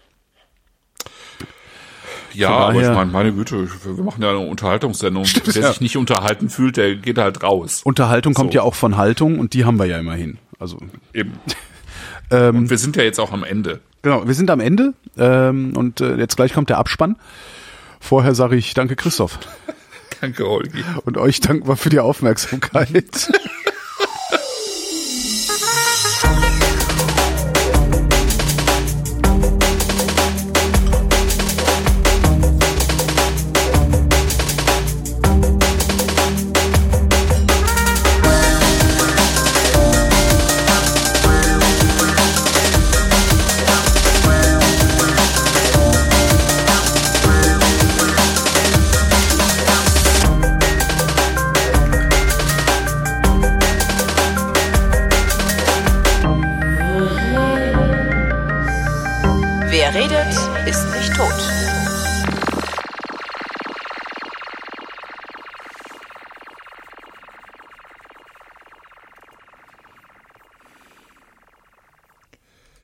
[2.34, 5.24] Ja, aber ich meine, meine Güte, wir machen ja eine Unterhaltungssendung.
[5.44, 5.68] Wer ja.
[5.70, 7.82] sich nicht unterhalten fühlt, der geht halt raus.
[7.84, 8.56] Unterhaltung kommt So.
[8.56, 10.38] ja auch von Haltung und die haben wir ja immerhin.
[10.58, 10.78] Also
[11.12, 11.32] Eben.
[12.30, 13.80] Ähm, Und wir sind ja jetzt auch am Ende.
[14.00, 17.16] genau, wir sind am Ende ähm, und äh, jetzt gleich kommt der Abspann.
[18.00, 19.38] Vorher sage ich danke Christoph
[20.22, 20.84] Danke, Holgi.
[21.04, 23.32] und euch danken wir für die Aufmerksamkeit.